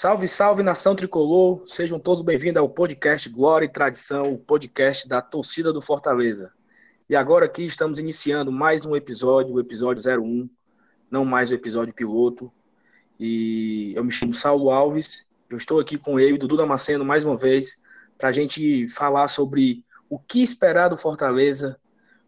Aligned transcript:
Salve, 0.00 0.26
salve 0.26 0.62
nação 0.62 0.96
tricolor! 0.96 1.62
Sejam 1.66 2.00
todos 2.00 2.22
bem-vindos 2.22 2.58
ao 2.58 2.70
podcast 2.70 3.28
Glória 3.28 3.66
e 3.66 3.68
Tradição, 3.68 4.32
o 4.32 4.38
podcast 4.38 5.06
da 5.06 5.20
torcida 5.20 5.74
do 5.74 5.82
Fortaleza. 5.82 6.54
E 7.06 7.14
agora 7.14 7.44
aqui 7.44 7.64
estamos 7.64 7.98
iniciando 7.98 8.50
mais 8.50 8.86
um 8.86 8.96
episódio, 8.96 9.54
o 9.54 9.60
episódio 9.60 10.02
01, 10.02 10.48
não 11.10 11.22
mais 11.22 11.50
o 11.50 11.54
episódio 11.54 11.92
piloto. 11.92 12.50
E 13.18 13.92
eu 13.94 14.02
me 14.02 14.10
chamo 14.10 14.32
Saulo 14.32 14.70
Alves, 14.70 15.26
eu 15.50 15.58
estou 15.58 15.78
aqui 15.78 15.98
com 15.98 16.18
ele, 16.18 16.38
Dudu 16.38 16.56
Damasceno, 16.56 17.04
mais 17.04 17.22
uma 17.22 17.36
vez, 17.36 17.78
para 18.16 18.30
a 18.30 18.32
gente 18.32 18.88
falar 18.88 19.28
sobre 19.28 19.84
o 20.08 20.18
que 20.18 20.42
esperar 20.42 20.88
do 20.88 20.96
Fortaleza, 20.96 21.78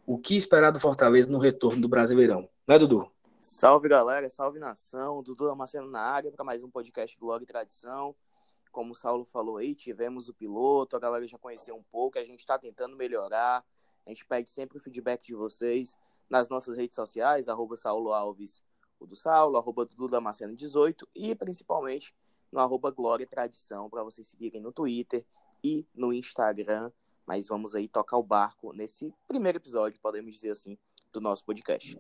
o 0.05 0.19
que 0.19 0.37
esperar 0.37 0.73
do 0.73 0.79
Fortaleza 0.79 1.33
no 1.33 1.39
retorno 1.39 1.81
do 1.81 1.89
Brasileirão. 1.89 2.47
Né, 2.69 2.79
Dudu? 2.79 3.11
Salve 3.45 3.89
galera, 3.89 4.31
salve 4.31 4.61
nação, 4.61 5.21
Dudu 5.21 5.47
Damasceno 5.47 5.91
na 5.91 5.99
área 5.99 6.31
para 6.31 6.45
mais 6.45 6.63
um 6.63 6.71
podcast 6.71 7.19
Glória 7.19 7.43
e 7.43 7.47
Tradição. 7.47 8.15
Como 8.71 8.93
o 8.93 8.95
Saulo 8.95 9.25
falou 9.25 9.57
aí, 9.57 9.75
tivemos 9.75 10.29
o 10.29 10.33
piloto, 10.33 10.95
a 10.95 11.01
galera 11.01 11.27
já 11.27 11.37
conheceu 11.37 11.75
um 11.75 11.83
pouco, 11.83 12.21
a 12.21 12.23
gente 12.23 12.39
está 12.39 12.57
tentando 12.57 12.95
melhorar. 12.95 13.65
A 14.07 14.11
gente 14.11 14.25
pede 14.25 14.49
sempre 14.49 14.79
o 14.79 14.81
feedback 14.81 15.27
de 15.27 15.35
vocês 15.35 15.97
nas 16.31 16.49
nossas 16.49 16.77
redes 16.77 16.95
sociais, 16.95 17.49
arroba 17.49 17.75
Saulo 17.75 18.13
Alves, 18.13 18.63
o 19.01 19.09
do 19.09 19.17
Saulo, 19.17 19.57
arroba 19.57 19.85
Dudu 19.87 20.07
Damasceno 20.07 20.55
18 20.55 21.09
e 21.13 21.35
principalmente 21.35 22.15
no 22.53 22.61
arroba 22.61 22.93
Glória 22.93 23.27
Tradição 23.27 23.91
para 23.91 24.05
vocês 24.05 24.29
seguirem 24.29 24.61
no 24.61 24.71
Twitter 24.71 25.27
e 25.65 25.85
no 25.93 26.13
Instagram. 26.13 26.93
Mas 27.27 27.49
vamos 27.49 27.75
aí 27.75 27.89
tocar 27.89 28.19
o 28.19 28.23
barco 28.23 28.73
nesse 28.73 29.13
primeiro 29.27 29.59
episódio, 29.59 29.99
podemos 30.01 30.33
dizer 30.33 30.53
assim, 30.53 30.79
do 31.13 31.21
nosso 31.21 31.45
podcast. 31.45 31.99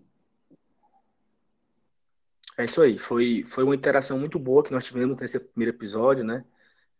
É 2.56 2.64
isso 2.66 2.82
aí, 2.82 2.98
foi, 2.98 3.44
foi 3.46 3.64
uma 3.64 3.74
interação 3.74 4.18
muito 4.18 4.38
boa 4.38 4.62
que 4.62 4.72
nós 4.72 4.84
tivemos 4.84 5.16
nesse 5.16 5.40
primeiro 5.40 5.74
episódio, 5.74 6.22
né? 6.22 6.44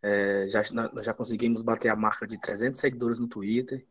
É, 0.01 0.47
já, 0.49 0.63
nós 0.71 1.05
já 1.05 1.13
conseguimos 1.13 1.61
bater 1.61 1.89
a 1.89 1.95
marca 1.95 2.27
de 2.27 2.37
300 2.39 2.79
seguidores 2.79 3.19
no 3.19 3.27
Twitter. 3.27 3.85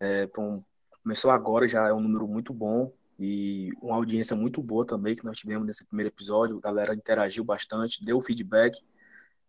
É, 0.00 0.26
bom, 0.26 0.62
começou 1.02 1.30
agora, 1.30 1.68
já 1.68 1.88
é 1.88 1.92
um 1.92 2.00
número 2.00 2.26
muito 2.26 2.52
bom 2.52 2.92
e 3.18 3.70
uma 3.80 3.94
audiência 3.94 4.36
muito 4.36 4.60
boa 4.60 4.84
também 4.84 5.14
que 5.14 5.24
nós 5.24 5.38
tivemos 5.38 5.66
nesse 5.66 5.86
primeiro 5.86 6.10
episódio. 6.10 6.58
A 6.58 6.60
galera 6.60 6.94
interagiu 6.94 7.44
bastante, 7.44 8.04
deu 8.04 8.20
feedback. 8.20 8.82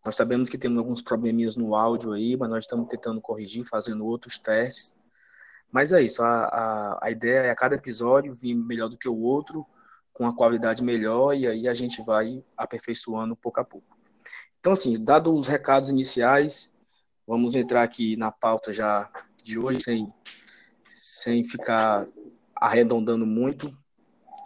Nós 0.05 0.16
sabemos 0.16 0.50
que 0.50 0.58
temos 0.58 0.78
alguns 0.78 1.02
probleminhas 1.02 1.55
no 1.55 1.75
áudio 1.75 2.13
aí, 2.13 2.38
mas 2.38 2.50
nós 2.50 2.63
estamos 2.63 2.88
tentando 2.88 3.19
corrigir, 3.19 3.66
fazendo 3.66 4.05
outros 4.05 4.38
testes. 4.38 4.94
Mas 5.72 5.91
é 5.91 6.02
isso, 6.02 6.23
a, 6.23 6.45
a, 6.45 7.00
a 7.08 7.11
ideia 7.11 7.39
é 7.39 7.50
a 7.50 7.55
cada 7.55 7.75
episódio 7.75 8.33
vir 8.33 8.55
melhor 8.55 8.88
do 8.88 8.97
que 8.97 9.09
o 9.09 9.17
outro 9.17 9.66
com 10.18 10.23
uma 10.23 10.36
qualidade 10.36 10.84
melhor 10.84 11.36
e 11.36 11.46
aí 11.46 11.68
a 11.68 11.76
gente 11.76 12.02
vai 12.02 12.44
aperfeiçoando 12.58 13.36
pouco 13.36 13.60
a 13.60 13.64
pouco. 13.64 13.96
Então, 14.59 14.74
assim, 14.74 15.02
dados 15.02 15.32
os 15.32 15.46
recados 15.46 15.92
iniciais, 15.92 16.74
vamos 17.28 17.54
entrar 17.54 17.84
aqui 17.84 18.18
na 18.18 18.32
pauta 18.32 18.74
já 18.74 19.12
de 19.44 19.59
hoje, 19.59 19.80
sem, 19.84 20.12
sem 20.90 21.44
ficar 21.44 22.08
arredondando 22.56 23.28
muito. 23.28 23.72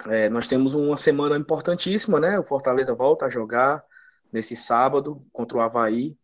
É, 0.08 0.28
nós 0.28 0.46
temos 0.46 0.74
uma 0.74 0.98
semana 0.98 1.38
importantíssima, 1.38 2.20
né? 2.20 2.38
O 2.38 2.44
Fortaleza 2.44 2.94
volta 2.94 3.28
a 3.28 3.30
jogar 3.30 3.82
nesse 4.30 4.58
sábado 4.58 5.26
contra 5.32 5.58
o 5.58 5.62
Havaí. 5.62 6.18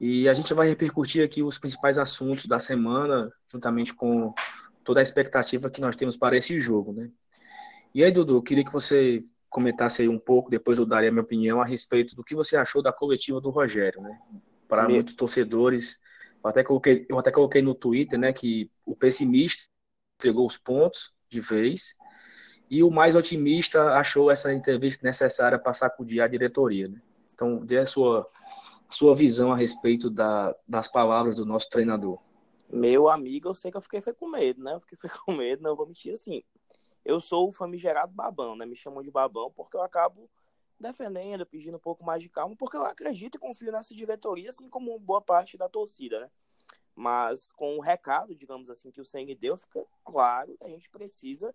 E 0.00 0.28
a 0.28 0.34
gente 0.34 0.52
vai 0.52 0.66
repercutir 0.68 1.24
aqui 1.24 1.44
os 1.44 1.58
principais 1.58 1.96
assuntos 1.96 2.46
da 2.46 2.58
semana, 2.58 3.32
juntamente 3.46 3.94
com 3.94 4.34
toda 4.82 4.98
a 4.98 5.02
expectativa 5.02 5.70
que 5.70 5.80
nós 5.80 5.94
temos 5.94 6.16
para 6.16 6.36
esse 6.36 6.58
jogo, 6.58 6.92
né? 6.92 7.08
E 7.94 8.02
aí, 8.02 8.10
Dudu, 8.10 8.36
eu 8.36 8.42
queria 8.42 8.64
que 8.64 8.72
você 8.72 9.22
comentasse 9.48 10.02
aí 10.02 10.08
um 10.08 10.18
pouco, 10.18 10.50
depois 10.50 10.78
eu 10.78 10.84
daria 10.84 11.10
a 11.10 11.12
minha 11.12 11.22
opinião 11.22 11.60
a 11.60 11.64
respeito 11.64 12.16
do 12.16 12.24
que 12.24 12.34
você 12.34 12.56
achou 12.56 12.82
da 12.82 12.92
coletiva 12.92 13.40
do 13.40 13.50
Rogério, 13.50 14.02
né? 14.02 14.18
Para 14.66 14.82
Meu... 14.82 14.96
muitos 14.96 15.14
torcedores, 15.14 16.00
eu 16.42 16.50
até, 16.50 16.64
coloquei, 16.64 17.06
eu 17.08 17.16
até 17.20 17.30
coloquei 17.30 17.62
no 17.62 17.72
Twitter, 17.72 18.18
né, 18.18 18.32
que 18.32 18.68
o 18.84 18.96
pessimista 18.96 19.68
entregou 20.18 20.44
os 20.44 20.58
pontos 20.58 21.14
de 21.30 21.40
vez 21.40 21.94
e 22.68 22.82
o 22.82 22.90
mais 22.90 23.14
otimista 23.14 23.92
achou 23.92 24.28
essa 24.28 24.52
entrevista 24.52 25.06
necessária 25.06 25.56
para 25.56 25.72
sacudir 25.72 26.20
a 26.20 26.26
diretoria, 26.26 26.88
né? 26.88 27.00
Então, 27.32 27.64
dê 27.64 27.78
a 27.78 27.86
sua, 27.86 28.28
sua 28.90 29.14
visão 29.14 29.52
a 29.52 29.56
respeito 29.56 30.10
da, 30.10 30.52
das 30.66 30.88
palavras 30.88 31.36
do 31.36 31.46
nosso 31.46 31.70
treinador. 31.70 32.18
Meu 32.72 33.08
amigo, 33.08 33.48
eu 33.48 33.54
sei 33.54 33.70
que 33.70 33.76
eu 33.76 33.80
fiquei 33.80 34.00
com 34.00 34.28
medo, 34.28 34.60
né? 34.62 34.74
Eu 34.74 34.80
fiquei 34.80 35.10
com 35.24 35.32
medo, 35.32 35.62
não 35.62 35.76
vou 35.76 35.86
mentir 35.86 36.12
assim 36.12 36.42
eu 37.04 37.20
sou 37.20 37.48
o 37.48 37.52
famigerado 37.52 38.12
babão, 38.12 38.56
né? 38.56 38.64
Me 38.64 38.76
chamam 38.76 39.02
de 39.02 39.10
babão 39.10 39.50
porque 39.50 39.76
eu 39.76 39.82
acabo 39.82 40.30
defendendo, 40.78 41.46
pedindo 41.46 41.76
um 41.76 41.80
pouco 41.80 42.04
mais 42.04 42.22
de 42.22 42.28
calma, 42.28 42.56
porque 42.56 42.76
eu 42.76 42.84
acredito 42.84 43.36
e 43.36 43.38
confio 43.38 43.70
nessa 43.70 43.94
diretoria, 43.94 44.50
assim 44.50 44.68
como 44.68 44.98
boa 44.98 45.20
parte 45.20 45.56
da 45.56 45.68
torcida, 45.68 46.20
né? 46.20 46.30
Mas 46.94 47.52
com 47.52 47.76
o 47.76 47.80
recado, 47.80 48.34
digamos 48.34 48.70
assim, 48.70 48.90
que 48.90 49.00
o 49.00 49.04
Senhor 49.04 49.34
deu, 49.36 49.56
fica 49.56 49.84
claro 50.04 50.56
que 50.56 50.64
a 50.64 50.68
gente 50.68 50.88
precisa 50.90 51.54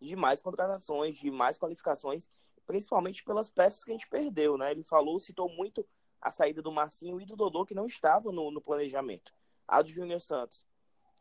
de 0.00 0.16
mais 0.16 0.40
contratações, 0.40 1.16
de 1.16 1.30
mais 1.30 1.58
qualificações, 1.58 2.28
principalmente 2.66 3.24
pelas 3.24 3.50
peças 3.50 3.84
que 3.84 3.90
a 3.90 3.94
gente 3.94 4.08
perdeu, 4.08 4.56
né? 4.56 4.70
Ele 4.70 4.84
falou, 4.84 5.20
citou 5.20 5.48
muito 5.48 5.86
a 6.20 6.30
saída 6.30 6.62
do 6.62 6.72
Marcinho 6.72 7.20
e 7.20 7.26
do 7.26 7.36
Dodô, 7.36 7.64
que 7.64 7.74
não 7.74 7.86
estavam 7.86 8.32
no, 8.32 8.50
no 8.50 8.60
planejamento. 8.60 9.32
A 9.66 9.82
do 9.82 9.88
Júnior 9.88 10.20
Santos, 10.20 10.64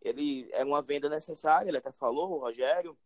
ele 0.02 0.50
é 0.54 0.64
uma 0.64 0.82
venda 0.82 1.10
necessária, 1.10 1.70
ele 1.70 1.78
até 1.78 1.92
falou, 1.92 2.32
o 2.32 2.40
Rogério, 2.40 2.98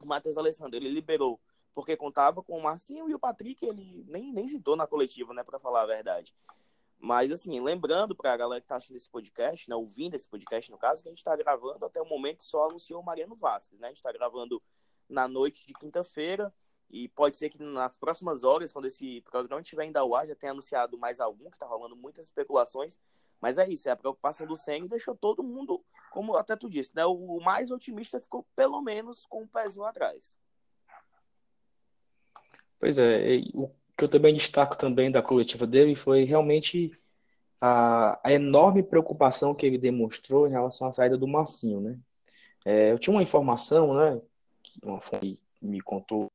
o 0.00 0.06
Matheus 0.06 0.36
Alessandro, 0.36 0.76
ele 0.76 0.88
liberou 0.88 1.40
porque 1.76 1.94
contava 1.94 2.42
com 2.42 2.56
o 2.56 2.62
Marcinho 2.62 3.06
e 3.06 3.14
o 3.14 3.18
Patrick, 3.18 3.62
ele 3.62 4.02
nem, 4.08 4.32
nem 4.32 4.48
citou 4.48 4.76
na 4.76 4.86
coletiva, 4.86 5.34
né, 5.34 5.44
para 5.44 5.58
falar 5.58 5.82
a 5.82 5.86
verdade. 5.86 6.34
Mas, 6.98 7.30
assim, 7.30 7.60
lembrando 7.60 8.16
para 8.16 8.32
a 8.32 8.36
galera 8.36 8.62
que 8.62 8.66
tá 8.66 8.76
assistindo 8.76 8.96
esse 8.96 9.10
podcast, 9.10 9.68
né, 9.68 9.76
ouvindo 9.76 10.14
esse 10.14 10.26
podcast, 10.26 10.70
no 10.70 10.78
caso, 10.78 11.02
que 11.02 11.10
a 11.10 11.12
gente 11.12 11.18
está 11.18 11.36
gravando 11.36 11.84
até 11.84 12.00
o 12.00 12.06
momento 12.06 12.42
só 12.42 12.70
anunciou 12.70 13.02
o 13.02 13.04
Mariano 13.04 13.36
Vasquez, 13.36 13.78
né? 13.78 13.88
A 13.88 13.90
gente 13.90 13.98
está 13.98 14.10
gravando 14.10 14.62
na 15.06 15.28
noite 15.28 15.66
de 15.66 15.74
quinta-feira 15.74 16.50
e 16.88 17.08
pode 17.08 17.36
ser 17.36 17.50
que 17.50 17.62
nas 17.62 17.98
próximas 17.98 18.42
horas, 18.42 18.72
quando 18.72 18.86
esse 18.86 19.20
programa 19.20 19.60
estiver 19.60 19.82
ainda 19.82 20.00
ao 20.00 20.14
ar, 20.14 20.26
já 20.26 20.34
tenha 20.34 20.52
anunciado 20.52 20.96
mais 20.96 21.20
algum, 21.20 21.50
que 21.50 21.56
está 21.56 21.66
rolando 21.66 21.94
muitas 21.94 22.24
especulações. 22.24 22.98
Mas 23.40 23.58
é 23.58 23.68
isso, 23.68 23.88
é 23.88 23.92
a 23.92 23.96
preocupação 23.96 24.46
do 24.46 24.56
Senna 24.56 24.88
deixou 24.88 25.14
todo 25.14 25.42
mundo, 25.42 25.84
como 26.10 26.36
até 26.36 26.56
tu 26.56 26.68
disse, 26.68 26.90
né? 26.94 27.04
O 27.04 27.38
mais 27.40 27.70
otimista 27.70 28.20
ficou 28.20 28.46
pelo 28.56 28.80
menos 28.80 29.26
com 29.26 29.40
o 29.40 29.42
um 29.42 29.46
pezinho 29.46 29.84
atrás. 29.84 30.36
Pois 32.78 32.98
é, 32.98 33.42
o 33.54 33.70
que 33.96 34.04
eu 34.04 34.08
também 34.08 34.34
destaco 34.34 34.76
também 34.76 35.10
da 35.10 35.22
coletiva 35.22 35.66
dele 35.66 35.96
foi 35.96 36.24
realmente 36.24 36.92
a, 37.60 38.18
a 38.22 38.32
enorme 38.32 38.82
preocupação 38.82 39.54
que 39.54 39.66
ele 39.66 39.78
demonstrou 39.78 40.46
em 40.46 40.50
relação 40.50 40.88
à 40.88 40.92
saída 40.92 41.16
do 41.16 41.26
Massinho, 41.26 41.80
né? 41.80 41.98
É, 42.64 42.92
eu 42.92 42.98
tinha 42.98 43.14
uma 43.14 43.22
informação, 43.22 43.94
né? 43.94 44.20
Que 44.62 44.80
uma 44.84 45.00
fonte 45.00 45.40
me 45.62 45.80
contou 45.80 46.30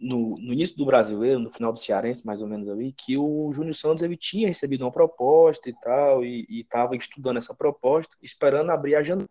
no, 0.00 0.38
no, 0.38 0.52
início 0.52 0.76
do 0.76 0.84
brasileiro, 0.84 1.38
no 1.38 1.50
final 1.50 1.72
do 1.72 1.78
Cearense, 1.78 2.26
mais 2.26 2.42
ou 2.42 2.48
menos 2.48 2.68
ali, 2.68 2.92
que 2.92 3.16
o 3.16 3.50
Júnior 3.52 3.74
Santos 3.74 4.02
ele 4.02 4.16
tinha 4.16 4.48
recebido 4.48 4.84
uma 4.84 4.92
proposta 4.92 5.70
e 5.70 5.74
tal, 5.80 6.24
e 6.24 6.46
estava 6.60 6.94
estudando 6.94 7.38
essa 7.38 7.54
proposta, 7.54 8.14
esperando 8.22 8.70
abrir 8.70 8.94
a 8.94 9.02
janela. 9.02 9.28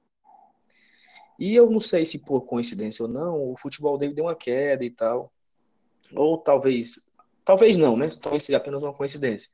E 1.40 1.56
eu 1.56 1.70
não 1.70 1.80
sei 1.80 2.06
se 2.06 2.20
por 2.20 2.42
coincidência 2.42 3.04
ou 3.04 3.10
não, 3.10 3.52
o 3.52 3.58
futebol 3.58 3.98
dele 3.98 4.14
deu 4.14 4.26
uma 4.26 4.36
queda 4.36 4.84
e 4.84 4.90
tal. 4.90 5.32
Ou 6.16 6.38
talvez, 6.38 7.00
talvez 7.44 7.76
não, 7.78 7.98
né? 7.98 8.10
Talvez 8.22 8.44
seja 8.44 8.58
apenas 8.58 8.84
uma 8.84 8.94
coincidência. 8.94 9.50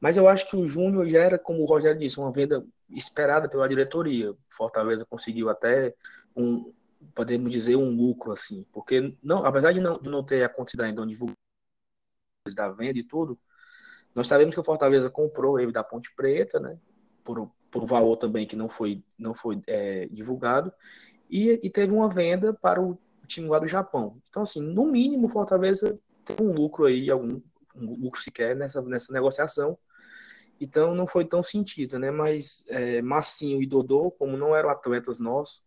Mas 0.00 0.16
eu 0.16 0.28
acho 0.28 0.48
que 0.48 0.56
o 0.56 0.66
Júnior 0.66 1.08
já 1.08 1.20
era, 1.20 1.38
como 1.38 1.62
o 1.62 1.66
Rogério 1.66 1.98
disse, 1.98 2.18
uma 2.18 2.32
venda 2.32 2.64
esperada 2.90 3.48
pela 3.48 3.68
diretoria. 3.68 4.34
Fortaleza 4.48 5.06
conseguiu 5.08 5.48
até 5.48 5.94
um, 6.36 6.72
podemos 7.14 7.50
dizer, 7.50 7.76
um 7.76 7.90
lucro, 7.90 8.32
assim. 8.32 8.64
Porque, 8.72 9.16
não, 9.22 9.44
apesar 9.44 9.72
de 9.72 9.80
não, 9.80 9.98
de 9.98 10.08
não 10.08 10.22
ter 10.24 10.44
acontecido 10.44 10.82
ainda 10.82 11.02
um 11.02 11.06
divulgação 11.06 11.36
da 12.54 12.68
venda 12.70 12.98
e 12.98 13.04
tudo, 13.04 13.38
nós 14.14 14.28
sabemos 14.28 14.54
que 14.54 14.60
o 14.60 14.64
Fortaleza 14.64 15.10
comprou 15.10 15.58
ele 15.58 15.72
da 15.72 15.82
Ponte 15.82 16.14
Preta, 16.14 16.60
né? 16.60 16.78
Por, 17.24 17.50
por 17.70 17.82
um 17.82 17.86
valor 17.86 18.16
também 18.16 18.46
que 18.46 18.54
não 18.54 18.68
foi, 18.68 19.02
não 19.18 19.34
foi 19.34 19.60
é, 19.66 20.06
divulgado. 20.06 20.72
E, 21.28 21.58
e, 21.62 21.70
teve 21.70 21.92
uma 21.92 22.08
venda 22.08 22.52
para 22.52 22.80
o 22.80 22.98
time 23.26 23.48
lá 23.48 23.58
do 23.58 23.66
Japão. 23.66 24.20
Então, 24.28 24.42
assim, 24.42 24.60
no 24.60 24.84
mínimo, 24.84 25.26
o 25.26 25.30
Fortaleza 25.30 25.98
tem 26.24 26.46
um 26.46 26.52
lucro 26.52 26.84
aí, 26.84 27.10
algum 27.10 27.40
um 27.74 27.96
lucro 27.96 28.20
sequer 28.20 28.54
nessa, 28.54 28.80
nessa 28.82 29.12
negociação. 29.12 29.76
Então, 30.60 30.94
não 30.94 31.06
foi 31.06 31.24
tão 31.24 31.42
sentido, 31.42 31.98
né? 31.98 32.10
Mas 32.10 32.64
é, 32.68 33.02
Massinho 33.02 33.60
e 33.60 33.66
Dodô, 33.66 34.10
como 34.12 34.36
não 34.36 34.54
eram 34.54 34.70
atletas 34.70 35.18
nossos, 35.18 35.63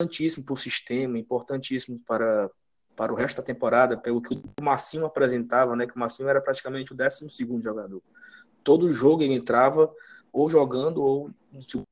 importantíssimo 0.00 0.46
para 0.46 0.54
o 0.54 0.56
sistema, 0.56 1.18
importantíssimo 1.18 1.98
para, 2.04 2.48
para 2.94 3.12
o 3.12 3.16
resto 3.16 3.38
da 3.38 3.42
temporada, 3.42 3.96
pelo 3.96 4.22
que 4.22 4.34
o 4.34 4.62
Massinho 4.62 5.04
apresentava, 5.04 5.74
né? 5.74 5.86
Que 5.86 5.96
o 5.96 5.98
Massinho 5.98 6.28
era 6.28 6.40
praticamente 6.40 6.92
o 6.92 6.96
12 6.96 7.28
segundo 7.28 7.62
jogador. 7.62 8.00
Todo 8.62 8.92
jogo 8.92 9.22
ele 9.22 9.34
entrava 9.34 9.92
ou 10.32 10.48
jogando 10.48 11.02
ou 11.02 11.30
no 11.52 11.62
segundo. 11.62 11.88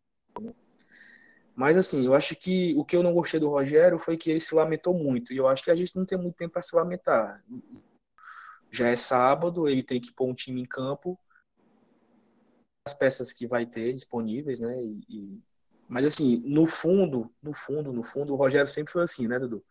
Mas 1.55 1.77
assim, 1.77 2.05
eu 2.05 2.15
acho 2.15 2.37
que 2.37 2.75
o 2.77 2.85
que 2.85 2.95
eu 2.95 3.03
não 3.03 3.15
gostei 3.15 3.41
do 3.41 3.49
Rogério 3.49 3.99
foi 3.99 4.17
que 4.17 4.31
ele 4.31 4.41
se 4.41 4.55
lamentou 4.55 4.95
muito. 4.95 5.33
E 5.33 5.37
eu 5.37 5.49
acho 5.49 5.65
que 5.65 5.71
a 5.71 5.75
gente 5.75 5.97
não 5.97 6.05
tem 6.05 6.19
muito 6.19 6.37
tempo 6.37 6.53
para 6.53 6.63
se 6.63 6.77
lamentar. 6.77 7.43
já 8.71 8.89
é 8.89 8.97
sábado, 8.97 9.69
ele 9.69 9.83
tem 9.83 10.01
que 10.01 10.13
pôr 10.13 10.29
um 10.29 10.35
time 10.35 10.61
em 10.61 10.67
campo, 10.67 11.19
as 12.87 12.95
peças 12.95 13.33
que 13.33 13.47
vai 13.49 13.67
ter 13.67 13.93
disponíveis, 13.93 14.61
né? 14.61 14.81
E, 14.81 15.01
e... 15.09 15.43
Mas 15.89 16.05
assim, 16.05 16.43
no 16.45 16.67
fundo, 16.67 17.33
no 17.43 17.53
fundo, 17.55 17.93
no 17.93 18.03
fundo, 18.03 18.33
o 18.33 18.37
Rogério 18.37 18.69
sempre 18.69 18.93
foi 18.93 19.03
assim, 19.05 19.27
né, 19.29 19.39
Dudu? 19.39 19.65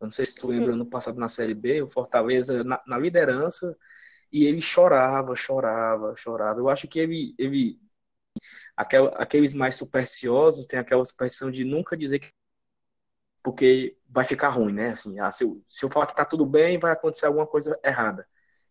Eu 0.00 0.06
não 0.06 0.10
sei 0.10 0.24
se 0.24 0.36
tu 0.36 0.48
lembra 0.48 0.76
no 0.76 0.86
passado 0.86 1.18
na 1.18 1.28
Série 1.28 1.54
B, 1.54 1.82
o 1.82 1.88
Fortaleza 1.88 2.62
na, 2.64 2.80
na 2.86 2.98
liderança, 2.98 3.76
e 4.32 4.44
ele 4.44 4.60
chorava, 4.60 5.34
chorava, 5.36 6.14
chorava. 6.16 6.60
Eu 6.60 6.68
acho 6.68 6.88
que 6.88 6.98
ele, 6.98 7.34
ele 7.38 7.80
aqueles 8.76 9.54
mais 9.54 9.76
supersticiosos 9.76 10.66
têm 10.66 10.78
aquela 10.78 11.04
superstição 11.04 11.50
de 11.50 11.64
nunca 11.64 11.96
dizer 11.96 12.20
que 12.20 12.30
porque 13.42 13.96
vai 14.08 14.24
ficar 14.24 14.50
ruim, 14.50 14.72
né? 14.72 14.90
Assim, 14.90 15.18
ah, 15.20 15.32
se, 15.32 15.44
eu, 15.44 15.62
se 15.68 15.84
eu 15.84 15.90
falar 15.90 16.06
que 16.06 16.14
tá 16.14 16.24
tudo 16.24 16.44
bem, 16.44 16.78
vai 16.78 16.92
acontecer 16.92 17.26
alguma 17.26 17.46
coisa 17.46 17.78
errada. 17.84 18.26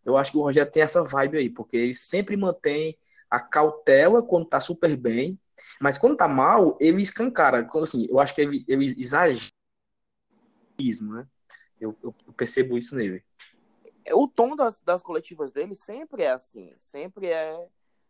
Eu 0.05 0.17
acho 0.17 0.31
que 0.31 0.37
o 0.37 0.41
Rogério 0.41 0.71
tem 0.71 0.83
essa 0.83 1.03
vibe 1.03 1.37
aí, 1.37 1.49
porque 1.49 1.77
ele 1.77 1.93
sempre 1.93 2.37
mantém 2.37 2.97
a 3.29 3.39
cautela 3.39 4.21
quando 4.21 4.45
tá 4.47 4.59
super 4.59 4.95
bem, 4.95 5.39
mas 5.79 5.97
quando 5.97 6.17
tá 6.17 6.27
mal, 6.27 6.77
ele 6.79 7.01
escancara. 7.01 7.69
Assim, 7.81 8.07
eu 8.09 8.19
acho 8.19 8.33
que 8.33 8.41
ele, 8.41 8.65
ele 8.67 8.95
exagera, 8.99 9.51
né? 11.01 11.27
Eu, 11.79 11.95
eu, 12.03 12.13
percebo 12.35 12.77
isso 12.77 12.95
nele. 12.95 13.23
O 14.11 14.27
tom 14.27 14.55
das, 14.55 14.79
das 14.81 15.03
coletivas 15.03 15.51
dele 15.51 15.75
sempre 15.75 16.23
é 16.23 16.31
assim, 16.31 16.73
sempre 16.77 17.27
é 17.27 17.67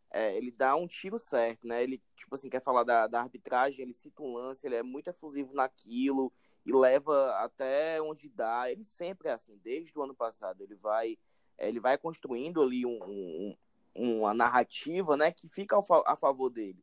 é, 0.10 0.36
ele 0.36 0.52
dá 0.52 0.76
um 0.76 0.88
tiro 0.88 1.20
certo, 1.20 1.68
né? 1.68 1.84
Ele, 1.84 2.02
tipo 2.16 2.34
assim, 2.34 2.50
quer 2.50 2.62
falar 2.62 2.84
da, 2.84 3.08
da 3.08 3.20
arbitragem, 3.20 3.84
ele 3.84 3.94
cita 3.94 4.24
um 4.24 4.34
lance, 4.34 4.66
ele 4.66 4.76
é 4.76 4.84
muito 4.84 5.10
efusivo 5.10 5.54
naquilo 5.54 6.32
e 6.66 6.72
leva 6.74 7.36
até 7.38 8.02
onde 8.02 8.30
dá. 8.30 8.72
Ele 8.72 8.84
sempre 8.84 9.30
é 9.30 9.34
assim, 9.34 9.58
desde 9.64 9.98
o 9.98 10.04
ano 10.04 10.16
passado. 10.16 10.62
Ele 10.62 10.76
vai, 10.76 11.18
ele 11.60 11.80
vai 11.80 11.98
construindo 11.98 12.62
ali 12.62 12.86
um, 12.86 13.00
um, 13.04 14.20
uma 14.20 14.34
narrativa, 14.34 15.18
né, 15.18 15.32
que 15.32 15.48
fica 15.50 15.78
a 16.06 16.16
favor 16.16 16.50
dele. 16.50 16.82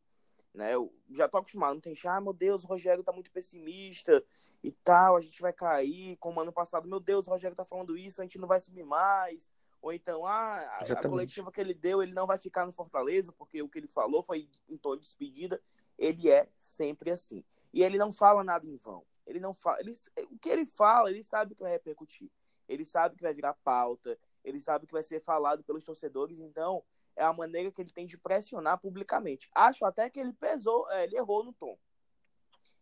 Né? 0.55 0.75
Eu 0.75 0.95
já 1.11 1.29
tô 1.29 1.37
acostumado, 1.37 1.75
não 1.75 1.81
tem 1.81 1.95
ah, 2.06 2.21
meu 2.21 2.33
Deus, 2.33 2.62
o 2.62 2.69
Rogério 2.69 3.03
tá 3.03 3.12
muito 3.12 3.31
pessimista 3.33 4.25
e 4.62 4.71
tal, 4.71 5.17
a 5.17 5.21
gente 5.21 5.43
vai 5.43 5.53
cair, 5.53 6.17
como 6.19 6.41
ano 6.41 6.53
passado, 6.53 6.89
meu 6.89 7.01
Deus, 7.01 7.27
o 7.27 7.31
Rogério 7.31 7.56
tá 7.56 7.65
falando 7.65 7.99
isso, 7.99 8.21
a 8.21 8.25
gente 8.25 8.39
não 8.39 8.47
vai 8.47 8.61
subir 8.61 8.85
mais. 8.85 9.51
Ou 9.83 9.93
então, 9.93 10.25
ah, 10.25 10.81
a, 10.81 10.93
a 10.93 11.09
coletiva 11.09 11.53
que 11.53 11.61
ele 11.61 11.75
deu, 11.75 12.03
ele 12.03 12.15
não 12.15 12.27
vai 12.27 12.39
ficar 12.39 12.65
no 12.65 12.73
Fortaleza, 12.73 13.31
porque 13.33 13.61
o 13.61 13.69
que 13.69 13.79
ele 13.79 13.89
falou 13.89 14.23
foi 14.23 14.49
em 14.67 14.79
tom 14.79 14.97
de 14.97 15.03
despedida. 15.03 15.61
Ele 15.99 16.31
é 16.31 16.49
sempre 16.59 17.11
assim. 17.11 17.45
E 17.71 17.83
ele 17.83 17.99
não 17.99 18.11
fala 18.11 18.43
nada 18.43 18.67
em 18.67 18.77
vão. 18.77 19.05
Ele 19.27 19.39
não 19.39 19.53
fala. 19.53 19.81
Ele, 19.81 19.93
o 20.31 20.39
que 20.39 20.49
ele 20.49 20.65
fala, 20.65 21.11
ele 21.11 21.23
sabe 21.23 21.55
que 21.55 21.61
vai 21.61 21.73
repercutir. 21.73 22.31
Ele 22.67 22.83
sabe 22.83 23.17
que 23.17 23.23
vai 23.23 23.35
virar 23.35 23.53
pauta. 23.62 24.19
Ele 24.43 24.59
sabe 24.59 24.87
que 24.87 24.93
vai 24.95 25.03
ser 25.03 25.21
falado 25.21 25.62
pelos 25.62 25.85
torcedores. 25.85 26.39
Então, 26.39 26.83
é 27.16 27.25
a 27.25 27.32
maneira 27.32 27.70
que 27.70 27.81
ele 27.81 27.93
tem 27.93 28.06
de 28.06 28.19
pressionar 28.19 28.78
publicamente. 28.78 29.49
Acho 29.55 29.84
até 29.84 30.11
que 30.11 30.19
ele 30.19 30.32
pesou, 30.32 30.88
é, 30.90 31.05
ele 31.05 31.16
errou 31.16 31.44
no 31.44 31.52
tom. 31.52 31.78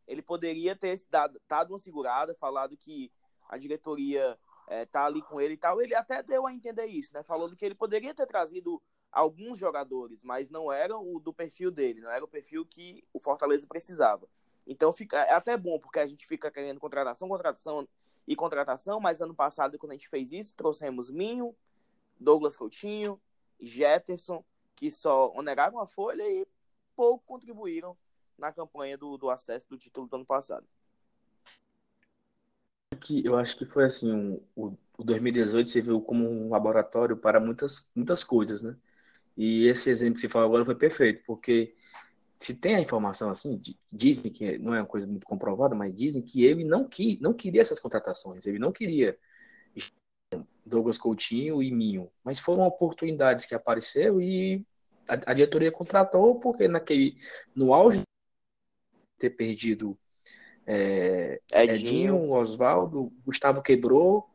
Ele 0.07 0.23
poderia 0.23 0.75
ter 0.75 0.99
dado, 1.09 1.41
dado 1.49 1.73
uma 1.73 1.79
segurada, 1.79 2.35
falado 2.35 2.77
que 2.77 3.13
a 3.49 3.57
diretoria 3.57 4.39
é, 4.67 4.87
tá 4.87 5.05
ali 5.05 5.23
com 5.23 5.41
ele 5.41 5.55
e 5.55 5.59
tal. 5.59 5.81
Ele 5.81 5.95
até 5.95 6.23
deu 6.23 6.47
a 6.47 6.53
entender 6.53 6.87
isso, 6.87 7.13
né? 7.13 7.23
Falando 7.23 7.57
que 7.57 7.65
ele 7.65 7.75
poderia 7.75 8.15
ter 8.15 8.27
trazido 8.27 8.83
alguns 9.11 9.59
jogadores, 9.59 10.25
mas 10.25 10.49
não 10.49 10.73
era 10.73 10.97
o 10.97 11.21
do 11.21 11.35
perfil 11.35 11.71
dele, 11.71 12.01
não 12.01 12.11
era 12.11 12.25
o 12.25 12.29
perfil 12.29 12.65
que 12.65 13.05
o 13.13 13.19
Fortaleza 13.19 13.67
precisava. 13.67 14.27
Então 14.67 14.93
fica 14.93 15.19
é 15.19 15.35
até 15.35 15.57
bom, 15.57 15.79
porque 15.79 15.99
a 15.99 16.07
gente 16.07 16.27
fica 16.27 16.51
querendo 16.51 16.81
contratação, 16.81 17.29
contratação 17.29 17.87
e 18.27 18.35
contratação, 18.35 19.01
mas 19.01 19.21
ano 19.21 19.35
passado, 19.35 19.79
quando 19.79 19.93
a 19.93 19.95
gente 19.95 20.09
fez 20.09 20.33
isso, 20.33 20.57
trouxemos 20.57 21.11
Minho, 21.11 21.55
Douglas 22.19 22.57
Coutinho, 22.57 23.21
Jetterson, 23.63 24.45
que 24.75 24.91
só 24.91 25.33
oneraram 25.35 25.79
a 25.81 25.87
folha 25.87 26.23
e 26.23 26.47
pouco 26.97 27.25
contribuíram 27.25 27.97
na 28.37 28.53
campanha 28.53 28.99
do, 28.99 29.17
do 29.17 29.31
acesso 29.31 29.69
do 29.69 29.79
título 29.79 30.09
do 30.09 30.17
ano 30.17 30.27
passado 30.27 30.67
que 33.03 33.27
eu 33.27 33.37
acho 33.37 33.57
que 33.57 33.67
foi 33.67 33.85
assim, 33.85 34.13
um, 34.13 34.41
o, 34.55 34.77
o 34.97 35.05
2018 35.05 35.71
serviu 35.71 36.01
como 36.01 36.29
um 36.29 36.51
laboratório 36.51 37.17
para 37.17 37.41
muitas, 37.41 37.91
muitas 37.95 38.23
coisas, 38.23 38.63
né? 38.63 38.77
E 39.37 39.67
esse 39.67 39.91
exemplo 39.91 40.15
que 40.15 40.21
você 40.21 40.29
falou 40.29 40.47
agora 40.47 40.65
foi 40.65 40.75
perfeito, 40.75 41.23
porque 41.27 41.75
se 42.39 42.55
tem 42.55 42.77
a 42.77 42.81
informação 42.81 43.31
assim, 43.31 43.61
dizem 43.91 44.31
que 44.31 44.59
não 44.59 44.75
é 44.75 44.81
uma 44.81 44.87
coisa 44.87 45.07
muito 45.07 45.27
comprovada, 45.27 45.75
mas 45.75 45.95
dizem 45.95 46.23
que 46.23 46.45
ele 46.45 46.65
não, 46.65 46.85
que, 46.87 47.19
não 47.21 47.33
queria 47.33 47.61
essas 47.61 47.81
contratações, 47.81 48.47
ele 48.47 48.59
não 48.59 48.73
queria 48.73 49.19
Douglas 50.65 50.99
Coutinho 50.99 51.63
e 51.63 51.71
Minho, 51.71 52.11
mas 52.25 52.39
foram 52.39 52.65
oportunidades 52.65 53.47
que 53.47 53.55
apareceram 53.55 54.21
e 54.21 54.65
a, 55.09 55.31
a 55.31 55.35
diretoria 55.35 55.73
contratou 55.73 56.39
porque 56.39 56.69
naquele 56.69 57.17
no 57.55 57.75
auge 57.75 57.99
de 57.99 58.05
ter 59.19 59.31
perdido 59.31 59.99
é, 60.67 61.41
Edinho, 61.53 61.75
Edinho 61.75 62.31
Oswaldo, 62.31 63.13
Gustavo 63.25 63.63
quebrou 63.63 64.29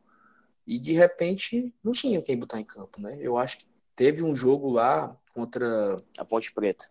e 0.66 0.78
de 0.78 0.92
repente 0.92 1.74
não 1.82 1.92
tinha 1.92 2.20
quem 2.20 2.38
botar 2.38 2.60
em 2.60 2.64
campo, 2.64 3.00
né? 3.00 3.16
Eu 3.20 3.38
acho 3.38 3.58
que 3.58 3.66
teve 3.96 4.22
um 4.22 4.34
jogo 4.34 4.70
lá 4.70 5.16
contra 5.32 5.96
a 6.18 6.24
Ponte 6.24 6.52
Preta. 6.52 6.86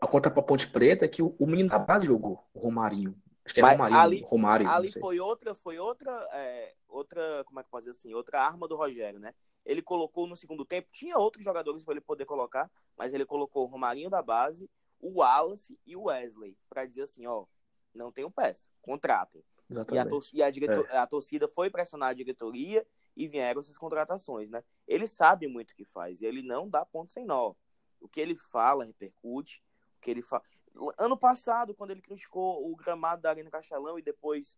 A 0.00 0.06
conta 0.06 0.30
para 0.30 0.42
Ponte 0.42 0.66
Preta 0.66 1.06
que 1.06 1.22
o, 1.22 1.34
menino 1.40 1.68
da 1.68 1.78
base 1.78 2.06
jogou, 2.06 2.42
o 2.54 2.60
Romarinho. 2.60 3.14
Acho 3.44 3.54
que 3.54 3.60
é 3.60 3.62
Mas 3.62 3.72
Romarinho, 3.72 4.00
ali, 4.00 4.22
Romário. 4.22 4.68
Ali 4.68 4.92
foi 4.92 5.20
outra, 5.20 5.54
foi 5.54 5.78
outra, 5.78 6.10
é, 6.32 6.72
outra, 6.92 7.42
como 7.44 7.58
é 7.60 7.64
que 7.64 7.70
pode 7.70 7.86
dizer 7.86 7.98
assim, 7.98 8.14
outra 8.14 8.40
arma 8.40 8.68
do 8.68 8.76
Rogério, 8.76 9.18
né? 9.18 9.34
Ele 9.64 9.82
colocou 9.82 10.26
no 10.26 10.36
segundo 10.36 10.64
tempo, 10.64 10.88
tinha 10.92 11.18
outros 11.18 11.44
jogadores 11.44 11.84
para 11.84 11.94
ele 11.94 12.00
poder 12.00 12.24
colocar, 12.24 12.70
mas 12.96 13.14
ele 13.14 13.24
colocou 13.24 13.64
o 13.64 13.68
Romarinho 13.68 14.10
da 14.10 14.22
base, 14.22 14.70
o 15.00 15.20
Wallace 15.20 15.78
e 15.86 15.96
o 15.96 16.04
Wesley, 16.04 16.56
para 16.68 16.86
dizer 16.86 17.02
assim, 17.02 17.26
ó, 17.26 17.46
não 17.94 18.12
tenho 18.12 18.30
peça, 18.30 18.68
contratem. 18.80 19.44
Exatamente. 19.70 19.94
E, 19.94 19.98
a, 19.98 20.08
tor 20.08 20.22
e 20.34 20.42
a, 20.42 20.50
diretor 20.50 20.86
é. 20.90 20.98
a, 20.98 21.06
torcida 21.06 21.48
foi 21.48 21.70
pressionar 21.70 22.10
a 22.10 22.14
diretoria 22.14 22.86
e 23.16 23.26
vieram 23.26 23.60
essas 23.60 23.78
contratações, 23.78 24.50
né? 24.50 24.62
Ele 24.86 25.06
sabe 25.06 25.46
muito 25.46 25.70
o 25.70 25.74
que 25.74 25.84
faz 25.84 26.20
e 26.20 26.26
ele 26.26 26.42
não 26.42 26.68
dá 26.68 26.84
ponto 26.84 27.10
sem 27.10 27.24
nó. 27.24 27.54
O 28.00 28.08
que 28.08 28.20
ele 28.20 28.36
fala 28.36 28.84
repercute, 28.84 29.62
o 29.98 30.00
que 30.00 30.10
ele 30.10 30.22
fala... 30.22 30.42
Ano 30.98 31.16
passado, 31.16 31.74
quando 31.74 31.90
ele 31.90 32.02
criticou 32.02 32.70
o 32.70 32.74
gramado 32.74 33.22
da 33.22 33.30
Arena 33.30 33.50
Castelão 33.50 33.98
e 33.98 34.02
depois 34.02 34.56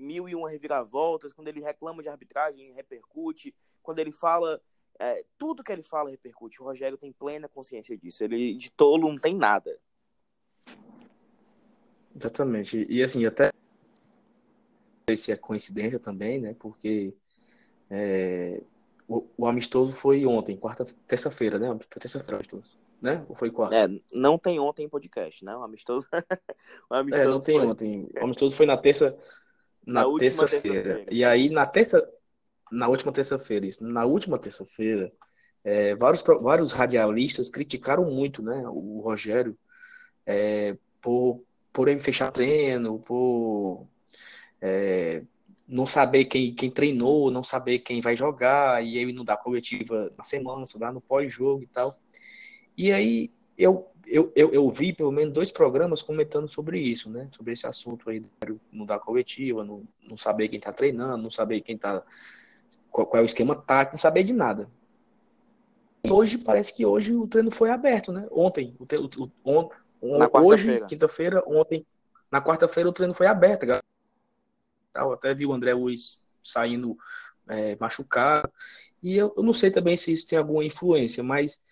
mil 0.00 0.28
e 0.28 0.34
uma 0.34 0.50
reviravoltas, 0.50 1.32
quando 1.32 1.48
ele 1.48 1.60
reclama 1.60 2.02
de 2.02 2.08
arbitragem, 2.08 2.72
repercute, 2.72 3.54
quando 3.82 3.98
ele 3.98 4.12
fala... 4.12 4.60
É, 5.02 5.24
tudo 5.38 5.64
que 5.64 5.72
ele 5.72 5.82
fala 5.82 6.10
repercute. 6.10 6.60
O 6.60 6.64
Rogério 6.66 6.98
tem 6.98 7.10
plena 7.10 7.48
consciência 7.48 7.96
disso. 7.96 8.22
Ele 8.22 8.54
de 8.54 8.70
tolo 8.70 9.08
não 9.08 9.18
tem 9.18 9.34
nada. 9.34 9.72
Exatamente. 12.14 12.86
E 12.88 13.02
assim, 13.02 13.24
até 13.24 13.44
não 13.44 13.50
sei 15.08 15.16
se 15.16 15.32
é 15.32 15.36
coincidência 15.36 15.98
também, 15.98 16.40
né? 16.40 16.54
Porque 16.58 17.14
é, 17.88 18.60
o, 19.08 19.26
o, 19.36 19.46
amistoso 19.46 19.92
foi 19.92 20.24
ontem, 20.26 20.56
quarta, 20.56 20.86
terça-feira, 21.06 21.58
né? 21.58 21.68
Foi 21.68 22.00
terça-feira 22.00 22.36
amistoso, 22.36 22.78
né? 23.00 23.24
Ou 23.28 23.34
foi 23.34 23.50
quarta? 23.50 23.76
É, 23.76 23.88
não 24.12 24.38
tem 24.38 24.60
ontem 24.60 24.88
podcast, 24.88 25.44
né? 25.44 25.56
O 25.56 25.62
amistoso. 25.62 26.06
o 26.90 26.94
amistoso 26.94 27.22
é, 27.22 27.26
não 27.26 27.40
tem 27.40 27.58
foi... 27.58 27.66
ontem. 27.66 28.08
O 28.20 28.24
amistoso 28.24 28.56
foi 28.56 28.66
na 28.66 28.76
terça, 28.76 29.16
na, 29.86 30.06
na 30.06 30.18
terça-feira. 30.18 30.96
Terça 30.96 31.10
e 31.10 31.24
aí 31.24 31.50
na 31.50 31.66
terça, 31.66 32.06
na 32.70 32.88
última 32.88 33.12
terça-feira, 33.12 33.66
isso. 33.66 33.86
Na 33.86 34.04
última 34.04 34.38
terça-feira, 34.38 35.12
é, 35.64 35.94
vários, 35.94 36.22
vários 36.22 36.72
radialistas 36.72 37.48
criticaram 37.48 38.10
muito, 38.10 38.42
né? 38.42 38.62
O 38.68 39.00
Rogério 39.00 39.56
é, 40.26 40.76
por 41.00 41.42
por 41.72 41.88
ele 41.88 42.00
fechar 42.00 42.30
treino, 42.30 42.98
por 42.98 43.86
é, 44.60 45.22
não 45.66 45.86
saber 45.86 46.24
quem, 46.24 46.54
quem 46.54 46.70
treinou, 46.70 47.30
não 47.30 47.44
saber 47.44 47.80
quem 47.80 48.00
vai 48.00 48.16
jogar, 48.16 48.84
e 48.84 48.98
ele 48.98 49.12
não 49.12 49.24
dá 49.24 49.36
coletiva 49.36 50.12
na 50.16 50.24
semana, 50.24 50.66
só 50.66 50.78
dá 50.78 50.92
no 50.92 51.00
pós-jogo 51.00 51.62
e 51.62 51.66
tal. 51.66 51.96
E 52.76 52.92
aí 52.92 53.30
eu, 53.56 53.89
eu, 54.06 54.32
eu, 54.34 54.52
eu, 54.52 54.70
vi 54.70 54.92
pelo 54.92 55.12
menos 55.12 55.32
dois 55.32 55.50
programas 55.50 56.02
comentando 56.02 56.48
sobre 56.48 56.78
isso, 56.78 57.10
né? 57.10 57.28
Sobre 57.32 57.52
esse 57.52 57.66
assunto 57.66 58.08
aí, 58.10 58.24
não 58.72 58.84
dar 58.84 58.98
coletiva, 58.98 59.64
não, 59.64 59.86
não 60.08 60.16
saber 60.16 60.48
quem 60.48 60.60
tá 60.60 60.72
treinando, 60.72 61.22
não 61.22 61.30
saber 61.30 61.60
quem 61.60 61.76
tá. 61.76 62.02
Qual, 62.90 63.06
qual 63.06 63.20
é 63.20 63.24
o 63.24 63.26
esquema 63.26 63.54
tático, 63.54 63.94
não 63.94 64.00
saber 64.00 64.24
de 64.24 64.32
nada. 64.32 64.68
E 66.02 66.10
hoje 66.10 66.38
parece 66.38 66.74
que 66.74 66.86
hoje 66.86 67.14
o 67.14 67.26
treino 67.26 67.50
foi 67.50 67.70
aberto, 67.70 68.12
né? 68.12 68.26
Ontem, 68.30 68.74
o, 68.78 68.86
o, 69.44 69.70
Hoje, 70.02 70.84
quinta-feira, 70.86 71.42
ontem, 71.46 71.86
na 72.30 72.40
quarta-feira 72.40 72.88
o 72.88 72.92
treino 72.92 73.12
foi 73.12 73.26
aberto. 73.26 73.66
Galera. 73.66 73.84
Eu 74.94 75.12
até 75.12 75.34
vi 75.34 75.46
o 75.46 75.52
André 75.52 75.74
Luiz 75.74 76.22
saindo 76.42 76.96
é, 77.46 77.76
machucado. 77.78 78.50
E 79.02 79.16
eu, 79.16 79.32
eu, 79.36 79.42
não 79.42 79.54
sei 79.54 79.70
também 79.70 79.96
se 79.96 80.12
isso 80.12 80.26
tem 80.26 80.38
alguma 80.38 80.64
influência, 80.64 81.22
mas 81.22 81.62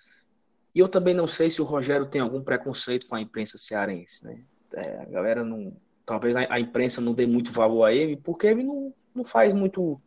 eu 0.81 0.89
também 0.89 1.15
não 1.15 1.27
sei 1.27 1.51
se 1.51 1.61
o 1.61 1.65
Rogério 1.65 2.07
tem 2.07 2.21
algum 2.21 2.43
preconceito 2.43 3.07
com 3.07 3.15
a 3.15 3.21
imprensa 3.21 3.59
cearense, 3.59 4.25
né? 4.25 4.41
É, 4.75 5.03
a 5.03 5.05
galera 5.07 5.45
não. 5.45 5.77
Talvez 6.05 6.35
a, 6.37 6.55
a, 6.55 6.61
imprensa 6.61 7.01
não 7.01 7.13
dê 7.13 7.27
muito 7.27 7.53
valor 7.53 7.85
a 7.85 7.93
ele, 7.93 8.17
porque 8.17 8.47
ele 8.47 8.63
não, 8.63 8.95
não 9.15 9.25
faz 9.25 9.53
muito 9.53 10.01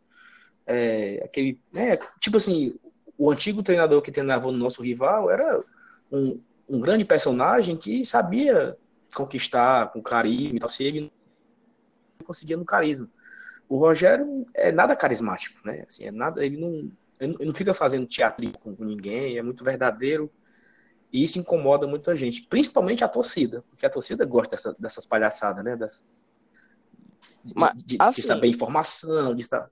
é, 0.66 1.22
aquele, 1.24 1.60
né, 1.72 1.96
tipo 2.20 2.36
assim, 2.36 2.74
o 3.16 3.30
antigo 3.30 3.62
treinador 3.62 4.02
que 4.02 4.10
treinava 4.10 4.50
no 4.50 4.58
nosso 4.58 4.82
rival 4.82 5.30
era 5.30 5.60
um, 6.10 6.40
um 6.68 6.80
grande 6.80 7.04
personagem 7.04 7.76
que 7.76 8.04
sabia 8.04 8.76
conquistar 9.14 9.92
com 9.92 10.02
carisma 10.02 10.56
e 10.56 10.58
tal, 10.58 10.68
se 10.68 10.84
ele 10.84 11.00
não 11.02 12.26
conseguia 12.26 12.56
no 12.56 12.64
carisma. 12.64 13.08
O 13.68 13.78
Rogério 13.78 14.46
é 14.54 14.72
nada 14.72 14.96
carismático, 14.96 15.60
né? 15.64 15.82
Assim, 15.86 16.04
é 16.04 16.10
nada, 16.10 16.44
ele 16.44 16.56
não, 16.56 16.90
ele 17.20 17.44
não 17.46 17.54
fica 17.54 17.72
fazendo 17.72 18.06
teatro 18.06 18.50
com 18.58 18.74
ninguém, 18.80 19.38
é 19.38 19.42
muito 19.42 19.64
verdadeiro. 19.64 20.30
E 21.12 21.22
isso 21.22 21.38
incomoda 21.38 21.86
muita 21.86 22.16
gente, 22.16 22.42
principalmente 22.42 23.04
a 23.04 23.08
torcida, 23.08 23.62
porque 23.68 23.84
a 23.84 23.90
torcida 23.90 24.24
gosta 24.24 24.56
dessa, 24.56 24.76
dessas 24.78 25.04
palhaçadas, 25.04 25.62
né? 25.62 25.76
Dessa, 25.76 26.02
de, 27.44 27.52
Mas, 27.54 27.74
de, 27.76 27.96
assim, 28.00 28.22
de 28.22 28.26
saber 28.26 28.48
informação, 28.48 29.34
de 29.34 29.44
saber 29.44 29.70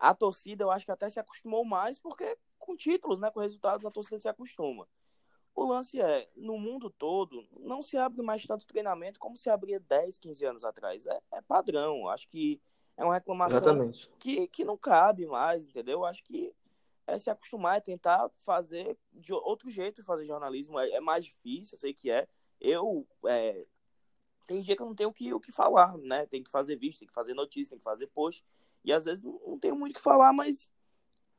a 0.00 0.14
torcida 0.14 0.64
eu 0.64 0.70
acho 0.70 0.86
que 0.86 0.90
até 0.90 1.08
se 1.08 1.20
acostumou 1.20 1.62
mais, 1.62 1.98
porque 1.98 2.36
com 2.58 2.74
títulos, 2.74 3.20
né, 3.20 3.30
com 3.30 3.38
resultados, 3.38 3.84
a 3.84 3.90
torcida 3.90 4.18
se 4.18 4.28
acostuma. 4.28 4.88
O 5.54 5.64
lance 5.64 6.00
é, 6.00 6.28
no 6.34 6.58
mundo 6.58 6.88
todo, 6.88 7.46
não 7.58 7.82
se 7.82 7.98
abre 7.98 8.22
mais 8.22 8.46
tanto 8.46 8.66
treinamento 8.66 9.20
como 9.20 9.36
se 9.36 9.50
abria 9.50 9.78
10, 9.78 10.18
15 10.18 10.44
anos 10.46 10.64
atrás. 10.64 11.06
É, 11.06 11.20
é 11.32 11.42
padrão. 11.42 12.08
Acho 12.08 12.28
que 12.28 12.60
é 12.96 13.04
uma 13.04 13.14
reclamação 13.14 13.92
que, 14.18 14.48
que 14.48 14.64
não 14.64 14.78
cabe 14.78 15.26
mais, 15.26 15.68
entendeu? 15.68 16.04
Acho 16.04 16.24
que 16.24 16.54
é 17.10 17.18
se 17.18 17.30
acostumar, 17.30 17.76
é 17.76 17.80
tentar 17.80 18.30
fazer 18.44 18.96
de 19.12 19.32
outro 19.32 19.70
jeito 19.70 20.02
fazer 20.02 20.26
jornalismo. 20.26 20.78
É, 20.78 20.90
é 20.90 21.00
mais 21.00 21.24
difícil, 21.24 21.76
eu 21.76 21.80
sei 21.80 21.94
que 21.94 22.10
é. 22.10 22.28
Eu. 22.60 23.06
É, 23.26 23.66
tem 24.46 24.60
dia 24.60 24.74
que 24.74 24.82
eu 24.82 24.86
não 24.86 24.94
tenho 24.94 25.10
o 25.10 25.12
que, 25.12 25.32
o 25.32 25.40
que 25.40 25.52
falar, 25.52 25.96
né? 25.98 26.26
Tem 26.26 26.42
que 26.42 26.50
fazer 26.50 26.76
vídeo, 26.76 26.98
tem 26.98 27.08
que 27.08 27.14
fazer 27.14 27.34
notícia, 27.34 27.70
tem 27.70 27.78
que 27.78 27.84
fazer 27.84 28.06
post. 28.08 28.44
E 28.84 28.92
às 28.92 29.04
vezes 29.04 29.22
não, 29.22 29.38
não 29.46 29.58
tenho 29.58 29.76
muito 29.76 29.92
o 29.92 29.94
que 29.96 30.02
falar, 30.02 30.32
mas 30.32 30.72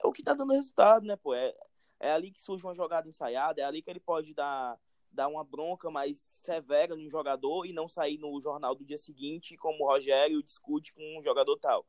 é 0.02 0.08
o 0.08 0.12
que 0.12 0.24
tá 0.24 0.34
dando 0.34 0.54
resultado, 0.54 1.06
né, 1.06 1.16
pô? 1.16 1.34
É, 1.34 1.54
é 2.00 2.12
ali 2.12 2.32
que 2.32 2.42
surge 2.42 2.66
uma 2.66 2.74
jogada 2.74 3.08
ensaiada, 3.08 3.62
é 3.62 3.66
ali 3.66 3.82
que 3.82 3.90
ele 3.90 4.00
pode 4.00 4.34
dar, 4.34 4.80
dar 5.12 5.28
uma 5.28 5.44
bronca 5.44 5.90
mais 5.90 6.20
severa 6.20 6.96
no 6.96 7.10
jogador 7.10 7.66
e 7.66 7.74
não 7.74 7.88
sair 7.88 8.18
no 8.18 8.40
jornal 8.42 8.74
do 8.76 8.86
dia 8.86 8.98
seguinte 8.98 9.58
como 9.58 9.84
o 9.84 9.88
Rogério 9.88 10.42
discute 10.42 10.94
com 10.94 11.20
um 11.20 11.24
jogador 11.24 11.58
tal. 11.58 11.86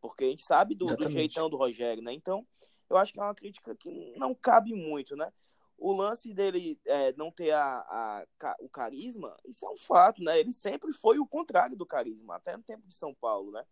Porque 0.00 0.24
a 0.24 0.28
gente 0.28 0.44
sabe 0.44 0.74
do, 0.74 0.86
do 0.86 1.10
jeitão 1.10 1.50
do 1.50 1.56
Rogério, 1.56 2.02
né? 2.02 2.12
Então, 2.12 2.46
eu 2.90 2.96
acho 2.96 3.12
que 3.12 3.20
é 3.20 3.22
uma 3.22 3.34
crítica 3.34 3.74
que 3.74 4.12
não 4.18 4.34
cabe 4.34 4.74
muito, 4.74 5.16
né? 5.16 5.32
O 5.78 5.92
lance 5.92 6.34
dele 6.34 6.78
é, 6.84 7.12
não 7.12 7.30
ter 7.30 7.52
a, 7.52 8.26
a, 8.42 8.56
o 8.60 8.68
carisma, 8.68 9.34
isso 9.46 9.64
é 9.64 9.70
um 9.70 9.78
fato, 9.78 10.22
né? 10.22 10.38
Ele 10.38 10.52
sempre 10.52 10.92
foi 10.92 11.18
o 11.18 11.26
contrário 11.26 11.76
do 11.76 11.86
carisma, 11.86 12.36
até 12.36 12.56
no 12.56 12.62
tempo 12.62 12.86
de 12.86 12.94
São 12.94 13.14
Paulo, 13.14 13.52
né? 13.52 13.64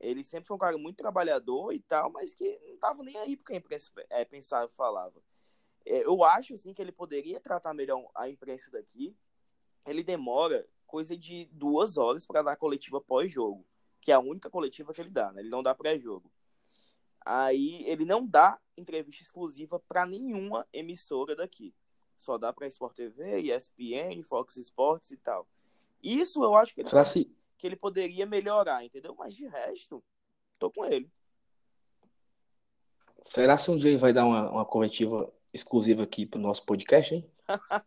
Ele 0.00 0.24
sempre 0.24 0.46
foi 0.46 0.56
um 0.56 0.60
cara 0.60 0.78
muito 0.78 0.96
trabalhador 0.96 1.72
e 1.72 1.80
tal, 1.80 2.10
mas 2.10 2.32
que 2.34 2.58
não 2.66 2.78
tava 2.78 3.02
nem 3.02 3.16
aí 3.18 3.36
porque 3.36 3.52
a 3.52 3.56
imprensa 3.56 3.90
é, 4.08 4.24
pensava 4.24 4.70
e 4.72 4.74
falava. 4.74 5.20
É, 5.84 6.04
eu 6.04 6.24
acho, 6.24 6.56
sim, 6.56 6.72
que 6.72 6.80
ele 6.80 6.92
poderia 6.92 7.40
tratar 7.40 7.74
melhor 7.74 8.08
a 8.14 8.28
imprensa 8.28 8.70
daqui. 8.70 9.14
Ele 9.86 10.02
demora 10.02 10.66
coisa 10.86 11.16
de 11.16 11.46
duas 11.52 11.96
horas 11.96 12.26
para 12.26 12.42
dar 12.42 12.56
coletiva 12.56 13.00
pós-jogo, 13.00 13.66
que 14.00 14.10
é 14.10 14.14
a 14.14 14.20
única 14.20 14.48
coletiva 14.48 14.92
que 14.92 15.00
ele 15.00 15.10
dá, 15.10 15.32
né? 15.32 15.42
Ele 15.42 15.50
não 15.50 15.62
dá 15.62 15.74
pré-jogo. 15.74 16.30
Aí 17.24 17.84
ele 17.86 18.04
não 18.04 18.26
dá 18.26 18.58
entrevista 18.76 19.22
exclusiva 19.22 19.80
para 19.88 20.04
nenhuma 20.04 20.66
emissora 20.72 21.34
daqui. 21.34 21.74
Só 22.16 22.36
dá 22.36 22.52
para 22.52 22.66
Sport 22.66 22.94
TV, 22.94 23.40
ESPN, 23.40 24.22
Fox 24.22 24.56
Sports 24.56 25.10
e 25.10 25.16
tal. 25.16 25.46
Isso 26.02 26.44
eu 26.44 26.54
acho 26.54 26.74
que 26.74 26.80
ele 26.82 26.88
que 27.56 27.66
ele 27.66 27.76
poderia 27.76 28.26
melhorar, 28.26 28.84
entendeu? 28.84 29.14
Mas 29.18 29.34
de 29.34 29.46
resto, 29.46 30.04
tô 30.58 30.70
com 30.70 30.84
ele. 30.84 31.10
Será 33.22 33.56
que 33.56 33.70
um 33.70 33.78
dia 33.78 33.90
ele 33.90 33.98
vai 33.98 34.12
dar 34.12 34.26
uma, 34.26 34.50
uma 34.50 34.64
coletiva 34.66 35.32
exclusiva 35.52 36.02
aqui 36.02 36.26
pro 36.26 36.38
nosso 36.38 36.64
podcast, 36.66 37.14
hein? 37.14 37.30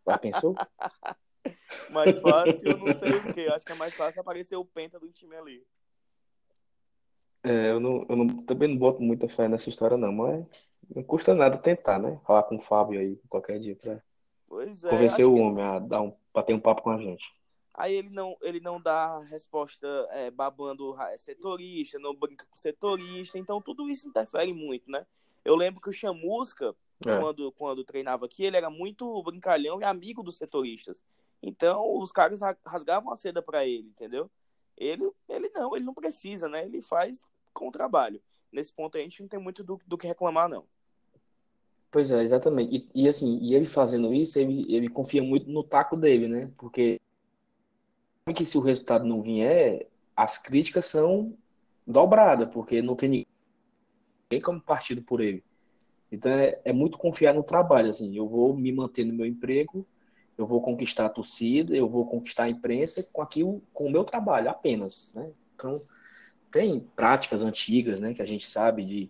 Já 0.08 0.18
pensou? 0.18 0.56
mais 1.92 2.18
fácil, 2.18 2.72
eu 2.72 2.78
não 2.78 2.94
sei 2.94 3.12
o 3.12 3.34
que. 3.34 3.48
Acho 3.48 3.66
que 3.66 3.72
é 3.72 3.76
mais 3.76 3.96
fácil 3.96 4.22
aparecer 4.22 4.56
o 4.56 4.66
Penta 4.66 5.00
do 5.00 5.12
time 5.12 5.36
ali. 5.36 5.64
É, 7.50 7.72
eu, 7.72 7.80
não, 7.80 8.06
eu 8.08 8.16
não, 8.16 8.28
também 8.28 8.70
não 8.70 8.78
boto 8.78 9.02
muita 9.02 9.28
fé 9.28 9.48
nessa 9.48 9.70
história, 9.70 9.98
não, 9.98 10.12
mas 10.12 10.46
não 10.96 11.04
custa 11.04 11.34
nada 11.34 11.58
tentar, 11.58 12.00
né? 12.00 12.20
Falar 12.26 12.44
com 12.44 12.56
o 12.56 12.62
Fábio 12.62 13.00
aí 13.00 13.20
qualquer 13.30 13.60
dia 13.60 13.76
pra 13.76 13.94
é, 13.94 14.90
convencer 14.90 15.26
o 15.26 15.36
homem 15.36 15.56
que... 15.56 15.62
a 15.62 15.80
dar 15.80 16.02
um, 16.02 16.14
bater 16.34 16.54
um 16.54 16.60
papo 16.60 16.82
com 16.82 16.92
a 16.92 16.98
gente. 16.98 17.36
Aí 17.74 17.94
ele 17.94 18.10
não, 18.10 18.36
ele 18.42 18.60
não 18.60 18.82
dá 18.82 19.20
resposta 19.20 19.88
é, 20.12 20.32
babando 20.32 20.96
setorista, 21.16 22.00
não 22.00 22.16
brinca 22.16 22.46
com 22.50 22.56
setorista, 22.56 23.38
então 23.38 23.62
tudo 23.62 23.88
isso 23.88 24.08
interfere 24.10 24.52
muito, 24.52 24.90
né? 24.90 25.06
Eu 25.46 25.56
lembro 25.56 25.80
que 25.80 25.90
o 25.90 25.94
Chamusca, 25.94 26.76
é. 27.06 27.20
quando, 27.20 27.52
quando 27.52 27.86
treinava 27.86 28.26
aqui, 28.26 28.44
ele 28.44 28.58
era 28.58 28.70
muito 28.70 29.22
brincalhão 29.22 29.80
e 29.80 29.84
amigo 29.84 30.24
dos 30.24 30.38
setoristas. 30.38 31.04
Então 31.42 32.00
os 32.00 32.12
caras 32.12 32.40
rasgavam 32.66 33.14
a 33.14 33.16
seda 33.16 33.44
para 33.44 33.66
ele, 33.66 33.90
entendeu? 33.90 34.30
Ele, 34.76 35.10
ele 35.30 35.50
não, 35.50 35.76
ele 35.76 35.86
não 35.86 35.94
precisa, 35.94 36.50
né? 36.50 36.66
Ele 36.66 36.82
faz 36.82 37.24
com 37.58 37.68
o 37.68 37.72
trabalho. 37.72 38.22
Nesse 38.52 38.72
ponto 38.72 38.98
a 38.98 39.02
gente 39.02 39.22
não 39.22 39.28
tem 39.28 39.40
muito 39.40 39.64
do, 39.64 39.80
do 39.86 39.98
que 39.98 40.08
reclamar, 40.08 40.48
não. 40.48 40.66
Pois 41.92 42.12
é, 42.12 42.22
exatamente. 42.24 42.90
E, 42.94 43.04
e, 43.04 43.10
assim, 43.10 43.40
e 43.42 43.56
ele 43.56 43.66
fazendo 43.66 44.14
isso, 44.14 44.38
ele, 44.40 44.66
ele 44.74 44.90
confia 44.90 45.24
muito 45.24 45.50
no 45.50 45.64
taco 45.64 45.96
dele, 45.96 46.28
né? 46.28 46.52
Porque 46.58 47.00
que 48.34 48.46
se 48.46 48.58
o 48.58 48.62
resultado 48.62 49.06
não 49.06 49.22
vier, 49.22 49.88
as 50.16 50.38
críticas 50.38 50.86
são 50.86 51.34
dobradas, 51.86 52.50
porque 52.50 52.82
não 52.82 52.96
tem 52.96 53.10
ninguém 54.30 54.44
como 54.44 54.62
partido 54.62 55.02
por 55.02 55.22
ele. 55.22 55.44
Então 56.12 56.32
é, 56.32 56.60
é, 56.66 56.74
muito 56.74 56.98
confiar 56.98 57.34
no 57.34 57.44
trabalho, 57.44 57.90
assim, 57.90 58.16
eu 58.16 58.28
vou 58.28 58.56
me 58.56 58.72
manter 58.72 59.06
no 59.06 59.14
meu 59.14 59.26
emprego, 59.26 59.86
eu 60.38 60.46
vou 60.46 60.62
conquistar 60.62 61.06
a 61.06 61.10
torcida, 61.10 61.76
eu 61.76 61.88
vou 61.88 62.06
conquistar 62.06 62.44
a 62.44 62.50
imprensa 62.50 63.04
com 63.12 63.22
aquilo, 63.22 63.62
com 63.74 63.86
o 63.86 63.92
meu 63.92 64.04
trabalho 64.04 64.50
apenas, 64.50 65.14
né? 65.16 65.32
Então 65.56 65.82
tem 66.52 66.80
práticas 66.96 67.44
antigas, 67.44 68.00
né, 68.00 68.14
que 68.14 68.22
a 68.22 68.26
gente 68.26 68.46
sabe 68.46 68.84
de, 68.84 69.10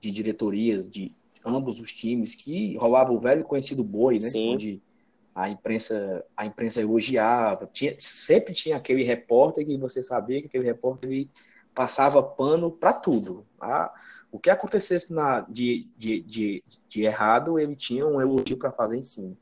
de 0.00 0.10
diretorias 0.10 0.88
de 0.88 1.12
ambos 1.44 1.80
os 1.80 1.92
times 1.92 2.34
que 2.34 2.76
rolava 2.76 3.12
o 3.12 3.20
velho 3.20 3.44
conhecido 3.44 3.84
boi, 3.84 4.14
né, 4.14 4.28
Sim. 4.28 4.54
onde 4.54 4.82
a 5.36 5.50
imprensa 5.50 6.24
a 6.34 6.46
imprensa 6.46 6.80
elogiava 6.80 7.68
tinha, 7.70 7.94
sempre 7.98 8.54
tinha 8.54 8.76
aquele 8.76 9.04
repórter 9.04 9.66
que 9.66 9.76
você 9.76 10.02
sabia 10.02 10.40
que 10.40 10.46
aquele 10.46 10.64
repórter 10.64 11.10
ele 11.10 11.30
passava 11.74 12.22
pano 12.22 12.70
para 12.70 12.94
tudo 12.94 13.46
a, 13.60 13.92
o 14.32 14.38
que 14.38 14.48
acontecesse 14.48 15.12
na, 15.12 15.40
de, 15.42 15.86
de, 15.96 16.22
de, 16.22 16.64
de 16.88 17.02
errado 17.02 17.58
ele 17.58 17.76
tinha 17.76 18.06
um 18.06 18.18
elogio 18.18 18.56
para 18.56 18.72
fazer 18.72 18.96
em 18.96 19.02
cima 19.02 19.36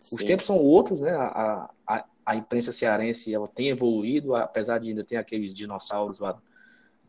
Sim. 0.00 0.16
os 0.16 0.24
tempos 0.24 0.46
são 0.46 0.56
outros 0.56 1.00
né 1.00 1.14
a, 1.14 1.68
a, 1.86 2.04
a 2.24 2.36
imprensa 2.36 2.72
cearense 2.72 3.32
ela 3.32 3.46
tem 3.46 3.68
evoluído 3.68 4.34
apesar 4.34 4.78
de 4.78 4.88
ainda 4.88 5.04
ter 5.04 5.16
aqueles 5.16 5.52
dinossauros 5.52 6.20
lá 6.20 6.40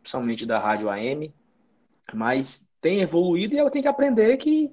principalmente 0.05 0.45
da 0.45 0.59
rádio 0.59 0.89
AM 0.89 1.33
mas 2.13 2.69
tem 2.79 3.01
evoluído 3.01 3.55
e 3.55 3.57
ela 3.57 3.71
tem 3.71 3.81
que 3.81 3.87
aprender 3.87 4.37
que 4.37 4.71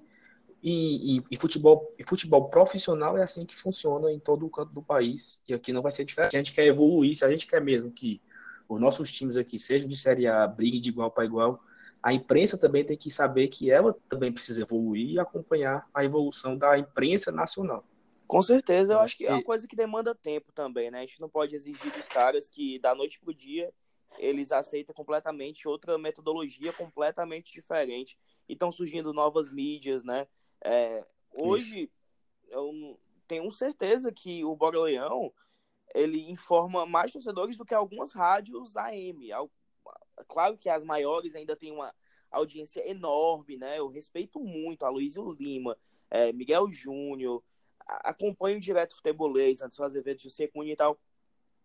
e, 0.63 1.17
e, 1.17 1.23
e, 1.31 1.37
futebol, 1.37 1.93
e 1.99 2.05
futebol 2.05 2.49
profissional 2.49 3.17
é 3.17 3.23
assim 3.23 3.45
que 3.45 3.57
funciona 3.57 4.13
em 4.13 4.21
todo 4.21 4.47
o 4.47 4.51
canto 4.51 4.73
do 4.73 4.81
país. 4.81 5.43
E 5.49 5.53
aqui 5.53 5.73
não 5.73 5.83
vai 5.83 5.91
ser 5.91 6.05
diferente. 6.05 6.37
A 6.37 6.39
gente 6.39 6.53
quer 6.53 6.67
evoluir, 6.67 7.17
se 7.17 7.25
a 7.25 7.31
gente 7.31 7.49
quer 7.49 7.61
mesmo 7.61 7.91
que 7.91 8.23
os 8.69 8.81
nossos 8.81 9.11
times 9.11 9.37
aqui 9.37 9.59
sejam 9.59 9.89
de 9.89 9.97
Série 9.97 10.29
A, 10.29 10.47
briguem 10.47 10.81
de 10.81 10.91
igual 10.91 11.11
para 11.11 11.25
igual, 11.25 11.61
a 12.01 12.13
imprensa 12.13 12.57
também 12.57 12.85
tem 12.85 12.97
que 12.97 13.11
saber 13.11 13.49
que 13.49 13.73
ela 13.73 13.97
também 14.09 14.31
precisa 14.31 14.63
evoluir 14.63 15.15
e 15.15 15.19
acompanhar 15.19 15.89
a 15.93 16.05
evolução 16.05 16.57
da 16.57 16.79
imprensa 16.79 17.33
nacional. 17.33 17.85
Com 18.29 18.41
certeza, 18.41 18.93
eu 18.93 19.01
acho 19.01 19.17
que 19.17 19.27
é 19.27 19.33
uma 19.33 19.43
coisa 19.43 19.67
que 19.67 19.75
demanda 19.75 20.15
tempo 20.15 20.53
também, 20.53 20.93
né? 20.93 20.99
A 20.99 21.03
gente 21.03 21.21
não 21.21 21.29
pode 21.29 21.57
exigir 21.57 21.93
dos 21.93 22.09
caras 22.09 22.49
que 22.49 22.79
da 22.79 22.95
noite 22.95 23.19
pro 23.19 23.35
dia 23.35 23.73
eles 24.19 24.53
aceitem 24.53 24.95
completamente 24.95 25.67
outra 25.67 25.99
metodologia 25.99 26.73
completamente 26.73 27.53
diferente. 27.53 28.19
E 28.49 28.55
estão 28.55 28.73
surgindo 28.73 29.13
novas 29.13 29.53
mídias, 29.53 30.03
né? 30.03 30.27
É, 30.65 31.05
hoje, 31.35 31.83
Isso. 31.83 31.93
eu 32.49 33.01
tenho 33.27 33.51
certeza 33.53 34.13
que 34.13 34.45
o 34.45 34.55
Bora 34.55 34.81
Leão 34.81 35.33
ele 35.95 36.31
informa 36.31 36.87
mais 36.87 37.13
torcedores 37.13 37.57
do 37.57 37.65
que 37.65 37.75
algumas 37.75 38.13
rádios 38.13 38.77
AM. 38.77 39.29
Claro 40.29 40.57
que 40.57 40.69
as 40.69 40.85
maiores 40.85 41.35
ainda 41.35 41.57
têm 41.57 41.71
uma 41.71 41.95
audiência 42.31 42.89
enorme, 42.89 43.57
né? 43.57 43.79
Eu 43.79 43.89
respeito 43.89 44.41
muito 44.41 44.85
a 44.85 44.89
Luísio 44.89 45.33
Lima, 45.33 45.77
é, 46.11 46.33
Miguel 46.33 46.71
Júnior, 46.71 47.43
acompanho 47.87 48.61
direto 48.61 48.97
futebolês, 48.97 49.61
antes 49.61 49.77
de 49.77 49.83
fazer 49.83 49.99
eventos 49.99 50.23
de 50.23 50.31
Secunha 50.31 50.73
e 50.73 50.77
tal, 50.77 50.99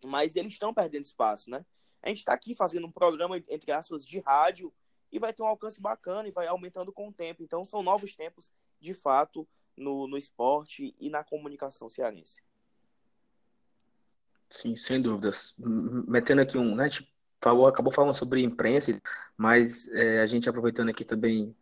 mas 0.05 0.35
eles 0.35 0.53
estão 0.53 0.73
perdendo 0.73 1.05
espaço, 1.05 1.49
né? 1.49 1.65
A 2.07 2.09
gente 2.09 2.19
está 2.19 2.31
aqui 2.31 2.55
fazendo 2.55 2.87
um 2.87 2.91
programa, 2.91 3.37
entre 3.49 3.69
aspas, 3.69 4.05
de 4.05 4.19
rádio 4.19 4.73
e 5.11 5.19
vai 5.19 5.33
ter 5.33 5.43
um 5.43 5.47
alcance 5.47 5.81
bacana 5.81 6.25
e 6.25 6.31
vai 6.31 6.47
aumentando 6.47 6.93
com 6.93 7.09
o 7.09 7.13
tempo. 7.13 7.43
Então, 7.43 7.65
são 7.65 7.83
novos 7.83 8.15
tempos 8.15 8.49
de 8.79 8.93
fato 8.93 9.45
no, 9.75 10.07
no 10.07 10.17
esporte 10.17 10.95
e 11.01 11.09
na 11.09 11.21
comunicação 11.21 11.89
cearense. 11.89 12.41
Sim, 14.49 14.77
sem 14.77 15.01
dúvidas. 15.01 15.53
Metendo 15.57 16.41
aqui 16.41 16.57
um, 16.57 16.75
né, 16.75 16.89
tipo, 16.89 17.09
falou, 17.41 17.67
acabou 17.67 17.91
falando 17.91 18.13
sobre 18.13 18.41
imprensa, 18.41 18.97
mas 19.35 19.91
é, 19.91 20.21
a 20.21 20.25
gente 20.25 20.47
aproveitando 20.47 20.87
aqui 20.87 21.03
também, 21.03 21.53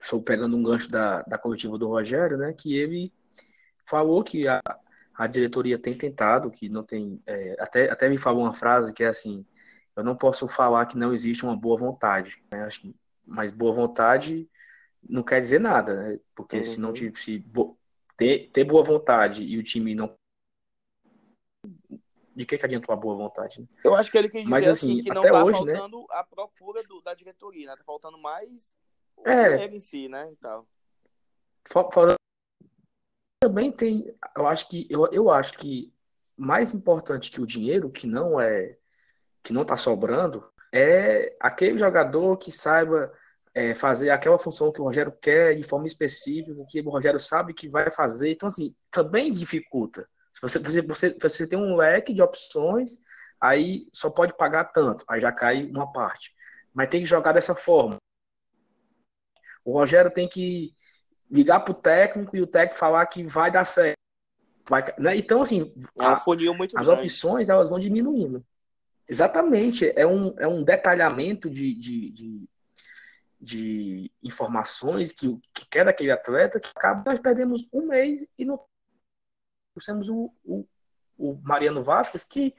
sou 0.00 0.22
pegando 0.22 0.56
um 0.56 0.62
gancho 0.62 0.90
da, 0.90 1.20
da 1.22 1.36
coletiva 1.36 1.76
do 1.76 1.88
Rogério, 1.88 2.38
né? 2.38 2.54
Que 2.54 2.74
ele 2.76 3.12
falou 3.84 4.24
que 4.24 4.48
a, 4.48 4.62
a 5.14 5.26
diretoria 5.26 5.78
tem 5.78 5.94
tentado, 5.94 6.50
que 6.50 6.70
não 6.70 6.82
tem. 6.82 7.22
É, 7.26 7.56
até, 7.60 7.90
até 7.90 8.08
me 8.08 8.16
falou 8.16 8.44
uma 8.44 8.54
frase 8.54 8.94
que 8.94 9.04
é 9.04 9.08
assim: 9.08 9.44
eu 9.96 10.04
não 10.04 10.16
posso 10.16 10.48
falar 10.48 10.86
que 10.86 10.96
não 10.96 11.12
existe 11.12 11.44
uma 11.44 11.56
boa 11.56 11.76
vontade, 11.76 12.42
né? 12.50 12.62
Acho 12.64 12.80
que, 12.80 12.96
mas 13.26 13.52
boa 13.52 13.72
vontade 13.72 14.48
não 15.06 15.22
quer 15.22 15.40
dizer 15.40 15.60
nada, 15.60 15.94
né? 15.94 16.20
Porque 16.34 16.58
uhum. 16.58 16.64
se 16.64 16.80
não 16.80 16.90
uhum. 16.90 17.14
se 17.14 17.44
ter, 18.16 18.50
ter 18.50 18.64
boa 18.64 18.82
vontade 18.82 19.42
e 19.42 19.58
o 19.58 19.62
time 19.62 19.94
não 19.94 20.16
de 22.34 22.46
que, 22.46 22.56
que 22.56 22.64
adiantou 22.64 22.92
a 22.92 22.96
boa 22.96 23.14
vontade? 23.14 23.60
Né? 23.60 23.66
Eu 23.84 23.94
acho 23.94 24.10
que 24.10 24.16
ele 24.16 24.28
quis 24.28 24.40
dizer 24.40 24.50
Mas, 24.50 24.66
assim, 24.66 24.94
assim 24.94 25.02
que 25.02 25.12
não 25.12 25.22
tá 25.22 25.44
hoje, 25.44 25.64
né? 25.64 25.74
faltando 25.74 26.00
né? 26.00 26.06
a 26.10 26.24
procura 26.24 26.82
do, 26.82 27.00
da 27.02 27.14
diretoria, 27.14 27.66
né? 27.66 27.76
Tá 27.76 27.84
faltando 27.84 28.18
mais 28.18 28.74
o 29.16 29.28
é, 29.28 29.50
dinheiro 29.50 29.74
em 29.74 29.80
si, 29.80 30.08
né? 30.08 30.30
Então. 30.32 30.66
Também 33.40 33.70
tem, 33.72 34.14
eu 34.36 34.46
acho 34.46 34.68
que 34.68 34.86
eu, 34.88 35.06
eu 35.12 35.30
acho 35.30 35.58
que 35.58 35.92
mais 36.36 36.72
importante 36.74 37.30
que 37.30 37.40
o 37.40 37.46
dinheiro, 37.46 37.90
que 37.90 38.06
não 38.06 38.40
é 38.40 38.78
que 39.42 39.52
não 39.52 39.64
tá 39.64 39.76
sobrando, 39.76 40.44
é 40.72 41.36
aquele 41.40 41.78
jogador 41.78 42.36
que 42.36 42.50
saiba 42.50 43.12
é, 43.54 43.74
fazer 43.74 44.10
aquela 44.10 44.38
função 44.38 44.72
que 44.72 44.80
o 44.80 44.84
Rogério 44.84 45.12
quer 45.20 45.54
de 45.54 45.62
forma 45.62 45.86
específica, 45.86 46.64
que 46.68 46.80
o 46.80 46.90
Rogério 46.90 47.20
sabe 47.20 47.52
que 47.52 47.68
vai 47.68 47.90
fazer. 47.90 48.32
Então, 48.32 48.48
assim, 48.48 48.74
também 48.90 49.32
dificulta. 49.32 50.08
Você, 50.40 50.58
você, 50.58 51.16
você 51.20 51.46
tem 51.46 51.58
um 51.58 51.76
leque 51.76 52.14
de 52.14 52.22
opções, 52.22 52.98
aí 53.40 53.86
só 53.92 54.10
pode 54.10 54.36
pagar 54.36 54.64
tanto, 54.66 55.04
aí 55.08 55.20
já 55.20 55.30
cai 55.30 55.66
uma 55.66 55.92
parte. 55.92 56.34
Mas 56.72 56.88
tem 56.88 57.02
que 57.02 57.06
jogar 57.06 57.32
dessa 57.32 57.54
forma. 57.54 57.96
O 59.64 59.72
Rogério 59.74 60.10
tem 60.10 60.28
que 60.28 60.74
ligar 61.30 61.60
para 61.60 61.72
o 61.72 61.74
técnico 61.74 62.36
e 62.36 62.42
o 62.42 62.46
técnico 62.46 62.78
falar 62.78 63.06
que 63.06 63.24
vai 63.24 63.50
dar 63.50 63.64
certo. 63.64 63.96
Vai, 64.68 64.94
né? 64.98 65.16
Então, 65.16 65.42
assim, 65.42 65.72
é 65.98 66.56
muito 66.56 66.78
as 66.78 66.86
grande. 66.86 67.02
opções 67.02 67.48
elas 67.48 67.68
vão 67.68 67.78
diminuindo. 67.78 68.44
Exatamente, 69.12 69.92
é 69.94 70.06
um, 70.06 70.34
é 70.38 70.48
um 70.48 70.64
detalhamento 70.64 71.50
de, 71.50 71.74
de, 71.74 72.10
de, 72.12 72.48
de 73.38 74.10
informações 74.22 75.12
que, 75.12 75.38
que 75.52 75.68
quer 75.68 75.84
daquele 75.84 76.10
atleta 76.10 76.58
que 76.58 76.70
acaba 76.74 77.10
nós 77.10 77.20
perdemos 77.20 77.68
um 77.70 77.88
mês 77.88 78.26
e 78.38 78.46
não 78.46 78.58
temos 79.84 80.08
o, 80.08 80.32
o, 80.42 80.66
o 81.18 81.38
Mariano 81.42 81.84
Vasquez, 81.84 82.24
que, 82.24 82.54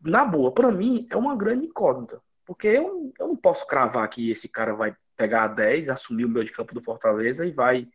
na 0.00 0.24
boa, 0.24 0.50
para 0.50 0.72
mim, 0.72 1.06
é 1.10 1.16
uma 1.16 1.36
grande 1.36 1.66
incógnita. 1.66 2.22
Porque 2.46 2.68
eu, 2.68 3.12
eu 3.20 3.28
não 3.28 3.36
posso 3.36 3.66
cravar 3.66 4.08
que 4.08 4.30
esse 4.30 4.48
cara 4.48 4.72
vai 4.72 4.96
pegar 5.14 5.48
10, 5.48 5.90
assumir 5.90 6.24
o 6.24 6.28
meio 6.30 6.46
de 6.46 6.52
campo 6.52 6.72
do 6.72 6.80
Fortaleza 6.80 7.44
e 7.44 7.52
vai 7.52 7.86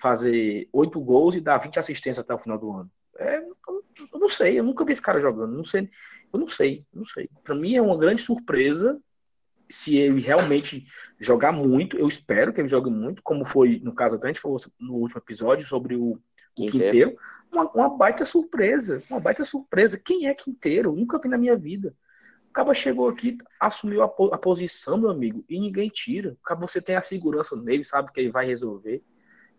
fazer 0.00 0.66
8 0.72 0.98
gols 0.98 1.34
e 1.34 1.42
dar 1.42 1.58
20 1.58 1.78
assistências 1.78 2.24
até 2.24 2.32
o 2.32 2.38
final 2.38 2.58
do 2.58 2.72
ano. 2.72 2.90
É, 3.18 3.38
eu, 3.38 3.84
eu 4.12 4.18
não 4.18 4.28
sei, 4.28 4.58
eu 4.58 4.64
nunca 4.64 4.84
vi 4.84 4.92
esse 4.92 5.02
cara 5.02 5.20
jogando. 5.20 5.56
Não 5.56 5.64
sei, 5.64 5.90
eu 6.32 6.38
não 6.38 6.48
sei, 6.48 6.84
não 6.92 7.04
sei. 7.04 7.28
Para 7.42 7.54
mim 7.54 7.74
é 7.74 7.82
uma 7.82 7.98
grande 7.98 8.22
surpresa 8.22 9.00
se 9.68 9.96
ele 9.96 10.20
realmente 10.20 10.86
jogar 11.18 11.52
muito. 11.52 11.96
Eu 11.96 12.06
espero 12.06 12.52
que 12.52 12.60
ele 12.60 12.68
jogue 12.68 12.90
muito, 12.90 13.22
como 13.22 13.44
foi 13.44 13.80
no 13.82 13.94
caso 13.94 14.16
até 14.16 14.28
a 14.28 14.32
gente 14.32 14.40
falou 14.40 14.58
no 14.78 14.94
último 14.94 15.20
episódio 15.20 15.66
sobre 15.66 15.96
o, 15.96 16.12
o 16.12 16.20
Quinteiro. 16.54 17.10
Quinteiro 17.10 17.16
uma, 17.52 17.70
uma 17.72 17.96
baita 17.96 18.24
surpresa. 18.24 19.02
Uma 19.08 19.20
baita 19.20 19.44
surpresa. 19.44 19.98
Quem 19.98 20.28
é 20.28 20.34
Quinteiro? 20.34 20.92
Nunca 20.92 21.18
vi 21.18 21.28
na 21.28 21.38
minha 21.38 21.56
vida. 21.56 21.94
O 22.50 22.52
Cabo 22.52 22.72
chegou 22.74 23.08
aqui, 23.08 23.36
assumiu 23.60 24.02
a, 24.02 24.06
a, 24.06 24.38
posição, 24.38 24.96
meu 24.96 25.10
amigo, 25.10 25.44
e 25.48 25.60
ninguém 25.60 25.90
tira. 25.90 26.32
O 26.32 26.44
Cabo 26.44 26.66
você 26.66 26.80
tem 26.80 26.96
a 26.96 27.02
segurança 27.02 27.54
nele, 27.54 27.84
sabe 27.84 28.10
que 28.12 28.20
ele 28.20 28.30
vai 28.30 28.46
resolver. 28.46 29.02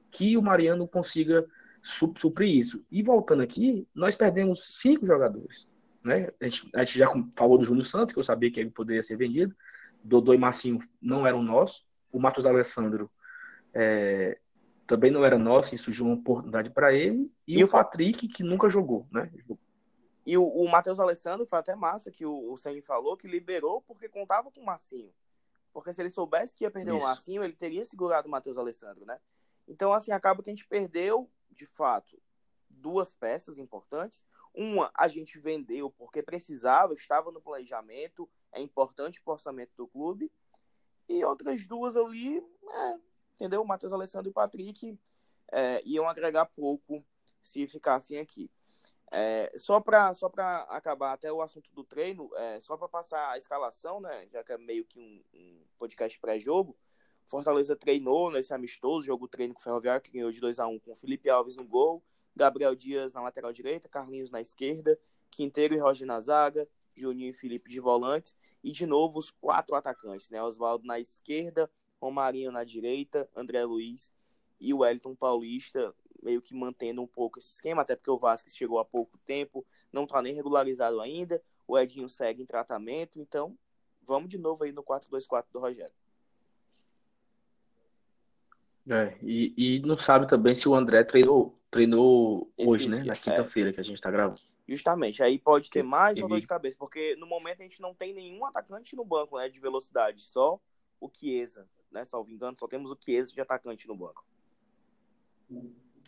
Que 0.10 0.36
o 0.36 0.42
Mariano 0.42 0.88
consiga 0.88 1.46
suprir 1.88 2.56
isso. 2.56 2.86
E 2.92 3.02
voltando 3.02 3.42
aqui, 3.42 3.88
nós 3.94 4.16
perdemos 4.16 4.78
cinco 4.80 5.06
jogadores. 5.06 5.68
Né? 6.04 6.30
A, 6.40 6.48
gente, 6.48 6.70
a 6.76 6.84
gente 6.84 7.00
já 7.00 7.08
falou 7.36 7.58
do 7.58 7.66
Júnior 7.66 7.86
Santos, 7.86 8.14
que 8.14 8.20
eu 8.20 8.24
sabia 8.24 8.52
que 8.52 8.60
ele 8.60 8.70
poderia 8.70 9.04
ser 9.04 9.18
vendido. 9.18 9.56
Dodô 10.04 10.34
e 10.34 10.38
Marcinho 10.38 10.80
não 11.02 11.26
eram 11.26 11.42
nossos. 11.42 11.86
O 12.12 12.20
Matos 12.20 12.46
Alessandro 12.46 13.12
é, 13.74 14.40
também 14.86 15.12
não 15.12 15.26
era 15.26 15.38
nosso 15.38 15.76
e 15.76 15.78
surgiu 15.78 16.06
uma 16.06 16.16
oportunidade 16.16 16.70
para 16.70 16.94
ele. 16.94 17.32
E, 17.48 17.60
e, 17.60 17.64
o 17.64 17.68
Patrick, 17.68 18.28
que 18.28 18.44
nunca 18.44 18.70
jogou, 18.70 19.06
né? 19.12 19.32
E 20.26 20.38
o, 20.38 20.46
o 20.46 20.70
Matheus 20.70 21.00
Alessandro 21.00 21.46
foi 21.46 21.60
até 21.60 21.76
massa 21.76 22.12
que 22.12 22.26
o, 22.26 22.54
o 22.54 22.58
falou 22.82 23.16
que 23.16 23.28
liberou 23.28 23.82
porque 23.82 24.10
contava 24.10 24.52
com 24.52 24.62
o 24.62 24.66
Marcinho. 24.66 25.12
Porque 25.74 25.94
se 25.94 26.02
ele 26.02 26.10
soubesse 26.10 26.56
que 26.56 26.64
ia 26.64 26.72
perder 26.72 26.92
Isso. 26.92 27.00
o 27.00 27.04
Marcinho, 27.04 27.44
ele 27.44 27.54
teria 27.54 27.86
segurado 27.86 28.28
o 28.28 28.32
Matheus 28.32 28.58
Alessandro, 28.58 29.06
né? 29.06 29.20
Então, 29.68 29.92
assim, 29.92 30.12
acaba 30.12 30.42
que 30.42 30.50
a 30.50 30.54
gente 30.54 30.66
perdeu, 30.66 31.30
de 31.58 31.66
fato, 31.66 32.22
duas 32.70 33.14
peças 33.14 33.58
importantes. 33.58 34.26
Uma, 34.54 34.92
a 34.94 35.08
gente 35.08 35.40
vendeu 35.40 35.90
porque 35.92 36.22
precisava, 36.22 36.94
estava 36.94 37.32
no 37.32 37.42
planejamento, 37.42 38.30
é 38.52 38.62
importante 38.62 39.22
para 39.22 39.32
o 39.32 39.34
orçamento 39.34 39.72
do 39.76 39.88
clube. 39.88 40.32
E 41.10 41.24
outras 41.24 41.66
duas 41.66 41.96
ali, 41.96 42.38
é, 42.40 43.00
entendeu? 43.36 43.64
Matheus 43.64 43.94
Alessandro 43.94 44.30
e 44.30 44.34
Patrick 44.34 45.00
é, 45.52 45.82
iam 45.86 46.08
agregar 46.08 46.46
pouco 46.46 47.04
se 47.42 47.66
ficassem 47.68 48.20
aqui. 48.20 48.52
É, 49.10 49.54
só 49.58 49.80
para 49.80 50.14
só 50.14 50.30
acabar 50.68 51.14
até 51.14 51.32
o 51.32 51.42
assunto 51.42 51.74
do 51.74 51.84
treino, 51.84 52.30
é, 52.36 52.60
só 52.60 52.76
para 52.76 52.90
passar 52.90 53.32
a 53.32 53.38
escalação, 53.38 54.02
né, 54.02 54.28
já 54.28 54.44
que 54.44 54.52
é 54.52 54.58
meio 54.58 54.84
que 54.84 55.00
um, 55.00 55.24
um 55.34 55.66
podcast 55.78 56.20
pré-jogo, 56.20 56.78
Fortaleza 57.28 57.76
treinou 57.76 58.32
nesse 58.32 58.54
amistoso, 58.54 59.06
jogo 59.06 59.28
treino 59.28 59.54
com 59.54 59.60
o 59.60 59.64
Ferroviário, 59.64 60.02
que 60.02 60.12
ganhou 60.12 60.32
de 60.32 60.40
2 60.40 60.60
a 60.60 60.68
1 60.68 60.80
com 60.80 60.96
Felipe 60.96 61.30
Alves 61.30 61.58
no 61.58 61.66
gol, 61.66 62.02
Gabriel 62.36 62.74
Dias 62.74 63.14
na 63.14 63.22
lateral 63.22 63.52
direita, 63.52 63.90
Carlinhos 63.90 64.32
na 64.32 64.40
esquerda, 64.40 64.98
Quinteiro 65.30 65.74
e 65.74 65.78
Roger 65.78 66.08
na 66.08 66.20
zaga, 66.20 66.68
Juninho 66.96 67.30
e 67.30 67.34
Felipe 67.34 67.70
de 67.70 67.80
volantes, 67.80 68.36
e 68.64 68.72
de 68.72 68.86
novo 68.86 69.20
os 69.20 69.30
quatro 69.30 69.76
atacantes, 69.76 70.30
né, 70.30 70.42
Oswaldo 70.42 70.86
na 70.86 71.00
esquerda, 71.00 71.70
Romarinho 72.02 72.52
na 72.52 72.64
direita, 72.64 73.30
André 73.36 73.64
Luiz 73.66 74.12
e 74.60 74.74
o 74.74 74.80
Wellington 74.80 75.16
Paulista 75.16 75.94
meio 76.22 76.42
que 76.42 76.54
mantendo 76.54 77.02
um 77.02 77.08
pouco 77.08 77.40
esse 77.40 77.52
esquema, 77.54 77.82
até 77.82 77.96
porque 77.96 78.10
o 78.10 78.18
Vasquez 78.18 78.56
chegou 78.56 78.80
há 78.80 78.86
pouco 78.86 79.18
tempo, 79.20 79.66
não 79.92 80.06
está 80.06 80.22
nem 80.22 80.34
regularizado 80.34 81.00
ainda, 81.00 81.42
o 81.68 81.78
Edinho 81.78 82.10
segue 82.10 82.42
em 82.42 82.46
tratamento, 82.46 83.20
então 83.20 83.58
vamos 84.02 84.30
de 84.30 84.38
novo 84.38 84.64
aí 84.64 84.72
no 84.72 84.84
4-2-4 84.84 85.46
do 85.52 85.60
Rogério. 85.60 85.94
É, 88.90 89.18
e, 89.22 89.54
e 89.58 89.80
não 89.80 89.98
sabe 89.98 90.28
também 90.28 90.56
se 90.56 90.68
o 90.68 90.76
André 90.76 91.04
treinou, 91.04 91.60
treinou 91.70 92.52
hoje, 92.58 92.90
né? 92.90 93.04
Na 93.04 93.14
é. 93.14 93.16
quinta-feira 93.16 93.70
é. 93.70 93.74
que 93.74 93.80
a 93.80 93.84
gente 93.84 93.96
está 93.96 94.10
gravando. 94.10 94.40
Justamente, 94.68 95.24
aí 95.24 95.40
pode 95.40 95.70
ter 95.70 95.84
mais 95.84 96.18
uma 96.18 96.28
dor 96.28 96.40
de 96.40 96.48
cabeça, 96.48 96.78
porque 96.78 97.16
no 97.16 97.26
momento 97.26 97.62
a 97.62 97.64
gente 97.64 97.82
não 97.82 97.94
tem 97.94 98.14
nenhum 98.14 98.46
atacante 98.46 98.96
no 98.96 99.06
banco, 99.06 99.38
né, 99.38 99.48
de 99.48 99.60
velocidade, 99.62 100.22
só 100.24 100.60
o 101.00 101.10
Chiesa 101.10 101.66
né? 101.92 102.06
Salvo 102.06 102.32
engano, 102.32 102.58
só 102.58 102.68
temos 102.68 102.92
o 102.92 102.98
Chiesa 103.00 103.34
de 103.34 103.42
atacante 103.42 103.88
no 103.88 103.96
banco. 103.96 104.26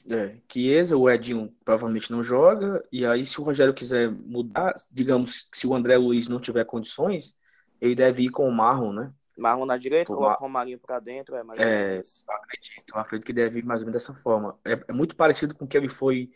É, 0.10 0.38
Chiesa, 0.52 0.98
o 0.98 1.10
Edinho 1.10 1.54
provavelmente 1.63 2.12
não 2.12 2.24
joga, 2.24 2.84
e 2.92 3.06
aí 3.06 3.26
se 3.26 3.39
o 3.39 3.44
Rogério 3.44 3.74
quiser 3.74 4.12
mudar, 4.12 4.76
digamos, 4.92 5.50
se 5.54 5.68
o 5.68 5.76
André 5.76 5.98
Luiz 5.98 6.28
não 6.28 6.39
tiver 6.39 6.65
condições, 6.65 7.38
ele 7.80 7.96
deve 7.96 8.24
ir 8.24 8.30
com 8.30 8.48
o 8.48 8.52
Marlon, 8.52 8.94
né? 8.94 9.13
Marlon 9.39 9.65
na 9.65 9.78
direita, 9.78 10.13
coloca 10.13 10.32
Mar... 10.32 10.38
o 10.38 10.41
Romarinho 10.41 10.80
para 10.80 10.99
dentro, 10.99 11.36
é 11.36 11.43
mais 11.43 11.60
ou 11.60 11.65
menos 11.65 11.91
é, 11.91 12.02
isso. 12.02 12.23
Eu 12.28 12.36
acredito, 12.36 12.84
eu 12.93 12.99
acredito 12.99 13.25
que 13.25 13.34
deve 13.34 13.60
ir 13.60 13.65
mais 13.65 13.82
ou 13.82 13.86
menos 13.88 14.02
dessa 14.02 14.13
forma. 14.13 14.60
É, 14.65 14.73
é 14.88 14.93
muito 14.93 15.15
parecido 15.15 15.56
com 15.56 15.65
o 15.65 15.67
que 15.67 15.78
ele 15.78 15.89
foi 15.89 16.30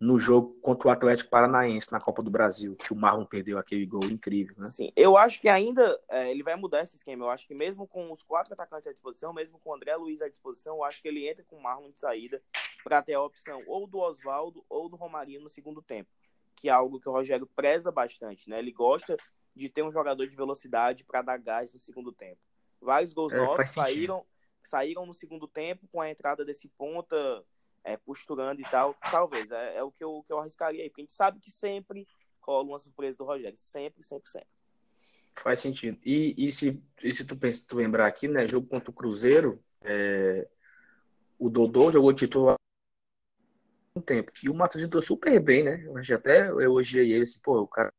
no 0.00 0.18
jogo 0.18 0.56
contra 0.62 0.88
o 0.88 0.90
Atlético 0.90 1.30
Paranaense 1.30 1.90
na 1.90 2.00
Copa 2.00 2.22
do 2.22 2.30
Brasil, 2.30 2.76
que 2.76 2.92
o 2.92 2.96
Marlon 2.96 3.24
perdeu 3.24 3.58
aquele 3.58 3.84
gol 3.84 4.04
incrível, 4.04 4.54
né? 4.56 4.66
Sim, 4.66 4.92
eu 4.94 5.16
acho 5.16 5.40
que 5.40 5.48
ainda 5.48 5.98
é, 6.08 6.30
ele 6.30 6.42
vai 6.42 6.54
mudar 6.54 6.82
esse 6.82 6.96
esquema. 6.96 7.24
Eu 7.24 7.30
acho 7.30 7.46
que 7.46 7.54
mesmo 7.54 7.86
com 7.86 8.12
os 8.12 8.22
quatro 8.22 8.54
atacantes 8.54 8.86
à 8.86 8.92
disposição, 8.92 9.32
mesmo 9.32 9.58
com 9.58 9.70
o 9.70 9.74
André 9.74 9.96
Luiz 9.96 10.22
à 10.22 10.28
disposição, 10.28 10.76
eu 10.76 10.84
acho 10.84 11.02
que 11.02 11.08
ele 11.08 11.28
entra 11.28 11.44
com 11.44 11.56
o 11.56 11.62
Marlon 11.62 11.90
de 11.90 11.98
saída 11.98 12.40
para 12.84 13.02
ter 13.02 13.14
a 13.14 13.22
opção 13.22 13.62
ou 13.66 13.86
do 13.86 13.98
Oswaldo 13.98 14.64
ou 14.68 14.88
do 14.88 14.96
Romarinho 14.96 15.40
no 15.40 15.50
segundo 15.50 15.82
tempo, 15.82 16.10
que 16.54 16.68
é 16.68 16.72
algo 16.72 17.00
que 17.00 17.08
o 17.08 17.12
Rogério 17.12 17.46
preza 17.56 17.90
bastante, 17.90 18.48
né? 18.48 18.60
Ele 18.60 18.70
gosta 18.70 19.16
de 19.54 19.68
ter 19.68 19.82
um 19.82 19.90
jogador 19.90 20.28
de 20.28 20.36
velocidade 20.36 21.02
para 21.02 21.22
dar 21.22 21.38
gás 21.38 21.72
no 21.72 21.80
segundo 21.80 22.12
temo. 22.12 22.38
Vários 22.80 23.12
gols 23.12 23.32
é, 23.32 23.36
nossos 23.36 23.70
saíram, 23.70 24.24
saíram 24.64 25.06
no 25.06 25.14
segundo 25.14 25.46
tempo 25.48 25.86
com 25.90 26.00
a 26.00 26.10
entrada 26.10 26.44
desse 26.44 26.68
ponta 26.68 27.44
é, 27.84 27.96
posturando 27.96 28.60
e 28.60 28.64
tal, 28.64 28.94
talvez. 29.10 29.50
É, 29.50 29.76
é, 29.76 29.82
o 29.82 29.90
que 29.90 30.04
eu, 30.04 30.22
que 30.26 30.32
eu 30.32 30.38
arriscaria 30.38 30.82
aí, 30.82 30.88
porque 30.88 31.02
a 31.02 31.04
gente 31.04 31.14
sabe 31.14 31.40
que 31.40 31.50
sempre 31.50 32.06
rola 32.40 32.68
uma 32.68 32.78
surpresa 32.78 33.16
do 33.16 33.24
Rogério. 33.24 33.56
Sempre, 33.56 34.02
sempre, 34.02 34.30
sempre. 34.30 34.48
Faz 35.36 35.60
sentido. 35.60 35.98
E, 36.04 36.34
e, 36.36 36.50
se, 36.50 36.82
e 37.02 37.12
se 37.12 37.24
tu, 37.24 37.36
pensa, 37.36 37.64
tu 37.66 37.76
lembrar 37.76 38.06
aqui, 38.06 38.26
né? 38.26 38.46
Jogo 38.48 38.66
contra 38.66 38.90
o 38.90 38.94
Cruzeiro, 38.94 39.62
é, 39.82 40.48
o 41.38 41.48
Dodô 41.48 41.92
jogou 41.92 42.12
titular 42.12 42.56
um 43.94 44.00
tempo. 44.00 44.32
E 44.42 44.48
o 44.48 44.54
Matheus 44.54 44.82
entrou 44.82 45.02
super 45.02 45.38
bem, 45.40 45.64
né? 45.64 45.84
Eu 45.84 46.16
até 46.16 46.48
eu 46.48 46.60
elogiei 46.60 47.12
ele 47.12 47.22
assim, 47.22 47.38
pô, 47.40 47.60
o 47.60 47.68
cara 47.68 47.92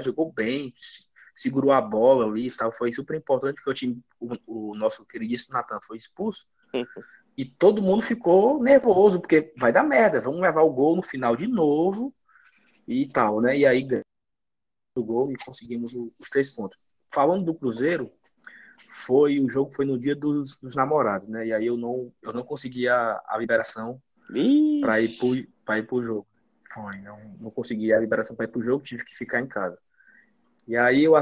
jogou 0.00 0.32
bem, 0.32 0.72
segurou 1.34 1.72
a 1.72 1.80
bola 1.80 2.26
ali 2.26 2.46
e 2.46 2.52
tal. 2.52 2.72
Foi 2.72 2.92
super 2.92 3.16
importante 3.16 3.56
porque 3.56 3.70
o 3.70 3.74
time, 3.74 4.02
o, 4.20 4.70
o 4.70 4.74
nosso 4.74 5.04
queridíssimo 5.04 5.54
Natan 5.54 5.78
foi 5.82 5.96
expulso. 5.96 6.46
e 7.36 7.44
todo 7.44 7.82
mundo 7.82 8.02
ficou 8.02 8.62
nervoso, 8.62 9.20
porque 9.20 9.52
vai 9.56 9.72
dar 9.72 9.82
merda, 9.82 10.20
vamos 10.20 10.40
levar 10.40 10.62
o 10.62 10.72
gol 10.72 10.96
no 10.96 11.02
final 11.02 11.34
de 11.34 11.46
novo 11.46 12.14
e 12.86 13.08
tal, 13.08 13.40
né? 13.40 13.56
E 13.56 13.66
aí 13.66 13.86
o 14.96 15.04
gol 15.04 15.32
e 15.32 15.36
conseguimos 15.36 15.94
os 15.94 16.28
três 16.28 16.50
pontos. 16.54 16.78
Falando 17.08 17.44
do 17.46 17.54
Cruzeiro, 17.54 18.12
foi 18.90 19.40
o 19.40 19.48
jogo 19.48 19.70
foi 19.70 19.84
no 19.84 19.98
dia 19.98 20.14
dos, 20.14 20.58
dos 20.58 20.76
namorados, 20.76 21.28
né? 21.28 21.46
E 21.46 21.52
aí 21.52 21.66
eu 21.66 21.76
não 21.76 22.12
eu 22.22 22.32
não 22.32 22.42
consegui 22.42 22.88
a, 22.88 23.22
a 23.26 23.38
liberação 23.38 24.00
para 24.80 25.00
ir 25.00 25.18
para 25.64 25.78
ir 25.78 25.86
pro 25.86 26.02
jogo. 26.02 26.26
Foi, 26.72 26.98
não, 26.98 27.18
não 27.38 27.50
consegui 27.50 27.92
a 27.92 28.00
liberação 28.00 28.34
para 28.34 28.46
ir 28.46 28.48
pro 28.48 28.62
jogo, 28.62 28.84
tive 28.84 29.04
que 29.04 29.16
ficar 29.16 29.40
em 29.40 29.46
casa. 29.46 29.78
E 30.66 30.76
aí 30.76 31.04
eu 31.04 31.16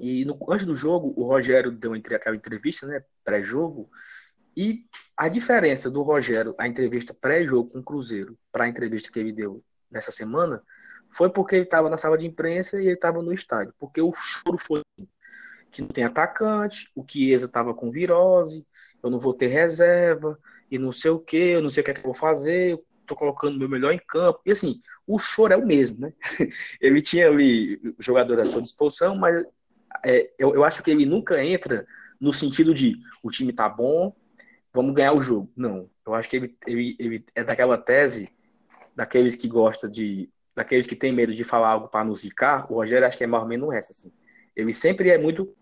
e 0.00 0.24
no, 0.24 0.38
antes 0.50 0.66
do 0.66 0.74
jogo, 0.74 1.12
o 1.16 1.24
Rogério 1.24 1.70
deu 1.70 1.94
aquela 1.94 2.36
entrevista, 2.36 2.86
né, 2.86 3.02
pré-jogo, 3.24 3.90
e 4.56 4.86
a 5.16 5.28
diferença 5.28 5.90
do 5.90 6.02
Rogério, 6.02 6.54
a 6.58 6.66
entrevista 6.66 7.14
pré-jogo 7.14 7.70
com 7.70 7.78
o 7.78 7.84
Cruzeiro, 7.84 8.38
para 8.50 8.64
a 8.64 8.68
entrevista 8.68 9.10
que 9.10 9.18
ele 9.18 9.32
deu 9.32 9.62
nessa 9.90 10.10
semana, 10.10 10.62
foi 11.10 11.30
porque 11.30 11.56
ele 11.56 11.64
estava 11.64 11.88
na 11.90 11.96
sala 11.96 12.18
de 12.18 12.26
imprensa 12.26 12.80
e 12.80 12.86
ele 12.86 12.94
estava 12.94 13.22
no 13.22 13.32
estádio. 13.32 13.74
Porque 13.78 14.00
o 14.00 14.12
choro 14.12 14.58
foi 14.58 14.82
que 15.70 15.82
não 15.82 15.88
tem 15.88 16.04
atacante, 16.04 16.90
o 16.94 17.04
Chiesa 17.06 17.46
estava 17.46 17.74
com 17.74 17.90
virose, 17.90 18.66
eu 19.02 19.10
não 19.10 19.18
vou 19.18 19.34
ter 19.34 19.48
reserva, 19.48 20.38
e 20.70 20.78
não 20.78 20.90
sei 20.90 21.10
o 21.10 21.18
que, 21.18 21.36
eu 21.36 21.62
não 21.62 21.70
sei 21.70 21.82
o 21.82 21.84
que, 21.84 21.90
é 21.90 21.94
que 21.94 22.00
eu 22.00 22.04
vou 22.04 22.14
fazer, 22.14 22.82
tô 23.06 23.16
colocando 23.16 23.58
meu 23.58 23.68
melhor 23.68 23.92
em 23.92 24.00
campo. 24.06 24.40
E 24.44 24.50
assim, 24.50 24.80
o 25.06 25.18
choro 25.18 25.52
é 25.52 25.56
o 25.56 25.66
mesmo, 25.66 26.00
né? 26.00 26.12
Ele 26.80 27.00
tinha 27.00 27.28
ali 27.28 27.80
jogador 27.98 28.40
à 28.40 28.50
sua 28.50 28.62
disposição, 28.62 29.16
mas 29.16 29.44
é, 30.04 30.30
eu, 30.38 30.54
eu 30.54 30.64
acho 30.64 30.82
que 30.82 30.90
ele 30.90 31.06
nunca 31.06 31.42
entra 31.42 31.86
no 32.20 32.32
sentido 32.32 32.74
de 32.74 32.96
o 33.22 33.30
time 33.30 33.52
tá 33.52 33.68
bom, 33.68 34.14
vamos 34.72 34.94
ganhar 34.94 35.12
o 35.12 35.20
jogo. 35.20 35.50
Não. 35.56 35.88
Eu 36.06 36.14
acho 36.14 36.28
que 36.28 36.36
ele, 36.36 36.56
ele, 36.66 36.96
ele 36.98 37.24
é 37.34 37.42
daquela 37.42 37.78
tese 37.78 38.30
daqueles 38.94 39.36
que 39.36 39.48
gosta 39.48 39.88
de. 39.88 40.28
daqueles 40.54 40.86
que 40.86 40.96
tem 40.96 41.12
medo 41.12 41.34
de 41.34 41.44
falar 41.44 41.68
algo 41.68 41.88
para 41.88 42.04
nos 42.04 42.20
zicar. 42.20 42.70
O 42.70 42.76
Rogério 42.76 43.06
acho 43.06 43.18
que 43.18 43.24
é 43.24 43.26
mais 43.26 43.42
ou 43.42 43.48
menos 43.48 43.74
essa, 43.74 43.92
assim. 43.92 44.12
Ele 44.54 44.72
sempre 44.72 45.10
é 45.10 45.18
muito. 45.18 45.54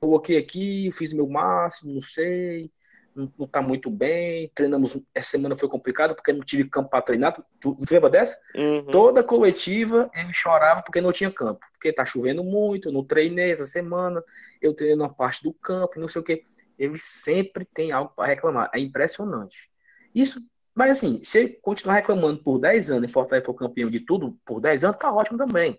Coloquei 0.00 0.38
aqui, 0.38 0.90
fiz 0.94 1.12
meu 1.12 1.28
máximo, 1.28 1.92
não 1.92 2.00
sei 2.00 2.70
não, 3.14 3.32
não 3.38 3.46
tá 3.46 3.60
muito 3.60 3.90
bem. 3.90 4.50
Treinamos. 4.54 5.00
Essa 5.14 5.30
semana 5.30 5.56
foi 5.56 5.68
complicado 5.68 6.14
porque 6.14 6.32
não 6.32 6.44
tive 6.44 6.68
campo 6.68 6.90
para 6.90 7.02
treinar. 7.02 7.34
Tu, 7.60 7.74
tu 7.74 7.92
lembra 7.92 8.10
dessa? 8.10 8.38
Uhum. 8.54 8.86
Toda 8.86 9.22
coletiva 9.22 10.10
ele 10.14 10.32
chorava 10.32 10.82
porque 10.82 11.00
não 11.00 11.12
tinha 11.12 11.30
campo. 11.30 11.60
Porque 11.72 11.92
tá 11.92 12.04
chovendo 12.04 12.44
muito, 12.44 12.88
eu 12.88 12.92
não 12.92 13.04
treinei 13.04 13.52
essa 13.52 13.66
semana, 13.66 14.22
eu 14.60 14.74
treinei 14.74 14.96
uma 14.96 15.12
parte 15.12 15.42
do 15.42 15.52
campo, 15.52 15.98
não 15.98 16.08
sei 16.08 16.20
o 16.20 16.24
que. 16.24 16.42
Ele 16.78 16.98
sempre 16.98 17.64
tem 17.64 17.92
algo 17.92 18.12
para 18.14 18.26
reclamar. 18.26 18.70
É 18.74 18.78
impressionante. 18.78 19.70
Isso, 20.14 20.40
mas 20.74 20.90
assim, 20.90 21.22
se 21.22 21.38
ele 21.38 21.48
continuar 21.62 21.94
reclamando 21.94 22.42
por 22.42 22.58
10 22.58 22.90
anos 22.90 23.10
e 23.10 23.12
Fortaleza 23.12 23.46
for 23.46 23.54
campeão 23.54 23.90
de 23.90 24.00
tudo 24.00 24.38
por 24.44 24.60
10 24.60 24.84
anos, 24.84 24.98
tá 24.98 25.12
ótimo 25.12 25.38
também. 25.38 25.78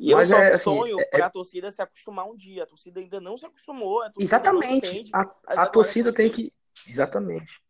E 0.00 0.14
Mas 0.14 0.30
eu 0.30 0.36
só 0.38 0.42
é, 0.42 0.52
assim, 0.52 0.64
sonho 0.64 0.98
é, 0.98 1.04
para 1.04 1.26
a 1.26 1.30
torcida 1.30 1.70
se 1.70 1.82
acostumar 1.82 2.24
um 2.24 2.34
dia. 2.34 2.62
A 2.62 2.66
torcida 2.66 3.00
ainda 3.00 3.20
não 3.20 3.36
se 3.36 3.44
acostumou. 3.44 4.02
exatamente. 4.18 5.04
a, 5.12 5.30
a 5.46 5.66
torcida 5.66 6.10
tem 6.10 6.30
que. 6.30 6.50
Exatamente. 6.88 7.60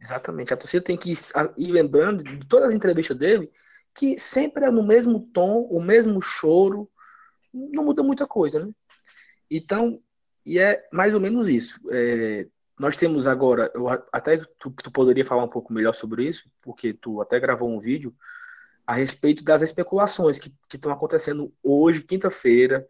Exatamente. 0.00 0.54
A 0.54 0.56
torcida 0.56 0.84
tem 0.84 0.96
que 0.96 1.12
ir 1.12 1.72
lembrando 1.72 2.22
de 2.22 2.46
todas 2.46 2.68
as 2.68 2.74
entrevistas 2.74 3.16
dele 3.16 3.50
que 3.94 4.16
sempre 4.16 4.64
é 4.64 4.70
no 4.70 4.86
mesmo 4.86 5.28
tom, 5.32 5.62
o 5.62 5.82
mesmo 5.82 6.22
choro, 6.22 6.88
não 7.52 7.84
muda 7.84 8.00
muita 8.00 8.28
coisa, 8.28 8.64
né? 8.64 8.72
Então, 9.50 10.00
e 10.46 10.58
é 10.58 10.86
mais 10.92 11.14
ou 11.14 11.20
menos 11.20 11.48
isso. 11.48 11.80
É, 11.90 12.46
nós 12.78 12.96
temos 12.96 13.26
agora, 13.26 13.72
eu 13.74 13.88
até 14.12 14.38
tu, 14.58 14.70
tu, 14.70 14.90
poderia 14.92 15.24
falar 15.24 15.42
um 15.42 15.48
pouco 15.48 15.72
melhor 15.72 15.92
sobre 15.92 16.28
isso, 16.28 16.48
porque 16.62 16.92
tu 16.92 17.20
até 17.20 17.40
gravou 17.40 17.68
um 17.68 17.80
vídeo 17.80 18.14
a 18.86 18.94
respeito 18.94 19.42
das 19.42 19.62
especulações 19.62 20.38
que 20.38 20.52
estão 20.72 20.92
acontecendo 20.92 21.52
hoje, 21.62 22.04
quinta-feira, 22.04 22.86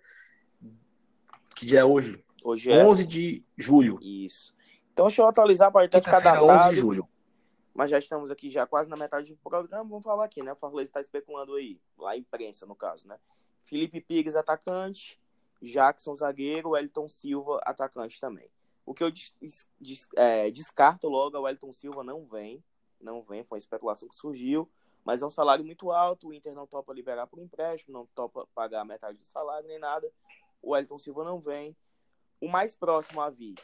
que 1.55 1.65
dia 1.65 1.81
é 1.81 1.85
hoje? 1.85 2.23
Hoje 2.45 2.71
é 2.71 2.85
11 2.85 3.05
de 3.05 3.43
julho. 3.57 3.99
Isso. 4.03 4.55
Então, 4.99 5.07
deixa 5.07 5.23
eu 5.23 5.29
atualizar 5.29 5.71
para 5.71 5.85
até 5.85 6.01
ficar 6.01 6.19
datado. 6.19 6.45
11 6.45 6.71
de 6.71 6.75
julho. 6.75 7.09
Mas 7.73 7.89
já 7.89 8.01
estamos 8.01 8.33
aqui 8.33 8.51
já 8.51 8.67
quase 8.67 8.91
na 8.91 8.97
metade 8.97 9.33
do 9.33 9.37
programa. 9.37 9.89
Vamos 9.89 10.03
falar 10.03 10.25
aqui, 10.25 10.43
né? 10.43 10.53
O 10.53 10.57
Fortaleza 10.57 10.91
está 10.91 11.01
especulando 11.01 11.55
aí, 11.55 11.81
lá 11.97 12.11
a 12.11 12.17
imprensa, 12.17 12.67
no 12.67 12.75
caso, 12.75 13.07
né? 13.07 13.17
Felipe 13.63 14.01
Pires, 14.01 14.35
atacante. 14.35 15.17
Jackson, 15.63 16.17
zagueiro. 16.17 16.71
Wellington 16.71 17.09
Silva, 17.09 17.61
atacante 17.63 18.19
também. 18.21 18.51
O 18.85 18.93
que 18.93 19.05
eu 19.05 19.09
des, 19.13 19.37
des, 19.81 20.09
é, 20.17 20.51
descarto 20.51 21.09
logo 21.09 21.37
é 21.37 21.39
o 21.39 21.43
Wellington 21.45 21.73
Silva 21.73 22.03
não 22.03 22.27
vem. 22.27 22.61
Não 23.01 23.23
vem, 23.23 23.45
foi 23.45 23.55
uma 23.55 23.61
especulação 23.61 24.09
que 24.09 24.17
surgiu. 24.17 24.69
Mas 25.05 25.23
é 25.23 25.27
um 25.27 25.31
salário 25.31 25.65
muito 25.65 25.93
alto. 25.93 26.27
O 26.27 26.35
Inter 26.35 26.57
não 26.57 26.67
topa 26.67 26.93
liberar 26.93 27.29
por 27.29 27.39
empréstimo, 27.39 27.97
não 27.97 28.07
topa 28.17 28.49
pagar 28.53 28.85
metade 28.85 29.17
do 29.17 29.25
salário 29.25 29.69
nem 29.69 29.79
nada. 29.79 30.11
O 30.61 30.73
Wellington 30.73 30.99
Silva 30.99 31.23
não 31.23 31.39
vem. 31.39 31.77
O 32.41 32.49
mais 32.49 32.75
próximo 32.75 33.21
a 33.21 33.31
vir 33.31 33.55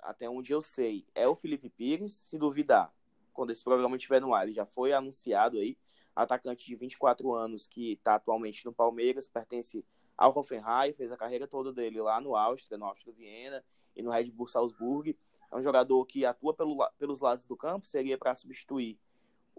até 0.00 0.28
onde 0.28 0.52
eu 0.52 0.60
sei, 0.60 1.06
é 1.14 1.26
o 1.26 1.34
Felipe 1.34 1.68
Pires. 1.68 2.12
Se 2.12 2.38
duvidar, 2.38 2.92
quando 3.32 3.50
esse 3.50 3.62
programa 3.62 3.96
estiver 3.96 4.20
no 4.20 4.34
ar, 4.34 4.44
ele 4.44 4.54
já 4.54 4.66
foi 4.66 4.92
anunciado 4.92 5.58
aí. 5.58 5.76
Atacante 6.14 6.66
de 6.66 6.74
24 6.74 7.32
anos 7.34 7.66
que 7.66 7.92
está 7.92 8.16
atualmente 8.16 8.64
no 8.64 8.72
Palmeiras, 8.72 9.28
pertence 9.28 9.84
ao 10.16 10.36
Hoffenheim, 10.36 10.92
fez 10.92 11.12
a 11.12 11.16
carreira 11.16 11.46
toda 11.46 11.72
dele 11.72 12.00
lá 12.00 12.20
no 12.20 12.34
Áustria, 12.34 12.76
no 12.76 12.86
Áustria 12.86 13.14
Viena 13.14 13.64
e 13.94 14.02
no 14.02 14.10
Red 14.10 14.30
Bull 14.32 14.48
Salzburg. 14.48 15.16
É 15.50 15.56
um 15.56 15.62
jogador 15.62 16.04
que 16.04 16.24
atua 16.24 16.52
pelo, 16.52 16.76
pelos 16.98 17.20
lados 17.20 17.46
do 17.46 17.56
campo, 17.56 17.86
seria 17.86 18.18
para 18.18 18.34
substituir 18.34 18.98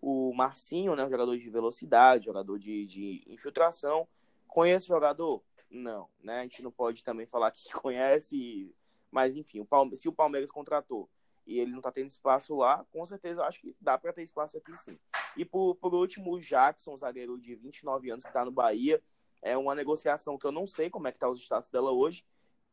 o 0.01 0.33
Marcinho, 0.33 0.95
né, 0.95 1.05
um 1.05 1.09
jogador 1.09 1.37
de 1.37 1.49
velocidade, 1.49 2.25
jogador 2.25 2.59
de, 2.59 2.85
de 2.85 3.23
infiltração. 3.27 4.07
Conhece 4.47 4.85
o 4.85 4.95
jogador? 4.95 5.41
Não, 5.69 6.09
né? 6.21 6.39
A 6.39 6.43
gente 6.43 6.63
não 6.63 6.71
pode 6.71 7.03
também 7.03 7.25
falar 7.25 7.51
que 7.51 7.71
conhece 7.73 8.73
mas, 9.11 9.35
enfim, 9.35 9.59
o 9.59 9.65
Palme 9.65 9.95
se 9.95 10.07
o 10.07 10.13
Palmeiras 10.13 10.51
contratou 10.51 11.09
e 11.45 11.59
ele 11.59 11.71
não 11.71 11.81
tá 11.81 11.91
tendo 11.91 12.09
espaço 12.09 12.55
lá, 12.55 12.85
com 12.91 13.03
certeza 13.05 13.41
eu 13.41 13.45
acho 13.45 13.59
que 13.59 13.75
dá 13.81 13.97
para 13.97 14.13
ter 14.13 14.21
espaço 14.21 14.57
aqui 14.57 14.75
sim. 14.77 14.99
E 15.35 15.43
por, 15.43 15.75
por 15.75 15.93
último, 15.93 16.33
o 16.33 16.39
Jackson, 16.39 16.95
zagueiro 16.95 17.39
de 17.39 17.55
29 17.55 18.11
anos 18.11 18.23
que 18.23 18.31
tá 18.31 18.45
no 18.45 18.51
Bahia, 18.51 19.01
é 19.41 19.57
uma 19.57 19.73
negociação 19.73 20.37
que 20.37 20.45
eu 20.45 20.51
não 20.51 20.67
sei 20.67 20.89
como 20.89 21.07
é 21.07 21.11
que 21.11 21.17
tá 21.17 21.29
os 21.29 21.39
status 21.39 21.71
dela 21.71 21.91
hoje. 21.91 22.23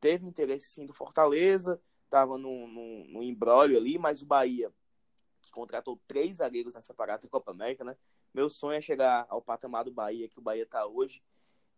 Teve 0.00 0.26
interesse 0.26 0.68
sim 0.68 0.84
do 0.84 0.92
Fortaleza, 0.92 1.80
tava 2.10 2.36
no, 2.36 2.66
no, 2.66 3.04
no 3.06 3.22
embrólio 3.22 3.78
ali, 3.78 3.98
mas 3.98 4.20
o 4.20 4.26
Bahia, 4.26 4.70
que 5.40 5.50
contratou 5.50 5.98
três 6.06 6.38
zagueiros 6.38 6.74
nessa 6.74 6.92
parada 6.92 7.22
da 7.22 7.28
Copa 7.28 7.52
América, 7.52 7.82
né? 7.82 7.96
Meu 8.34 8.50
sonho 8.50 8.76
é 8.76 8.80
chegar 8.82 9.26
ao 9.30 9.40
patamar 9.40 9.84
do 9.84 9.90
Bahia, 9.90 10.28
que 10.28 10.38
o 10.38 10.42
Bahia 10.42 10.66
tá 10.66 10.84
hoje. 10.86 11.22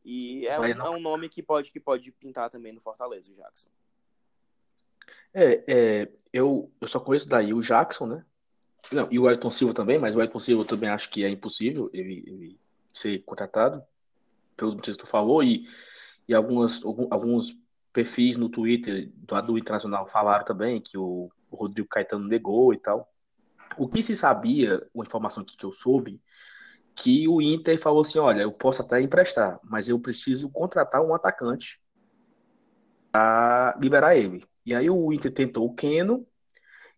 E 0.05 0.47
é, 0.47 0.59
um, 0.59 0.65
é 0.65 0.91
um 0.91 1.01
nome 1.01 1.29
que 1.29 1.43
pode, 1.43 1.71
que 1.71 1.79
pode 1.79 2.11
pintar 2.13 2.51
também 2.51 2.73
no 2.73 2.81
Fortaleza, 2.81 3.31
o 3.31 3.35
Jackson. 3.35 3.69
É, 5.33 5.65
é, 5.67 6.09
eu, 6.33 6.71
eu 6.81 6.89
só 6.89 6.99
conheço 7.01 7.29
daí 7.29 7.53
o 7.53 7.61
Jackson, 7.61 8.07
né? 8.07 8.25
Não, 8.91 9.09
e 9.11 9.19
o 9.19 9.29
Elton 9.29 9.51
Silva 9.51 9.75
também, 9.75 9.99
mas 9.99 10.17
o 10.17 10.23
Elton 10.23 10.41
Silva 10.41 10.63
eu 10.63 10.67
também 10.67 10.89
acho 10.89 11.11
que 11.11 11.25
é 11.25 11.29
impossível 11.29 11.91
ele, 11.93 12.25
ele 12.27 12.61
ser 12.93 13.23
contratado, 13.25 13.83
motivos 14.61 14.97
que 14.97 15.05
tu 15.05 15.07
falou, 15.07 15.43
e, 15.43 15.69
e 16.27 16.35
algumas, 16.35 16.83
alguns 16.85 17.57
perfis 17.93 18.37
no 18.37 18.49
Twitter 18.49 19.11
do, 19.15 19.41
do 19.43 19.59
Internacional 19.59 20.07
falaram 20.09 20.45
também 20.45 20.81
que 20.81 20.97
o, 20.97 21.31
o 21.51 21.57
Rodrigo 21.57 21.89
Caetano 21.89 22.27
negou 22.27 22.73
e 22.73 22.79
tal. 22.79 23.09
O 23.77 23.89
que 23.89 24.03
se 24.03 24.17
sabia, 24.17 24.81
uma 24.95 25.05
informação 25.05 25.45
que 25.45 25.65
eu 25.65 25.73
soube, 25.73 26.21
que 26.95 27.29
o 27.29 27.41
Inter 27.41 27.81
falou 27.81 28.01
assim: 28.01 28.19
olha, 28.19 28.43
eu 28.43 28.53
posso 28.53 28.83
até 28.83 29.01
emprestar, 29.01 29.61
mas 29.63 29.89
eu 29.89 30.01
preciso 30.01 30.51
contratar 30.51 31.03
um 31.03 31.15
atacante 31.15 31.81
para 33.19 33.77
liberar 33.81 34.17
ele. 34.17 34.45
E 34.65 34.75
aí 34.75 34.89
o 34.89 35.13
Inter 35.13 35.33
tentou 35.33 35.67
o 35.67 35.75
Keno 35.75 36.25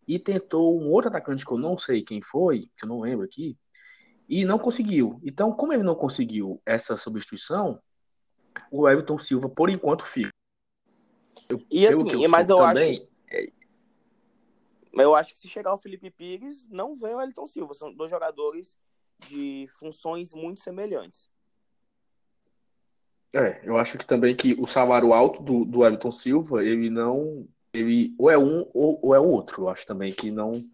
e 0.06 0.18
tentou 0.18 0.78
um 0.78 0.90
outro 0.90 1.08
atacante 1.08 1.46
que 1.46 1.52
eu 1.52 1.58
não 1.58 1.78
sei 1.78 2.02
quem 2.02 2.20
foi, 2.20 2.70
que 2.76 2.84
eu 2.84 2.88
não 2.88 3.00
lembro 3.00 3.24
aqui, 3.24 3.56
e 4.28 4.44
não 4.44 4.58
conseguiu. 4.58 5.18
Então, 5.24 5.52
como 5.52 5.72
ele 5.72 5.82
não 5.82 5.94
conseguiu 5.94 6.60
essa 6.66 6.96
substituição, 6.96 7.80
o 8.70 8.88
Everton 8.88 9.18
Silva, 9.18 9.48
por 9.48 9.70
enquanto, 9.70 10.04
fica. 10.04 10.30
Eu, 11.48 11.64
e 11.70 11.86
assim, 11.86 12.22
eu 12.22 12.28
mas 12.28 12.50
eu 12.50 12.56
também, 12.56 12.98
acho. 12.98 13.08
É... 13.30 13.52
Mas 14.92 15.04
eu 15.04 15.14
acho 15.14 15.32
que 15.32 15.38
se 15.38 15.48
chegar 15.48 15.72
o 15.72 15.78
Felipe 15.78 16.10
Pires, 16.10 16.66
não 16.68 16.94
vem 16.94 17.14
o 17.14 17.20
Elton 17.20 17.46
Silva. 17.46 17.72
São 17.72 17.94
dois 17.94 18.10
jogadores 18.10 18.76
de 19.28 19.68
funções 19.78 20.34
muito 20.34 20.60
semelhantes. 20.60 21.30
É, 23.34 23.60
eu 23.62 23.78
acho 23.78 23.96
que 23.96 24.04
também 24.04 24.34
que 24.34 24.54
o 24.58 24.66
salário 24.66 25.12
alto 25.12 25.42
do, 25.42 25.64
do 25.64 25.84
Everton 25.86 26.10
Silva, 26.10 26.64
ele 26.64 26.90
não 26.90 27.46
ele 27.72 28.12
ou 28.18 28.28
é 28.28 28.36
um 28.36 28.66
ou, 28.74 28.98
ou, 29.02 29.14
é 29.14 29.20
o 29.20 29.24
outro. 29.24 29.62
Eu 29.62 29.68
acho 29.68 29.86
também 29.86 30.12
que 30.12 30.30
não 30.30 30.64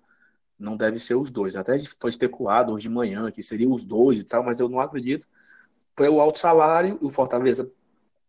não 0.59 0.77
deve 0.77 0.99
ser 0.99 1.15
os 1.17 1.31
dois. 1.31 1.55
Até 1.57 1.79
foi 2.01 2.11
especulado 2.11 2.73
hoje 2.73 2.89
de 2.89 2.95
manhã 2.95 3.31
que 3.31 3.43
seriam 3.43 3.73
os 3.73 3.85
dois 3.85 4.21
e 4.21 4.25
tal, 4.25 4.43
mas 4.43 4.59
eu 4.61 4.69
não 4.69 4.81
acredito. 4.81 5.27
Pelo 5.97 6.21
alto 6.21 6.39
salário, 6.39 6.99
o 7.03 7.11
Fortaleza 7.11 7.71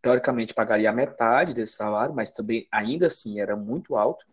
teoricamente 0.02 0.54
pagaria 0.54 0.92
metade 0.92 1.54
desse 1.54 1.74
salário, 1.76 2.14
mas 2.16 2.32
também 2.32 2.68
ainda 2.72 3.08
assim 3.08 3.40
era 3.40 3.56
muito 3.56 3.96
alto. 3.96 4.26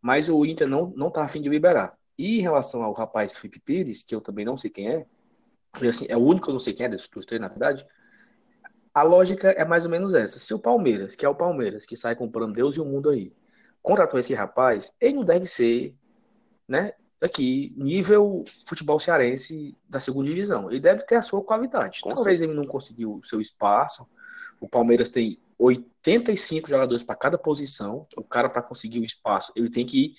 Mas 0.00 0.28
o 0.30 0.44
Inter 0.46 0.68
não 0.68 0.92
não 0.96 1.10
tá 1.10 1.22
afim 1.24 1.42
de 1.42 1.48
liberar. 1.50 1.98
E 2.18 2.38
em 2.38 2.42
relação 2.42 2.82
ao 2.82 2.92
rapaz 2.94 3.32
Felipe 3.34 3.60
Pires, 3.60 4.02
que 4.02 4.14
eu 4.14 4.20
também 4.20 4.44
não 4.44 4.56
sei 4.56 4.70
quem 4.70 4.88
é, 4.90 5.06
assim, 5.88 6.06
é 6.08 6.16
o 6.16 6.20
único 6.20 6.46
que 6.46 6.50
eu 6.50 6.54
não 6.54 6.60
sei 6.60 6.74
quem 6.74 6.86
é 6.86 6.88
desses 6.88 7.08
três, 7.08 7.40
na 7.40 7.48
verdade. 7.48 7.86
A 8.98 9.02
lógica 9.02 9.50
é 9.50 9.64
mais 9.64 9.84
ou 9.84 9.90
menos 9.92 10.12
essa. 10.12 10.40
Se 10.40 10.52
o 10.52 10.58
Palmeiras, 10.58 11.14
que 11.14 11.24
é 11.24 11.28
o 11.28 11.34
Palmeiras, 11.34 11.86
que 11.86 11.96
sai 11.96 12.16
comprando 12.16 12.54
Deus 12.54 12.76
e 12.76 12.80
o 12.80 12.84
mundo 12.84 13.10
aí, 13.10 13.32
contratou 13.80 14.18
esse 14.18 14.34
rapaz, 14.34 14.92
ele 15.00 15.14
não 15.14 15.24
deve 15.24 15.46
ser, 15.46 15.94
né, 16.66 16.92
aqui, 17.20 17.72
nível 17.76 18.44
futebol 18.66 18.98
cearense 18.98 19.76
da 19.88 20.00
segunda 20.00 20.28
divisão. 20.28 20.68
Ele 20.68 20.80
deve 20.80 21.04
ter 21.04 21.14
a 21.14 21.22
sua 21.22 21.40
qualidade. 21.44 22.00
Com 22.00 22.10
Talvez 22.10 22.42
ele 22.42 22.54
não 22.54 22.64
conseguiu 22.64 23.14
o 23.14 23.24
seu 23.24 23.40
espaço. 23.40 24.04
O 24.60 24.68
Palmeiras 24.68 25.08
tem 25.08 25.38
85 25.56 26.68
jogadores 26.68 27.04
para 27.04 27.14
cada 27.14 27.38
posição. 27.38 28.04
O 28.16 28.24
cara, 28.24 28.48
para 28.48 28.62
conseguir 28.62 28.98
o 28.98 29.04
espaço, 29.04 29.52
ele 29.54 29.70
tem 29.70 29.86
que 29.86 30.14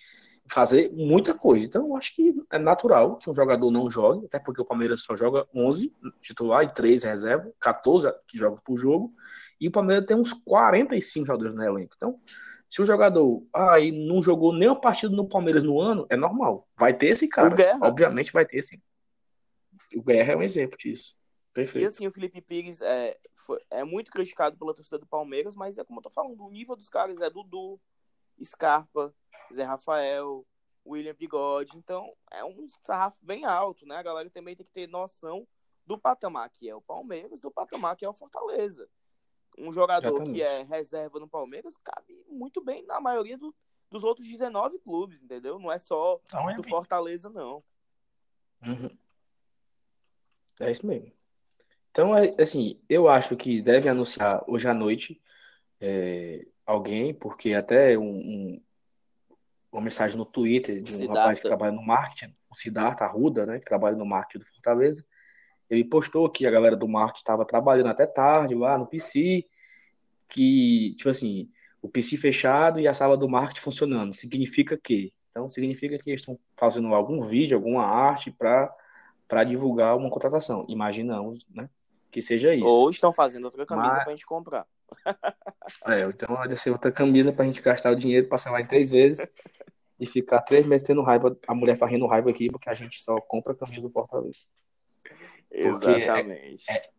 fazer 0.51 0.91
muita 0.91 1.33
coisa. 1.33 1.65
Então, 1.65 1.87
eu 1.87 1.95
acho 1.95 2.15
que 2.15 2.35
é 2.51 2.57
natural 2.57 3.17
que 3.17 3.29
um 3.29 3.35
jogador 3.35 3.69
não 3.71 3.89
jogue, 3.89 4.25
até 4.25 4.39
porque 4.39 4.61
o 4.61 4.65
Palmeiras 4.65 5.03
só 5.03 5.15
joga 5.15 5.47
11 5.53 5.95
titular 6.21 6.63
e 6.63 6.73
3 6.73 7.03
reserva, 7.03 7.51
14 7.59 8.11
que 8.27 8.37
jogam 8.37 8.57
por 8.63 8.77
jogo, 8.77 9.13
e 9.59 9.67
o 9.67 9.71
Palmeiras 9.71 10.05
tem 10.05 10.17
uns 10.17 10.33
45 10.33 11.25
jogadores 11.25 11.53
no 11.53 11.63
elenco. 11.63 11.93
Então, 11.95 12.19
se 12.69 12.81
o 12.81 12.85
jogador 12.85 13.43
aí 13.53 13.89
ah, 13.89 14.07
não 14.07 14.21
jogou 14.21 14.53
nenhuma 14.53 14.79
partida 14.79 15.15
no 15.15 15.27
Palmeiras 15.27 15.63
no 15.63 15.79
ano, 15.81 16.05
é 16.09 16.15
normal. 16.15 16.67
Vai 16.77 16.95
ter 16.95 17.07
esse 17.07 17.27
cara. 17.27 17.55
Obviamente 17.81 18.31
vai 18.31 18.45
ter 18.45 18.61
sim. 18.63 18.79
O 19.95 20.03
Guerra 20.03 20.33
é 20.33 20.35
um 20.35 20.43
exemplo 20.43 20.77
disso. 20.77 21.15
Perfeito. 21.51 21.83
E 21.83 21.87
assim, 21.87 22.05
o 22.05 22.11
Felipe 22.11 22.41
Pires 22.41 22.81
é, 22.81 23.17
foi, 23.35 23.59
é 23.71 23.83
muito 23.83 24.11
criticado 24.11 24.55
pela 24.55 24.73
torcida 24.73 24.99
do 24.99 25.07
Palmeiras, 25.07 25.55
mas 25.55 25.79
é 25.79 25.83
como 25.83 25.99
eu 25.99 26.03
tô 26.03 26.11
falando, 26.11 26.45
o 26.45 26.51
nível 26.51 26.75
dos 26.75 26.87
caras 26.87 27.19
é 27.21 27.29
Dudu, 27.29 27.79
Scarpa, 28.43 29.13
Zé 29.53 29.63
Rafael, 29.63 30.45
William 30.85 31.15
Bigode. 31.15 31.77
Então, 31.77 32.13
é 32.31 32.43
um 32.43 32.67
sarrafo 32.81 33.19
bem 33.21 33.45
alto, 33.45 33.85
né? 33.85 33.97
A 33.97 34.03
galera 34.03 34.29
também 34.29 34.55
tem 34.55 34.65
que 34.65 34.71
ter 34.71 34.87
noção 34.87 35.47
do 35.85 35.97
patamar 35.97 36.49
que 36.49 36.69
é 36.69 36.75
o 36.75 36.81
Palmeiras, 36.81 37.39
do 37.39 37.49
patamar 37.49 37.95
que 37.95 38.05
é 38.05 38.09
o 38.09 38.13
Fortaleza 38.13 38.87
um 39.59 39.71
jogador 39.71 40.23
que 40.23 40.41
é 40.41 40.63
reserva 40.63 41.19
no 41.19 41.27
Palmeiras 41.27 41.77
cabe 41.77 42.23
muito 42.27 42.63
bem 42.63 42.85
na 42.85 42.99
maioria 42.99 43.37
do, 43.37 43.53
dos 43.89 44.03
outros 44.03 44.27
19 44.27 44.79
clubes, 44.79 45.21
entendeu? 45.21 45.59
Não 45.59 45.71
é 45.71 45.79
só 45.79 46.19
então, 46.25 46.49
é 46.49 46.55
do 46.55 46.63
Fortaleza, 46.63 47.29
não. 47.29 47.63
Uhum. 48.65 48.89
É 50.59 50.71
isso 50.71 50.85
mesmo. 50.85 51.11
Então, 51.91 52.15
é, 52.15 52.35
assim, 52.41 52.79
eu 52.87 53.07
acho 53.07 53.35
que 53.35 53.61
deve 53.61 53.89
anunciar 53.89 54.43
hoje 54.47 54.67
à 54.67 54.73
noite 54.73 55.21
é, 55.79 56.45
alguém, 56.65 57.13
porque 57.13 57.53
até 57.53 57.97
um, 57.97 58.03
um, 58.03 58.63
uma 59.71 59.81
mensagem 59.81 60.17
no 60.17 60.25
Twitter 60.25 60.81
de 60.81 60.91
um 60.91 60.95
Cidata. 60.95 61.19
rapaz 61.19 61.39
que 61.39 61.47
trabalha 61.47 61.71
no 61.71 61.85
marketing, 61.85 62.33
o 62.49 62.55
Siddhartha 62.55 63.05
Arruda, 63.05 63.45
né, 63.45 63.59
que 63.59 63.65
trabalha 63.65 63.95
no 63.95 64.05
marketing 64.05 64.39
do 64.39 64.45
Fortaleza, 64.45 65.05
ele 65.69 65.83
postou 65.83 66.29
que 66.29 66.47
a 66.47 66.51
galera 66.51 66.75
do 66.75 66.87
marketing 66.87 67.19
estava 67.19 67.45
trabalhando 67.45 67.89
até 67.89 68.07
tarde 68.07 68.55
lá 68.55 68.77
no 68.77 68.87
PC, 68.87 69.45
que, 70.27 70.95
tipo 70.97 71.09
assim, 71.09 71.49
o 71.81 71.87
PC 71.87 72.17
fechado 72.17 72.79
e 72.79 72.87
a 72.87 72.93
sala 72.93 73.15
do 73.15 73.29
marketing 73.29 73.61
funcionando. 73.61 74.13
Significa 74.13 74.77
que? 74.77 75.13
Então, 75.29 75.49
significa 75.49 75.97
que 75.99 76.09
eles 76.09 76.21
estão 76.21 76.39
fazendo 76.57 76.93
algum 76.93 77.21
vídeo, 77.21 77.55
alguma 77.55 77.85
arte 77.85 78.31
para 78.31 79.43
divulgar 79.43 79.95
uma 79.95 80.09
contratação. 80.09 80.65
Imaginamos, 80.67 81.45
né? 81.49 81.69
Que 82.11 82.21
seja 82.21 82.55
isso. 82.55 82.65
Ou 82.65 82.89
estão 82.89 83.13
fazendo 83.13 83.45
outra 83.45 83.65
camisa 83.65 83.89
Mas... 83.89 84.03
para 84.03 84.11
a 84.11 84.15
gente 84.15 84.25
comprar. 84.25 84.65
é, 85.85 86.01
então 86.01 86.35
vai 86.35 86.55
ser 86.55 86.71
outra 86.71 86.91
camisa 86.91 87.31
para 87.31 87.45
a 87.45 87.47
gente 87.47 87.61
gastar 87.61 87.91
o 87.91 87.95
dinheiro, 87.95 88.27
passar 88.27 88.49
lá 88.49 88.59
em 88.59 88.65
três 88.65 88.89
vezes 88.89 89.23
e 89.99 90.05
ficar 90.05 90.41
três 90.41 90.65
meses 90.65 90.87
tendo 90.87 91.01
raiva, 91.01 91.37
a 91.47 91.53
mulher 91.53 91.77
fazendo 91.77 92.07
raiva 92.07 92.29
aqui, 92.29 92.49
porque 92.49 92.69
a 92.69 92.73
gente 92.73 93.01
só 93.01 93.19
compra 93.19 93.55
camisa 93.55 93.81
do 93.81 93.91
Fortaleza. 93.91 94.45
Exatamente. 95.51 96.63
É, 96.69 96.75
é, 96.75 96.89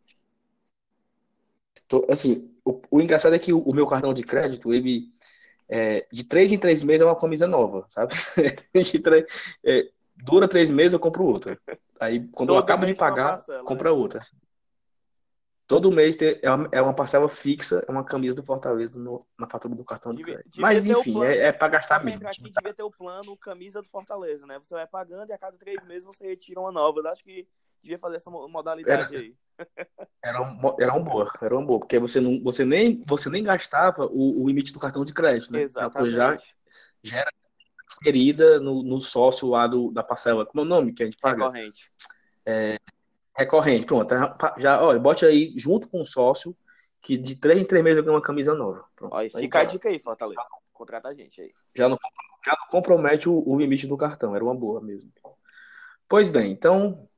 tô, 1.88 2.06
assim, 2.10 2.52
o, 2.64 2.80
o, 2.90 3.00
engraçado 3.00 3.34
é 3.34 3.38
que 3.38 3.52
o, 3.52 3.60
o, 3.60 3.74
meu 3.74 3.86
cartão 3.86 4.12
de 4.12 4.22
crédito, 4.22 4.74
ele 4.74 5.08
é, 5.68 6.06
de 6.12 6.24
três 6.24 6.52
em 6.52 6.58
três 6.58 6.82
meses 6.82 7.02
é 7.02 7.04
uma 7.04 7.16
camisa 7.16 7.46
nova, 7.46 7.86
sabe? 7.88 8.14
três, 9.02 9.26
é, 9.64 9.88
dura 10.16 10.48
três 10.48 10.68
meses, 10.68 10.92
eu 10.92 11.00
compro 11.00 11.24
outra. 11.24 11.58
Aí, 11.98 12.20
quando 12.32 12.48
Todo 12.48 12.56
eu 12.56 12.58
acabo 12.58 12.86
de 12.86 12.94
pagar, 12.94 13.36
parcela, 13.36 13.64
compra 13.64 13.92
outra. 13.92 14.20
Todo 15.70 15.92
mês 15.92 16.16
é, 16.20 16.50
uma, 16.50 16.68
é 16.72 16.82
uma 16.82 16.92
parcela 16.92 17.28
fixa, 17.28 17.80
é 17.86 17.92
uma 17.92 18.02
camisa 18.02 18.34
do 18.34 18.42
Fortaleza 18.42 18.98
no, 18.98 19.24
na 19.38 19.48
fatura 19.48 19.72
do 19.72 19.84
cartão 19.84 20.12
de 20.12 20.20
crédito. 20.20 20.60
Mas, 20.60 20.84
enfim, 20.84 21.12
plano, 21.12 21.30
é, 21.30 21.38
é 21.46 21.52
para 21.52 21.68
gastar 21.68 22.02
mesmo. 22.04 22.26
Aqui 22.26 22.42
devia 22.42 22.74
ter 22.74 22.82
o 22.82 22.90
plano 22.90 23.36
camisa 23.36 23.80
do 23.80 23.86
Fortaleza, 23.86 24.44
né? 24.48 24.58
Você 24.58 24.74
vai 24.74 24.84
pagando 24.88 25.30
e 25.30 25.32
a 25.32 25.38
cada 25.38 25.56
três 25.56 25.84
meses 25.84 26.04
você 26.04 26.26
retira 26.26 26.58
uma 26.58 26.72
nova. 26.72 26.98
Eu 26.98 27.06
acho 27.06 27.22
que 27.22 27.46
devia 27.80 28.00
fazer 28.00 28.16
essa 28.16 28.28
modalidade 28.32 29.14
era, 29.14 29.22
aí. 29.22 29.36
Era, 30.24 30.42
um, 30.42 30.76
era 30.80 30.94
um 30.94 31.04
boa, 31.04 31.30
era 31.40 31.56
um 31.56 31.64
boa, 31.64 31.78
porque 31.78 31.98
você, 31.98 32.20
não, 32.20 32.42
você, 32.42 32.64
nem, 32.64 33.02
você 33.06 33.30
nem 33.30 33.44
gastava 33.44 34.06
o, 34.06 34.42
o 34.42 34.48
limite 34.48 34.72
do 34.72 34.80
cartão 34.80 35.04
de 35.04 35.14
crédito, 35.14 35.52
né? 35.52 35.62
Exatamente. 35.62 36.10
Já, 36.12 36.36
já 37.02 37.18
era 37.18 37.30
inserida 37.88 38.58
no, 38.58 38.82
no 38.82 39.00
sócio 39.00 39.48
lá 39.48 39.68
do, 39.68 39.92
da 39.92 40.02
parcela. 40.02 40.44
Como 40.44 40.62
é 40.62 40.64
o 40.64 40.68
nome 40.68 40.92
que 40.92 41.02
a 41.02 41.06
gente 41.06 41.16
paga? 41.18 41.44
Recorrente. 41.44 41.92
É, 42.44 42.78
recorrente, 43.40 43.86
pronto. 43.86 44.14
Já, 44.58 44.82
olha, 44.82 44.98
bote 44.98 45.24
aí 45.24 45.52
junto 45.56 45.88
com 45.88 46.00
o 46.00 46.06
sócio, 46.06 46.56
que 47.00 47.16
de 47.16 47.36
três 47.36 47.60
em 47.60 47.64
três 47.64 47.82
meses 47.82 47.98
eu 47.98 48.04
ganho 48.04 48.16
uma 48.16 48.22
camisa 48.22 48.54
nova. 48.54 48.84
Pronto. 48.94 49.16
Fica 49.36 49.60
aí, 49.60 49.66
a 49.66 49.68
dica 49.70 49.88
aí, 49.88 49.98
Fortaleza. 49.98 50.42
Contrata 50.72 51.08
a 51.08 51.14
gente 51.14 51.40
aí. 51.40 51.52
Já 51.74 51.88
não, 51.88 51.98
já 52.44 52.52
não 52.52 52.68
compromete 52.70 53.28
o, 53.28 53.42
o 53.46 53.58
limite 53.58 53.86
do 53.86 53.96
cartão, 53.96 54.34
era 54.34 54.44
uma 54.44 54.54
boa 54.54 54.80
mesmo. 54.80 55.10
Pois 56.08 56.28
bem, 56.28 56.52
então 56.52 57.08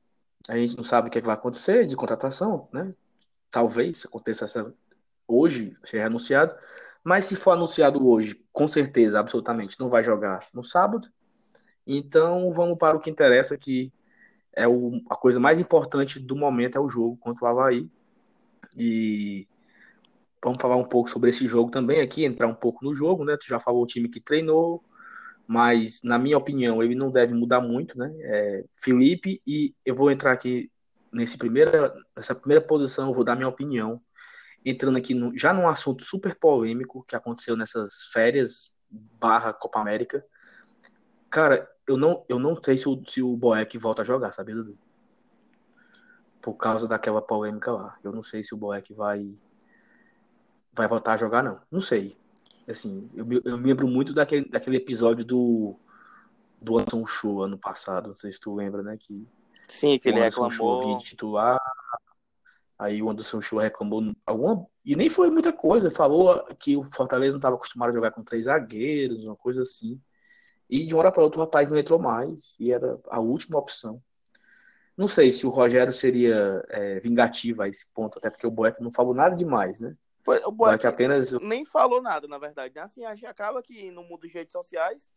a 0.47 0.57
gente 0.57 0.75
não 0.75 0.83
sabe 0.83 1.07
o 1.07 1.11
que, 1.11 1.17
é 1.17 1.21
que 1.21 1.27
vai 1.27 1.35
acontecer 1.35 1.85
de 1.85 1.95
contratação, 1.95 2.67
né? 2.71 2.91
Talvez 3.49 4.05
aconteça 4.05 4.45
essa, 4.45 4.73
hoje, 5.27 5.77
seja 5.83 6.05
anunciado. 6.05 6.55
Mas 7.03 7.25
se 7.25 7.35
for 7.35 7.51
anunciado 7.51 8.07
hoje, 8.07 8.41
com 8.51 8.67
certeza, 8.67 9.19
absolutamente, 9.19 9.79
não 9.79 9.89
vai 9.89 10.03
jogar 10.03 10.47
no 10.53 10.63
sábado. 10.63 11.09
Então 11.85 12.51
vamos 12.53 12.77
para 12.77 12.95
o 12.95 12.99
que 12.99 13.09
interessa, 13.09 13.57
que 13.57 13.91
é 14.55 14.67
o, 14.67 15.01
a 15.09 15.15
coisa 15.15 15.39
mais 15.39 15.59
importante 15.59 16.19
do 16.19 16.35
momento 16.35 16.77
é 16.77 16.81
o 16.81 16.89
jogo 16.89 17.17
contra 17.17 17.45
o 17.45 17.47
Havaí. 17.47 17.89
E 18.75 19.47
vamos 20.43 20.61
falar 20.61 20.75
um 20.75 20.83
pouco 20.83 21.09
sobre 21.09 21.29
esse 21.29 21.47
jogo 21.47 21.71
também 21.71 22.01
aqui, 22.01 22.23
entrar 22.23 22.47
um 22.47 22.55
pouco 22.55 22.83
no 22.83 22.93
jogo, 22.93 23.23
né? 23.23 23.37
Tu 23.37 23.47
já 23.47 23.59
falou 23.59 23.83
o 23.83 23.87
time 23.87 24.09
que 24.09 24.19
treinou, 24.19 24.83
mas 25.47 26.01
na 26.03 26.17
minha 26.17 26.37
opinião 26.37 26.83
ele 26.83 26.95
não 26.95 27.11
deve 27.11 27.33
mudar 27.33 27.61
muito, 27.61 27.97
né? 27.97 28.13
É, 28.21 28.65
Felipe 28.73 29.41
e 29.45 29.73
eu 29.85 29.95
vou 29.95 30.11
entrar 30.11 30.31
aqui 30.31 30.71
nesse 31.11 31.37
primeira, 31.37 31.93
nessa 32.15 32.33
primeira 32.33 32.65
posição, 32.65 33.07
eu 33.07 33.13
vou 33.13 33.23
dar 33.23 33.35
minha 33.35 33.47
opinião, 33.47 34.01
entrando 34.65 34.97
aqui 34.97 35.13
no, 35.13 35.37
já 35.37 35.53
num 35.53 35.67
assunto 35.67 36.03
super 36.03 36.35
polêmico 36.35 37.03
que 37.07 37.15
aconteceu 37.15 37.55
nessas 37.55 38.09
férias 38.11 38.73
barra 38.89 39.53
Copa 39.53 39.79
América. 39.79 40.25
Cara, 41.29 41.67
eu 41.87 41.97
não, 41.97 42.25
eu 42.29 42.39
não 42.39 42.55
sei 42.61 42.77
se 42.77 42.87
o, 42.87 43.01
se 43.05 43.21
o 43.21 43.35
Boeck 43.35 43.77
volta 43.77 44.01
a 44.01 44.05
jogar, 44.05 44.31
sabe, 44.31 44.53
Dudu? 44.53 44.77
Por 46.41 46.55
causa 46.55 46.87
daquela 46.87 47.21
polêmica 47.21 47.71
lá. 47.71 47.97
Eu 48.03 48.11
não 48.11 48.23
sei 48.23 48.43
se 48.43 48.53
o 48.53 48.57
Boeck 48.57 48.93
vai 48.93 49.33
vai 50.73 50.87
voltar 50.87 51.13
a 51.13 51.17
jogar, 51.17 51.43
não. 51.43 51.59
Não 51.71 51.79
sei. 51.79 52.17
Assim, 52.67 53.09
eu, 53.13 53.25
eu 53.45 53.57
me 53.57 53.67
lembro 53.67 53.87
muito 53.87 54.13
daquele, 54.13 54.49
daquele 54.49 54.77
episódio 54.77 55.23
do, 55.23 55.75
do 56.61 56.77
Anderson 56.77 57.05
Show 57.05 57.43
ano 57.43 57.57
passado, 57.57 58.09
não 58.09 58.15
sei 58.15 58.31
se 58.31 58.39
tu 58.39 58.55
lembra, 58.55 58.81
né? 58.81 58.97
Que 58.97 59.27
Sim, 59.67 59.99
que 59.99 60.09
ele 60.09 60.19
reclamou. 60.19 60.51
Show 60.51 60.97
titular, 60.99 61.59
aí 62.79 63.01
o 63.01 63.09
Anderson 63.09 63.41
Show 63.41 63.59
reclamou 63.59 64.13
alguma. 64.25 64.65
E 64.85 64.95
nem 64.95 65.09
foi 65.09 65.29
muita 65.29 65.51
coisa, 65.51 65.91
falou 65.91 66.43
que 66.57 66.75
o 66.75 66.83
Fortaleza 66.83 67.33
não 67.33 67.39
estava 67.39 67.55
acostumado 67.55 67.89
a 67.89 67.93
jogar 67.93 68.11
com 68.11 68.23
três 68.23 68.45
zagueiros, 68.45 69.25
uma 69.25 69.35
coisa 69.35 69.61
assim. 69.61 69.99
E 70.73 70.87
de 70.87 70.95
uma 70.95 71.01
hora 71.01 71.11
para 71.11 71.21
outra 71.21 71.39
o 71.39 71.43
rapaz 71.43 71.69
não 71.69 71.77
entrou 71.77 71.99
mais, 71.99 72.55
e 72.59 72.71
era 72.71 72.99
a 73.11 73.19
última 73.19 73.59
opção. 73.59 74.01
Não 74.97 75.07
sei 75.07 75.31
se 75.31 75.45
o 75.45 75.51
Rogério 75.51 75.93
seria 75.93 76.65
é, 76.67 76.99
vingativo 76.99 77.61
a 77.61 77.67
esse 77.67 77.91
ponto, 77.93 78.17
até 78.17 78.27
porque 78.27 78.47
o 78.47 78.49
Boeck 78.49 78.81
não 78.81 78.91
falou 78.91 79.13
nada 79.13 79.35
demais, 79.35 79.79
né? 79.79 79.95
O 80.47 80.51
Boeck 80.51 80.87
apenas... 80.87 81.31
nem 81.33 81.63
falou 81.63 82.01
nada, 82.01 82.27
na 82.27 82.39
verdade. 82.39 82.73
Né? 82.73 82.81
Assim, 82.81 83.05
a 83.05 83.13
gente 83.13 83.27
acaba 83.27 83.61
que 83.61 83.91
no 83.91 84.03
mundo 84.03 84.21
das 84.21 84.33
redes 84.33 84.51
sociais, 84.51 85.11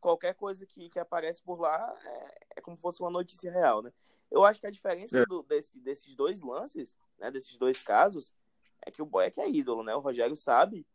qualquer 0.00 0.32
coisa 0.34 0.64
que, 0.64 0.88
que 0.88 1.00
aparece 1.00 1.42
por 1.42 1.58
lá 1.58 1.92
é, 2.04 2.58
é 2.58 2.60
como 2.60 2.76
se 2.76 2.82
fosse 2.82 3.02
uma 3.02 3.10
notícia 3.10 3.50
real, 3.50 3.82
né? 3.82 3.92
Eu 4.30 4.44
acho 4.44 4.60
que 4.60 4.66
a 4.68 4.70
diferença 4.70 5.18
é. 5.18 5.26
do, 5.26 5.42
desse, 5.42 5.80
desses 5.80 6.14
dois 6.14 6.40
lances, 6.40 6.96
né, 7.18 7.32
desses 7.32 7.58
dois 7.58 7.82
casos, 7.82 8.32
é 8.80 8.92
que 8.92 9.02
o 9.02 9.06
Boeck 9.06 9.40
é 9.40 9.50
ídolo, 9.50 9.82
né? 9.82 9.92
O 9.92 10.00
Rogério 10.00 10.36
sabe 10.36 10.86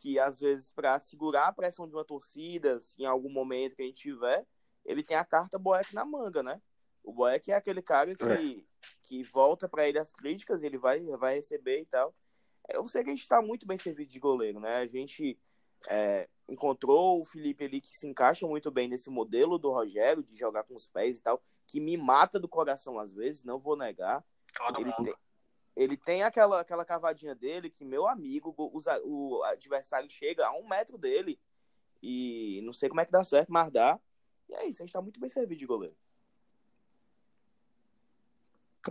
que, 0.00 0.18
às 0.18 0.40
vezes, 0.40 0.70
para 0.70 0.98
segurar 0.98 1.48
a 1.48 1.52
pressão 1.52 1.86
de 1.86 1.94
uma 1.94 2.04
torcida, 2.04 2.76
assim, 2.76 3.02
em 3.02 3.06
algum 3.06 3.30
momento 3.30 3.76
que 3.76 3.82
a 3.82 3.86
gente 3.86 4.00
tiver, 4.00 4.46
ele 4.84 5.02
tem 5.02 5.16
a 5.16 5.24
carta 5.24 5.58
Boeck 5.58 5.94
na 5.94 6.04
manga, 6.04 6.42
né? 6.42 6.60
O 7.02 7.12
Boeck 7.12 7.50
é 7.50 7.54
aquele 7.54 7.82
cara 7.82 8.14
que, 8.14 8.24
é. 8.24 8.86
que 9.04 9.22
volta 9.22 9.68
para 9.68 9.86
ele 9.86 9.98
as 9.98 10.10
críticas, 10.10 10.62
ele 10.62 10.78
vai, 10.78 11.00
vai 11.00 11.36
receber 11.36 11.80
e 11.80 11.86
tal 11.86 12.14
eu 12.72 12.86
sei 12.88 13.02
que 13.02 13.10
a 13.10 13.12
gente 13.12 13.22
está 13.22 13.40
muito 13.42 13.66
bem 13.66 13.76
servido 13.76 14.10
de 14.10 14.18
goleiro, 14.18 14.60
né? 14.60 14.76
A 14.76 14.86
gente 14.86 15.38
é, 15.88 16.28
encontrou 16.48 17.20
o 17.20 17.24
Felipe 17.24 17.64
ali 17.64 17.80
que 17.80 17.96
se 17.96 18.06
encaixa 18.06 18.46
muito 18.46 18.70
bem 18.70 18.88
nesse 18.88 19.10
modelo 19.10 19.58
do 19.58 19.70
Rogério, 19.70 20.22
de 20.22 20.36
jogar 20.36 20.64
com 20.64 20.74
os 20.74 20.86
pés 20.86 21.18
e 21.18 21.22
tal, 21.22 21.42
que 21.66 21.80
me 21.80 21.96
mata 21.96 22.38
do 22.38 22.48
coração 22.48 22.98
às 22.98 23.12
vezes, 23.12 23.44
não 23.44 23.58
vou 23.58 23.76
negar. 23.76 24.24
ele 24.78 24.92
tem, 25.04 25.14
ele 25.80 25.96
tem 25.96 26.22
aquela, 26.22 26.60
aquela 26.60 26.84
cavadinha 26.84 27.34
dele 27.34 27.70
que, 27.70 27.86
meu 27.86 28.06
amigo, 28.06 28.54
o, 28.58 28.78
o 29.04 29.42
adversário 29.44 30.10
chega 30.10 30.46
a 30.46 30.52
um 30.52 30.68
metro 30.68 30.98
dele 30.98 31.40
e 32.02 32.60
não 32.64 32.74
sei 32.74 32.90
como 32.90 33.00
é 33.00 33.06
que 33.06 33.10
dá 33.10 33.24
certo, 33.24 33.50
mas 33.50 33.72
dá. 33.72 33.98
E 34.46 34.54
é 34.54 34.66
isso, 34.66 34.82
a 34.82 34.84
gente 34.84 34.92
tá 34.92 35.00
muito 35.00 35.18
bem 35.18 35.30
servido 35.30 35.58
de 35.58 35.64
goleiro. 35.64 35.96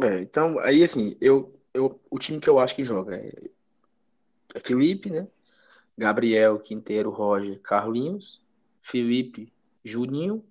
É, 0.02 0.19
então, 0.21 0.58
aí 0.58 0.84
assim, 0.84 1.15
eu, 1.21 1.54
eu, 1.75 1.99
o 2.10 2.17
time 2.17 2.39
que 2.39 2.49
eu 2.49 2.58
acho 2.58 2.75
que 2.75 2.84
joga 2.84 3.17
é, 3.17 3.32
é 4.56 4.60
Felipe, 4.60 5.12
né? 5.12 5.28
Gabriel, 5.95 6.58
Quinteiro, 6.58 7.12
Roger, 7.12 7.60
Carlinhos, 7.60 8.41
Felipe, 8.82 9.54
Juninho. 9.86 10.43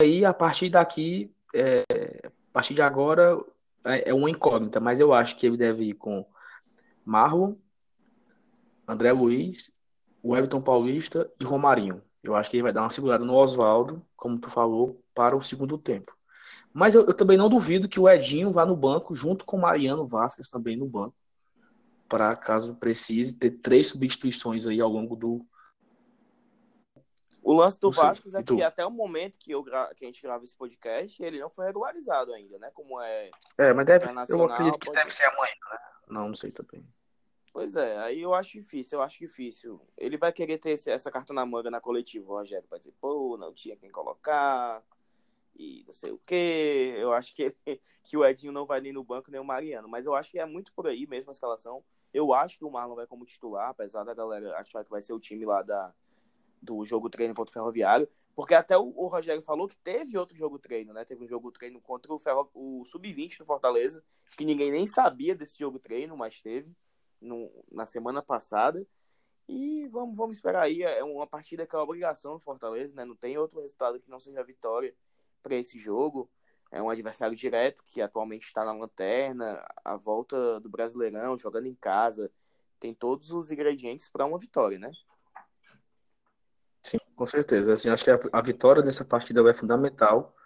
Aí 0.00 0.24
a 0.24 0.32
partir 0.32 0.70
daqui, 0.70 1.34
é, 1.52 1.82
a 2.26 2.52
partir 2.52 2.74
de 2.74 2.82
agora, 2.82 3.44
é, 3.84 4.10
é 4.10 4.14
uma 4.14 4.30
incógnita, 4.30 4.80
mas 4.80 5.00
eu 5.00 5.12
acho 5.12 5.36
que 5.36 5.46
ele 5.46 5.56
deve 5.56 5.84
ir 5.84 5.94
com 5.94 6.26
Marlon, 7.04 7.54
André 8.86 9.12
Luiz, 9.12 9.72
o 10.22 10.36
Everton 10.36 10.60
Paulista 10.60 11.30
e 11.38 11.44
Romarinho. 11.44 12.02
Eu 12.22 12.34
acho 12.34 12.50
que 12.50 12.56
ele 12.56 12.62
vai 12.62 12.72
dar 12.72 12.82
uma 12.82 12.90
segurada 12.90 13.24
no 13.24 13.34
Oswaldo, 13.34 14.04
como 14.16 14.38
tu 14.38 14.50
falou, 14.50 15.02
para 15.14 15.36
o 15.36 15.42
segundo 15.42 15.78
tempo. 15.78 16.12
Mas 16.72 16.94
eu, 16.94 17.06
eu, 17.06 17.14
também 17.14 17.36
não 17.36 17.48
duvido 17.48 17.88
que 17.88 18.00
o 18.00 18.08
Edinho 18.08 18.50
vá 18.50 18.66
no 18.66 18.76
banco, 18.76 19.14
junto 19.14 19.44
com 19.44 19.56
o 19.56 19.60
Mariano 19.60 20.06
Vasquez 20.06 20.50
também 20.50 20.76
no 20.76 20.86
banco 20.86 21.14
para 22.08 22.34
caso 22.34 22.74
precise 22.74 23.38
ter 23.38 23.50
três 23.50 23.88
substituições 23.88 24.66
aí 24.66 24.80
ao 24.80 24.90
longo 24.90 25.14
do. 25.14 25.46
O 27.48 27.54
lance 27.54 27.80
do 27.80 27.90
Vasco 27.90 28.28
é 28.36 28.42
que 28.42 28.62
até 28.62 28.84
o 28.84 28.90
momento 28.90 29.38
que, 29.38 29.52
eu 29.52 29.62
gra... 29.62 29.90
que 29.94 30.04
a 30.04 30.06
gente 30.06 30.20
grava 30.20 30.44
esse 30.44 30.54
podcast, 30.54 31.22
ele 31.22 31.40
não 31.40 31.48
foi 31.48 31.64
regularizado 31.64 32.30
ainda, 32.34 32.58
né? 32.58 32.70
Como 32.74 33.00
é. 33.00 33.30
É, 33.56 33.72
mas 33.72 33.86
deve. 33.86 34.04
Eu 34.04 34.44
acredito 34.44 34.78
que 34.78 34.84
pode... 34.84 34.98
deve 34.98 35.10
ser 35.10 35.24
amanhã, 35.24 35.54
né? 35.72 35.78
Não, 36.08 36.28
não 36.28 36.34
sei 36.34 36.52
também. 36.52 36.86
Pois 37.50 37.74
é, 37.74 37.96
aí 38.00 38.20
eu 38.20 38.34
acho 38.34 38.52
difícil, 38.52 38.98
eu 38.98 39.02
acho 39.02 39.18
difícil. 39.18 39.80
Ele 39.96 40.18
vai 40.18 40.30
querer 40.30 40.58
ter 40.58 40.78
essa 40.90 41.10
carta 41.10 41.32
na 41.32 41.46
manga 41.46 41.70
na 41.70 41.80
coletiva, 41.80 42.30
o 42.30 42.36
Rogério, 42.36 42.68
vai 42.68 42.80
dizer, 42.80 42.92
pô, 43.00 43.38
não 43.38 43.54
tinha 43.54 43.78
quem 43.78 43.90
colocar 43.90 44.82
e 45.56 45.84
não 45.86 45.94
sei 45.94 46.10
o 46.10 46.20
quê. 46.26 46.96
Eu 46.98 47.14
acho 47.14 47.34
que, 47.34 47.56
que 48.04 48.14
o 48.14 48.26
Edinho 48.26 48.52
não 48.52 48.66
vai 48.66 48.82
nem 48.82 48.92
no 48.92 49.02
banco, 49.02 49.30
nem 49.30 49.40
o 49.40 49.44
Mariano. 49.44 49.88
Mas 49.88 50.04
eu 50.04 50.14
acho 50.14 50.30
que 50.30 50.38
é 50.38 50.44
muito 50.44 50.70
por 50.74 50.86
aí 50.86 51.06
mesmo 51.06 51.30
a 51.30 51.32
escalação. 51.32 51.82
Eu 52.12 52.34
acho 52.34 52.58
que 52.58 52.64
o 52.66 52.70
Marlon 52.70 52.94
vai 52.94 53.06
como 53.06 53.24
titular, 53.24 53.70
apesar 53.70 54.04
da 54.04 54.12
galera 54.12 54.54
achar 54.58 54.84
que 54.84 54.90
vai 54.90 55.00
ser 55.00 55.14
o 55.14 55.18
time 55.18 55.46
lá 55.46 55.62
da, 55.62 55.94
do 56.62 56.84
jogo 56.84 57.08
treino 57.10 57.34
contra 57.34 57.50
o 57.50 57.52
Ferroviário. 57.52 58.08
Porque 58.34 58.54
até 58.54 58.78
o, 58.78 58.92
o 58.96 59.08
Rogério 59.08 59.42
falou 59.42 59.66
que 59.66 59.76
teve 59.78 60.16
outro 60.16 60.36
jogo 60.36 60.58
treino, 60.58 60.92
né? 60.92 61.04
Teve 61.04 61.24
um 61.24 61.28
jogo 61.28 61.50
treino 61.50 61.80
contra 61.80 62.12
o, 62.12 62.18
o 62.54 62.84
Sub-20 62.84 63.38
do 63.38 63.44
Fortaleza, 63.44 64.04
que 64.36 64.44
ninguém 64.44 64.70
nem 64.70 64.86
sabia 64.86 65.34
desse 65.34 65.58
jogo 65.58 65.78
treino, 65.78 66.16
mas 66.16 66.40
teve 66.40 66.72
no, 67.20 67.50
na 67.70 67.84
semana 67.84 68.22
passada. 68.22 68.86
E 69.48 69.88
vamos, 69.88 70.16
vamos 70.16 70.36
esperar 70.36 70.62
aí. 70.64 70.82
É 70.82 71.02
uma 71.02 71.26
partida 71.26 71.66
que 71.66 71.74
é 71.74 71.78
obrigação 71.78 72.34
do 72.34 72.40
Fortaleza, 72.40 72.94
né? 72.94 73.04
Não 73.04 73.16
tem 73.16 73.36
outro 73.38 73.60
resultado 73.60 73.98
que 73.98 74.10
não 74.10 74.20
seja 74.20 74.44
vitória 74.44 74.94
para 75.42 75.56
esse 75.56 75.78
jogo. 75.78 76.30
É 76.70 76.82
um 76.82 76.90
adversário 76.90 77.34
direto 77.34 77.82
que 77.82 78.00
atualmente 78.00 78.44
está 78.44 78.64
na 78.64 78.72
lanterna, 78.72 79.64
a 79.84 79.96
volta 79.96 80.60
do 80.60 80.68
Brasileirão, 80.68 81.36
jogando 81.36 81.66
em 81.66 81.74
casa, 81.74 82.30
tem 82.78 82.94
todos 82.94 83.30
os 83.30 83.50
ingredientes 83.50 84.08
para 84.08 84.26
uma 84.26 84.38
vitória, 84.38 84.78
né? 84.78 84.90
Com 87.18 87.26
certeza. 87.26 87.72
Assim, 87.72 87.90
acho 87.90 88.04
que 88.04 88.12
a, 88.12 88.20
a 88.32 88.40
vitória 88.40 88.80
dessa 88.80 89.04
partida 89.04 89.40
é 89.50 89.52
fundamental 89.52 90.36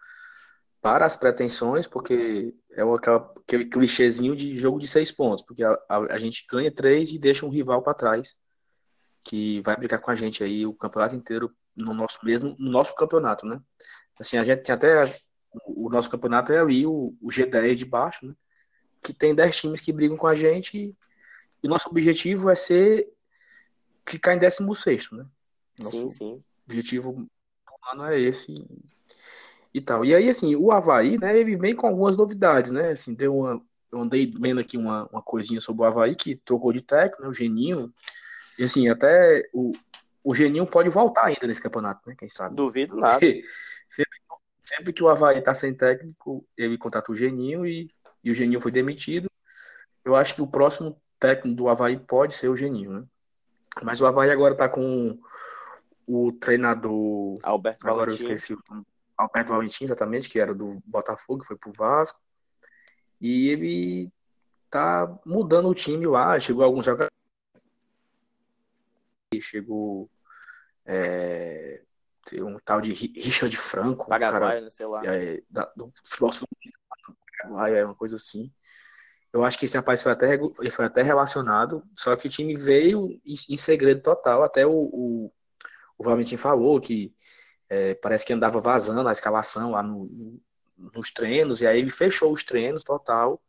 para 0.81 1.05
as 1.05 1.15
pretensões, 1.15 1.87
porque 1.87 2.55
é 2.71 2.83
o, 2.83 2.95
aquele 2.95 3.67
clichêzinho 3.67 4.35
de 4.35 4.59
jogo 4.59 4.81
de 4.81 4.89
seis 4.89 5.13
pontos, 5.13 5.45
porque 5.45 5.63
a, 5.63 5.79
a, 5.87 6.15
a 6.15 6.19
gente 6.19 6.47
ganha 6.51 6.75
três 6.75 7.13
e 7.13 7.19
deixa 7.19 7.45
um 7.45 7.51
rival 7.51 7.83
para 7.83 7.93
trás, 7.93 8.39
que 9.21 9.61
vai 9.61 9.77
brigar 9.77 10.01
com 10.01 10.11
a 10.11 10.15
gente 10.15 10.43
aí 10.43 10.65
o 10.65 10.73
campeonato 10.73 11.15
inteiro 11.15 11.55
no 11.77 11.93
nosso 11.93 12.19
mesmo 12.25 12.57
no 12.59 12.71
nosso 12.71 12.95
campeonato, 12.95 13.45
né? 13.45 13.61
Assim, 14.19 14.39
a 14.39 14.45
gente 14.45 14.63
tem 14.63 14.75
até 14.75 15.05
o 15.67 15.91
nosso 15.91 16.09
campeonato 16.09 16.55
é 16.55 16.59
ali 16.59 16.87
o, 16.87 17.15
o 17.21 17.29
G10 17.29 17.75
de 17.75 17.85
baixo, 17.85 18.27
né? 18.27 18.35
Que 19.03 19.13
tem 19.13 19.35
10 19.35 19.57
times 19.59 19.81
que 19.83 19.93
brigam 19.93 20.17
com 20.17 20.27
a 20.27 20.35
gente 20.35 20.79
e, 20.79 20.97
e 21.63 21.69
nosso 21.69 21.91
objetivo 21.91 22.49
é 22.49 22.55
ser 22.55 23.13
ficar 24.07 24.35
em 24.35 24.39
16, 24.39 25.11
né? 25.13 25.27
Nosso 25.79 25.91
sim, 25.91 26.09
sim. 26.09 26.45
Objetivo 26.73 27.13
do 27.13 27.29
ano 27.93 28.07
é 28.07 28.21
esse 28.21 28.67
e 29.75 29.81
tal. 29.81 30.05
E 30.05 30.15
aí, 30.15 30.29
assim, 30.29 30.57
o 30.57 30.73
Havaí, 30.73 31.19
né, 31.19 31.39
ele 31.39 31.57
vem 31.57 31.75
com 31.75 31.87
algumas 31.87 32.17
novidades, 32.17 32.73
né? 32.73 32.91
Assim, 32.91 33.15
deu 33.15 33.37
uma. 33.37 33.61
Eu 33.91 34.01
andei 34.01 34.33
vendo 34.41 34.61
aqui 34.61 34.79
uma, 34.79 35.07
uma 35.09 35.23
coisinha 35.23 35.61
sobre 35.61 35.83
o 35.83 35.85
Havaí 35.85 36.17
que 36.17 36.37
trocou 36.37 36.73
de 36.73 36.81
técnico, 36.81 37.23
né? 37.23 37.29
O 37.29 37.35
Geninho. 37.35 37.93
E 38.59 38.65
assim, 38.65 38.89
até 38.89 39.49
o, 39.53 39.73
o 40.25 40.35
Geninho 40.35 40.67
pode 40.67 40.89
voltar 40.89 41.27
ainda 41.27 41.47
nesse 41.47 41.63
campeonato, 41.63 42.01
né? 42.09 42.15
Quem 42.19 42.29
sabe? 42.29 42.55
Duvido 42.55 42.97
nada. 42.97 43.21
Sempre 43.89 44.23
sempre 44.65 44.93
que 44.93 45.03
o 45.03 45.09
Havaí 45.09 45.39
está 45.39 45.55
sem 45.55 45.75
técnico, 45.75 46.47
ele 46.57 46.79
contrata 46.79 47.11
o 47.11 47.17
Geninho 47.17 47.67
e, 47.67 47.91
e 48.23 48.31
o 48.31 48.35
Geninho 48.35 48.61
foi 48.61 48.73
demitido. 48.73 49.31
Eu 50.05 50.17
acho 50.17 50.35
que 50.35 50.43
o 50.43 50.47
próximo 50.47 51.01
técnico 51.19 51.57
do 51.57 51.69
Havaí 51.69 51.99
pode 51.99 52.35
ser 52.35 52.49
o 52.49 52.57
Geninho, 52.57 52.93
né? 52.93 53.05
Mas 53.83 54.01
o 54.01 54.07
Havaí 54.07 54.31
agora 54.31 54.55
está 54.55 54.69
com 54.69 55.19
o 56.07 56.33
treinador. 56.33 57.39
Alberto 57.43 57.87
agora 57.87 58.11
Valentim. 58.11 58.25
eu 58.25 58.35
esqueci 58.35 58.55
o 58.55 58.63
nome. 58.69 58.87
Alberto 59.17 59.53
Valentim, 59.53 59.85
exatamente, 59.85 60.29
que 60.29 60.41
era 60.41 60.55
do 60.55 60.81
Botafogo, 60.85 61.45
foi 61.45 61.57
pro 61.57 61.73
Vasco. 61.73 62.21
E 63.21 63.49
ele 63.49 64.13
tá 64.69 65.19
mudando 65.25 65.69
o 65.69 65.75
time 65.75 66.07
lá. 66.07 66.39
Chegou 66.41 66.65
alguns 66.65 66.85
jogadores. 66.85 67.13
Chegou. 69.41 70.11
É, 70.85 71.83
tem 72.25 72.43
um 72.43 72.59
tal 72.65 72.81
de 72.81 72.93
Richard 72.93 73.57
Franco. 73.57 74.09
Paraguai, 74.09 74.41
cara, 74.41 74.61
né, 74.63 74.71
sei 74.71 74.87
lá. 74.87 75.03
É, 75.05 75.43
da, 75.49 75.73
do 75.77 75.93
futebol 76.05 76.31
Paraguai, 77.39 77.79
é 77.79 77.85
uma 77.85 77.95
coisa 77.95 78.17
assim. 78.17 78.53
Eu 79.33 79.45
acho 79.45 79.59
que 79.59 79.65
esse 79.65 79.77
rapaz 79.77 80.03
foi 80.03 80.13
até, 80.13 80.39
foi 80.71 80.85
até 80.85 81.03
relacionado, 81.03 81.83
só 81.95 82.15
que 82.15 82.27
o 82.27 82.31
time 82.31 82.55
veio 82.55 83.19
em, 83.25 83.35
em 83.49 83.57
segredo 83.57 84.03
total. 84.03 84.43
Até 84.43 84.67
o, 84.67 84.73
o, 84.73 85.33
o 86.03 86.11
Valentim 86.11 86.37
falou 86.37 86.81
que 86.81 87.13
é, 87.69 87.95
parece 87.95 88.27
que 88.27 88.33
andava 88.33 88.61
vazando 88.61 89.09
a 89.09 89.13
escalação 89.13 89.71
lá 89.71 89.83
no, 89.83 90.05
no, 90.07 90.41
nos 90.95 91.11
treinos, 91.11 91.63
e 91.63 91.67
aí 91.67 91.79
ele 91.79 91.91
fechou 91.91 92.33
os 92.33 92.45
treinos 92.45 92.85
total, 92.85 93.41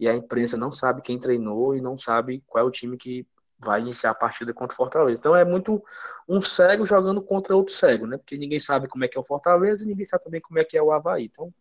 e 0.00 0.08
a 0.08 0.14
imprensa 0.14 0.56
não 0.56 0.70
sabe 0.70 1.02
quem 1.02 1.18
treinou 1.18 1.76
e 1.76 1.80
não 1.80 1.98
sabe 1.98 2.42
qual 2.46 2.64
é 2.64 2.66
o 2.66 2.70
time 2.70 2.96
que 2.96 3.26
vai 3.58 3.80
iniciar 3.80 4.10
a 4.10 4.14
partida 4.14 4.54
contra 4.54 4.72
o 4.72 4.76
Fortaleza. 4.76 5.18
Então 5.18 5.34
é 5.34 5.44
muito 5.44 5.82
um 6.28 6.40
cego 6.40 6.86
jogando 6.86 7.20
contra 7.20 7.56
outro 7.56 7.74
cego, 7.74 8.06
né? 8.06 8.16
Porque 8.16 8.38
ninguém 8.38 8.60
sabe 8.60 8.86
como 8.86 9.04
é 9.04 9.08
que 9.08 9.18
é 9.18 9.20
o 9.20 9.24
Fortaleza 9.24 9.84
e 9.84 9.88
ninguém 9.88 10.06
sabe 10.06 10.22
também 10.24 10.40
como 10.40 10.58
é 10.58 10.64
que 10.64 10.76
é 10.76 10.82
o 10.82 10.92
Havaí. 10.92 11.24
Então 11.24 11.52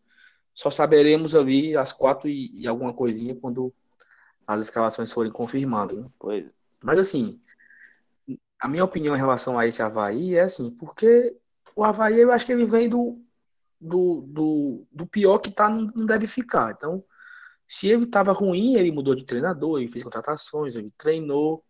só 0.54 0.70
saberemos 0.70 1.36
ali 1.36 1.76
às 1.76 1.92
quatro 1.92 2.30
e, 2.30 2.52
e 2.54 2.68
alguma 2.68 2.94
coisinha 2.94 3.36
quando 3.36 3.74
as 4.46 4.62
escalações 4.62 5.12
forem 5.12 5.32
confirmadas. 5.32 5.98
Né? 5.98 6.08
Pois. 6.20 6.54
Mas 6.84 7.00
assim, 7.00 7.42
a 8.60 8.68
minha 8.68 8.84
opinião 8.84 9.16
em 9.16 9.20
relação 9.20 9.58
a 9.58 9.68
esse 9.68 9.82
Havaí 9.82 10.36
é 10.36 10.42
assim, 10.42 10.72
porque 10.72 11.36
o 11.76 11.84
Havaí 11.84 12.20
eu 12.20 12.32
acho 12.32 12.46
que 12.46 12.52
ele 12.52 12.66
vem 12.66 12.90
do, 12.90 13.22
do, 13.80 14.22
do, 14.28 14.88
do 14.92 15.08
pior 15.08 15.38
que 15.40 15.52
tá, 15.52 15.70
não 15.70 16.06
deve 16.06 16.28
ficar. 16.28 16.72
Então, 16.72 17.04
se 17.68 17.88
ele 17.88 18.04
estava 18.04 18.32
ruim, 18.32 18.76
ele 18.76 18.92
mudou 18.92 19.14
de 19.14 19.26
treinador, 19.26 19.80
ele 19.80 19.90
fez 19.90 20.04
contratações, 20.04 20.76
ele 20.76 20.92
treinou, 20.98 21.64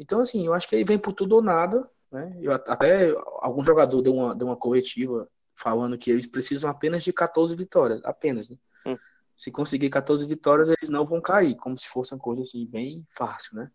então, 0.00 0.20
assim, 0.20 0.46
eu 0.46 0.54
acho 0.54 0.66
que 0.66 0.74
ele 0.74 0.84
vem 0.84 0.98
por 0.98 1.12
tudo 1.12 1.36
ou 1.36 1.42
nada, 1.42 1.86
né? 2.10 2.34
Eu, 2.40 2.52
até 2.52 3.14
algum 3.40 3.62
jogador 3.62 4.00
deu 4.00 4.14
uma, 4.14 4.34
deu 4.34 4.46
uma 4.46 4.56
coletiva 4.56 5.28
falando 5.54 5.98
que 5.98 6.10
eles 6.10 6.26
precisam 6.26 6.70
apenas 6.70 7.04
de 7.04 7.12
14 7.12 7.54
vitórias, 7.54 8.00
apenas, 8.02 8.48
né? 8.48 8.56
Hum. 8.86 8.96
Se 9.36 9.50
conseguir 9.50 9.90
14 9.90 10.26
vitórias, 10.26 10.70
eles 10.70 10.88
não 10.88 11.04
vão 11.04 11.20
cair, 11.20 11.54
como 11.56 11.76
se 11.76 11.86
fosse 11.86 12.14
uma 12.14 12.18
coisa 12.18 12.40
assim, 12.42 12.66
bem 12.66 13.06
fácil, 13.10 13.56
né? 13.56 13.70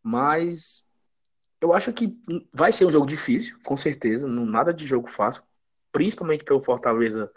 Mas 0.00 0.86
eu 1.62 1.72
acho 1.72 1.92
que 1.92 2.20
vai 2.52 2.72
ser 2.72 2.84
um 2.84 2.92
jogo 2.92 3.06
difícil, 3.06 3.56
com 3.64 3.76
certeza, 3.76 4.26
não 4.26 4.44
nada 4.44 4.74
de 4.74 4.86
jogo 4.86 5.08
fácil, 5.08 5.42
principalmente 5.92 6.44
pelo 6.44 6.60
Fortaleza 6.60 7.30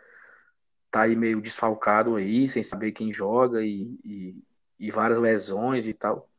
tá 0.90 1.04
aí 1.04 1.16
meio 1.16 1.42
desfalcado 1.42 2.16
aí, 2.16 2.48
sem 2.48 2.64
saber 2.64 2.92
quem 2.92 3.14
joga 3.14 3.64
e, 3.64 4.00
e, 4.04 4.44
e 4.80 4.92
várias 4.92 5.20
lesões 5.20 5.88
e 5.88 5.94
tal. 5.94 6.30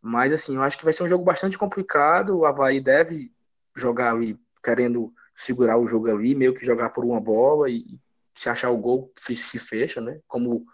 Mas, 0.00 0.32
assim, 0.32 0.56
eu 0.56 0.62
acho 0.62 0.76
que 0.76 0.84
vai 0.84 0.92
ser 0.92 1.04
um 1.04 1.08
jogo 1.08 1.24
bastante 1.24 1.56
complicado. 1.56 2.38
O 2.38 2.46
Havaí 2.46 2.80
deve 2.80 3.32
jogar 3.76 4.12
ali, 4.12 4.38
querendo 4.62 5.14
segurar 5.34 5.78
o 5.78 5.86
jogo 5.86 6.10
ali, 6.10 6.34
meio 6.34 6.54
que 6.54 6.64
jogar 6.64 6.90
por 6.90 7.04
uma 7.04 7.20
bola 7.20 7.70
e 7.70 7.98
se 8.34 8.48
achar 8.48 8.70
o 8.70 8.76
gol 8.76 9.12
se 9.16 9.58
fecha, 9.58 10.00
né? 10.00 10.20
Como 10.26 10.66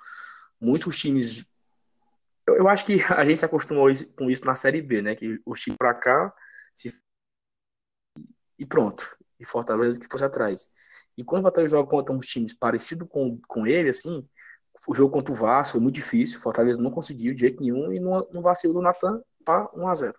muitos 0.60 0.98
times 0.98 1.44
eu, 2.46 2.56
eu, 2.56 2.68
acho 2.68 2.84
que 2.84 2.98
a 3.14 3.24
gente 3.24 3.38
se 3.38 3.44
acostumou 3.44 3.88
com 4.16 4.30
isso 4.30 4.44
na 4.44 4.54
Série 4.54 4.82
B, 4.82 5.02
né? 5.02 5.14
Que 5.14 5.40
o 5.44 5.54
time 5.54 5.76
pra 5.76 5.94
cá 5.94 6.32
se... 6.74 6.92
e 8.58 8.66
pronto. 8.66 9.16
E 9.38 9.44
Fortaleza 9.44 10.00
que 10.00 10.06
fosse 10.10 10.24
atrás. 10.24 10.70
E 11.16 11.24
quando 11.24 11.42
o 11.42 11.44
Fortaleza 11.44 11.76
joga 11.76 11.90
contra 11.90 12.14
uns 12.14 12.26
times 12.26 12.54
parecidos 12.54 13.08
com, 13.08 13.40
com 13.48 13.66
ele, 13.66 13.90
assim, 13.90 14.26
o 14.88 14.94
jogo 14.94 15.12
contra 15.12 15.32
o 15.32 15.36
Vasco 15.36 15.72
foi 15.72 15.80
muito 15.80 15.96
difícil. 15.96 16.40
Fortaleza 16.40 16.80
não 16.80 16.90
conseguiu 16.90 17.34
de 17.34 17.40
jeito 17.40 17.62
nenhum 17.62 17.92
e 17.92 18.00
no, 18.00 18.42
vacilo 18.42 18.74
do 18.74 18.82
Natan 18.82 19.22
para 19.44 19.68
1x0. 19.68 20.14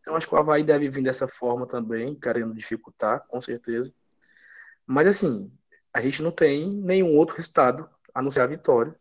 Então 0.00 0.16
acho 0.16 0.28
que 0.28 0.34
o 0.34 0.38
Havaí 0.38 0.62
deve 0.62 0.88
vir 0.88 1.02
dessa 1.02 1.26
forma 1.26 1.66
também, 1.66 2.14
querendo 2.14 2.54
dificultar, 2.54 3.26
com 3.26 3.40
certeza. 3.40 3.92
Mas 4.86 5.06
assim, 5.08 5.50
a 5.92 6.00
gente 6.00 6.22
não 6.22 6.30
tem 6.30 6.70
nenhum 6.70 7.16
outro 7.16 7.36
resultado 7.36 7.88
a 8.14 8.22
não 8.22 8.30
ser 8.30 8.40
a 8.40 8.46
vitória. 8.46 8.94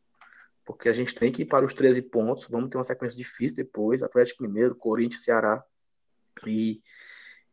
Porque 0.66 0.90
a 0.90 0.94
gente 0.94 1.14
tem 1.14 1.32
que 1.32 1.44
ir 1.44 1.46
para 1.46 1.66
os 1.66 1.74
13 1.74 2.02
pontos. 2.02 2.48
Vamos 2.50 2.70
ter 2.70 2.78
uma 2.78 2.84
sequência 2.84 3.18
difícil 3.18 3.56
depois. 3.56 4.02
Atlético 4.02 4.44
Mineiro, 4.44 4.76
Corinthians, 4.76 5.24
Ceará. 5.24 5.64
E, 6.46 6.82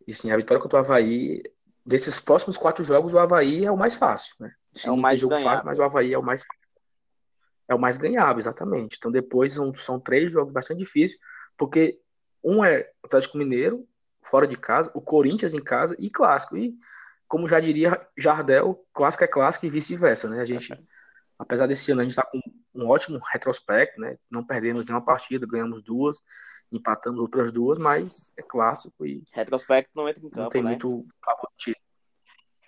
e 0.06 0.14
sim, 0.14 0.30
a 0.30 0.36
vitória 0.36 0.62
contra 0.62 0.78
o 0.78 0.80
Havaí, 0.80 1.42
desses 1.84 2.18
próximos 2.18 2.56
quatro 2.56 2.82
jogos, 2.82 3.12
o 3.12 3.18
Havaí 3.18 3.64
é 3.64 3.70
o 3.70 3.76
mais 3.76 3.94
fácil, 3.94 4.34
né? 4.40 4.52
Sim, 4.74 4.88
é 4.88 4.90
o 4.90 4.96
mais 4.96 5.20
jogo 5.20 5.36
fácil, 5.36 5.66
mas 5.66 5.78
o 5.78 5.82
Havaí 5.82 6.12
é 6.14 6.18
o 6.18 6.22
mais 6.22 6.42
é 7.68 7.74
o 7.74 7.78
mais 7.78 7.96
ganhável, 7.96 8.38
exatamente. 8.38 8.96
Então 8.98 9.10
depois 9.10 9.52
são, 9.52 9.72
são 9.74 10.00
três 10.00 10.30
jogos 10.30 10.52
bastante 10.52 10.78
difíceis, 10.78 11.18
porque 11.56 12.00
um 12.42 12.64
é 12.64 12.90
Atlético 13.02 13.38
Mineiro, 13.38 13.86
fora 14.22 14.46
de 14.46 14.56
casa, 14.56 14.90
o 14.94 15.00
Corinthians 15.00 15.54
em 15.54 15.62
casa 15.62 15.96
e 15.98 16.10
clássico. 16.10 16.56
E, 16.56 16.74
como 17.28 17.48
já 17.48 17.60
diria 17.60 18.06
Jardel, 18.16 18.84
clássico 18.92 19.24
é 19.24 19.26
clássico 19.26 19.66
e 19.66 19.70
vice-versa, 19.70 20.28
né? 20.28 20.40
A 20.40 20.44
gente, 20.44 20.68
apesar 21.42 21.66
desse 21.66 21.90
ano, 21.90 22.00
a 22.00 22.04
gente 22.04 22.12
está 22.12 22.24
com 22.24 22.40
um 22.74 22.88
ótimo 22.88 23.18
retrospecto, 23.32 24.00
né? 24.00 24.16
Não 24.30 24.44
perdemos 24.44 24.86
nenhuma 24.86 25.04
partida, 25.04 25.46
ganhamos 25.46 25.82
duas, 25.82 26.22
empatamos 26.70 27.18
outras 27.18 27.52
duas, 27.52 27.78
mas 27.78 28.32
é 28.36 28.42
clássico 28.42 29.04
e. 29.04 29.24
Retrospecto 29.32 29.90
não 29.94 30.08
entra 30.08 30.24
em 30.24 30.30
campo. 30.30 30.42
Não 30.42 30.48
tem 30.48 30.62
né? 30.62 30.70
muito 30.70 31.06
favoritismo. 31.24 31.86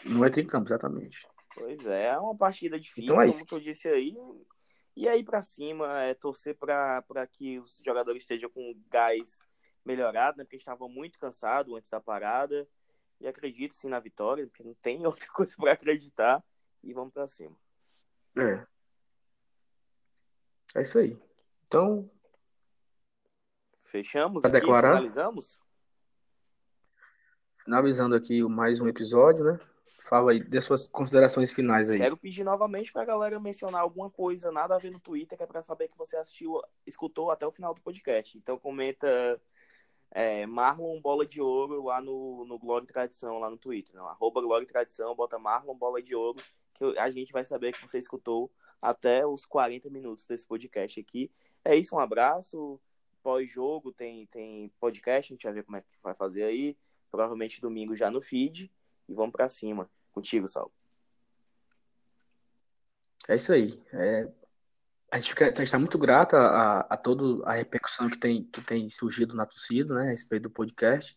Não 0.04 0.26
entra 0.26 0.40
em 0.40 0.46
campo, 0.46 0.66
exatamente. 0.66 1.26
Pois 1.54 1.86
é, 1.86 2.06
é 2.08 2.18
uma 2.18 2.36
partida 2.36 2.78
difícil, 2.78 3.04
então 3.04 3.22
é 3.22 3.30
como 3.30 3.46
eu 3.52 3.60
disse 3.60 3.88
aí. 3.88 4.14
E 4.96 5.08
aí 5.08 5.24
para 5.24 5.42
cima, 5.42 6.02
é 6.02 6.14
torcer 6.14 6.56
para 6.56 7.26
que 7.32 7.58
os 7.58 7.80
jogadores 7.84 8.22
estejam 8.22 8.50
com 8.50 8.74
gás 8.90 9.38
melhorado, 9.84 10.38
né? 10.38 10.44
Porque 10.44 10.56
estavam 10.56 10.88
muito 10.88 11.18
cansados 11.18 11.74
antes 11.74 11.90
da 11.90 12.00
parada. 12.00 12.66
E 13.20 13.28
acredito 13.28 13.74
sim 13.74 13.88
na 13.88 14.00
vitória, 14.00 14.46
porque 14.46 14.62
não 14.62 14.74
tem 14.74 15.04
outra 15.06 15.28
coisa 15.32 15.54
para 15.56 15.72
acreditar. 15.72 16.42
E 16.82 16.92
vamos 16.92 17.12
para 17.12 17.26
cima. 17.26 17.56
É. 18.38 18.66
É 20.74 20.82
isso 20.82 20.98
aí. 20.98 21.16
Então. 21.66 22.10
Fechamos 23.82 24.42
pra 24.42 24.50
aqui, 24.50 24.60
declarar? 24.60 24.96
finalizamos? 24.96 25.62
Finalizando 27.64 28.14
aqui 28.14 28.42
mais 28.42 28.80
um 28.80 28.88
episódio, 28.88 29.44
né? 29.44 29.58
Fala 30.00 30.32
aí, 30.32 30.42
dê 30.42 30.60
suas 30.60 30.86
considerações 30.86 31.52
finais 31.52 31.90
aí. 31.90 31.98
Quero 31.98 32.16
pedir 32.16 32.44
novamente 32.44 32.92
pra 32.92 33.06
galera 33.06 33.40
mencionar 33.40 33.80
alguma 33.80 34.10
coisa, 34.10 34.52
nada 34.52 34.74
a 34.74 34.78
ver 34.78 34.90
no 34.90 35.00
Twitter, 35.00 35.38
que 35.38 35.42
é 35.42 35.46
pra 35.46 35.62
saber 35.62 35.88
que 35.88 35.96
você 35.96 36.16
assistiu, 36.16 36.60
escutou 36.86 37.30
até 37.30 37.46
o 37.46 37.52
final 37.52 37.72
do 37.72 37.80
podcast. 37.80 38.36
Então 38.36 38.58
comenta 38.58 39.40
é, 40.10 40.44
Marlon 40.44 41.00
Bola 41.00 41.24
de 41.24 41.40
Ouro 41.40 41.84
lá 41.84 42.02
no, 42.02 42.44
no 42.44 42.58
Glória 42.58 42.86
Tradição, 42.86 43.38
lá 43.38 43.48
no 43.48 43.56
Twitter. 43.56 43.94
Não, 43.94 44.06
arroba 44.06 44.42
Glória 44.42 44.66
Tradição, 44.66 45.14
bota 45.14 45.38
Marlon 45.38 45.74
Bola 45.74 46.02
de 46.02 46.14
Ouro, 46.14 46.42
que 46.74 46.84
a 46.98 47.10
gente 47.10 47.32
vai 47.32 47.44
saber 47.44 47.72
que 47.72 47.80
você 47.80 47.98
escutou 47.98 48.50
até 48.80 49.26
os 49.26 49.46
40 49.46 49.88
minutos 49.88 50.26
desse 50.26 50.46
podcast 50.46 51.00
aqui. 51.00 51.30
É 51.64 51.74
isso, 51.74 51.94
um 51.96 51.98
abraço. 51.98 52.80
Pós-jogo 53.22 53.92
tem, 53.92 54.26
tem 54.26 54.70
podcast, 54.78 55.32
a 55.32 55.34
gente 55.34 55.44
vai 55.44 55.54
ver 55.54 55.62
como 55.62 55.78
é 55.78 55.80
que 55.80 55.86
vai 56.02 56.14
fazer 56.14 56.44
aí. 56.44 56.76
Provavelmente 57.10 57.60
domingo 57.60 57.96
já 57.96 58.10
no 58.10 58.20
feed. 58.20 58.70
E 59.08 59.14
vamos 59.14 59.32
para 59.32 59.48
cima. 59.48 59.88
Contigo, 60.12 60.46
Sal. 60.46 60.70
É 63.28 63.36
isso 63.36 63.52
aí. 63.52 63.82
É, 63.92 64.30
a 65.10 65.18
gente 65.18 65.62
está 65.62 65.78
muito 65.78 65.96
grato 65.96 66.36
a, 66.36 66.80
a 66.80 66.96
toda 66.96 67.48
a 67.48 67.54
repercussão 67.54 68.10
que 68.10 68.18
tem, 68.18 68.44
que 68.44 68.60
tem 68.60 68.90
surgido 68.90 69.34
na 69.34 69.46
torcida, 69.46 69.94
né, 69.94 70.02
a 70.02 70.10
respeito 70.10 70.44
do 70.44 70.50
podcast. 70.50 71.16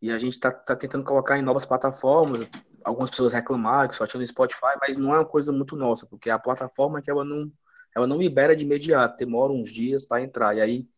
E 0.00 0.10
a 0.10 0.18
gente 0.18 0.34
está 0.34 0.52
tá 0.52 0.76
tentando 0.76 1.04
colocar 1.04 1.38
em 1.38 1.42
novas 1.42 1.64
plataformas. 1.64 2.46
Algumas 2.86 3.10
pessoas 3.10 3.32
reclamaram 3.32 3.88
que 3.88 3.96
só 3.96 4.06
tinha 4.06 4.20
no 4.20 4.26
Spotify, 4.26 4.78
mas 4.80 4.96
não 4.96 5.14
é 5.14 5.18
uma 5.18 5.24
coisa 5.24 5.52
muito 5.52 5.74
nossa, 5.74 6.06
porque 6.06 6.30
a 6.30 6.38
plataforma 6.38 6.98
é 6.98 7.02
que 7.02 7.10
ela 7.10 7.24
não, 7.24 7.50
ela 7.94 8.06
não 8.06 8.18
libera 8.18 8.54
de 8.54 8.64
imediato, 8.64 9.16
demora 9.16 9.52
uns 9.52 9.72
dias 9.72 10.04
para 10.04 10.22
entrar. 10.22 10.56
E 10.56 10.60
aí 10.60 10.88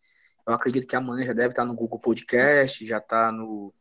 eu 0.47 0.53
acredito 0.53 0.87
que 0.87 0.97
amanhã 0.97 1.27
já 1.27 1.33
deve 1.33 1.49
estar 1.49 1.65
no 1.65 1.75
Google 1.75 1.99
Podcast, 1.99 2.85
já 2.87 2.99
está 2.99 3.33
no. 3.33 3.73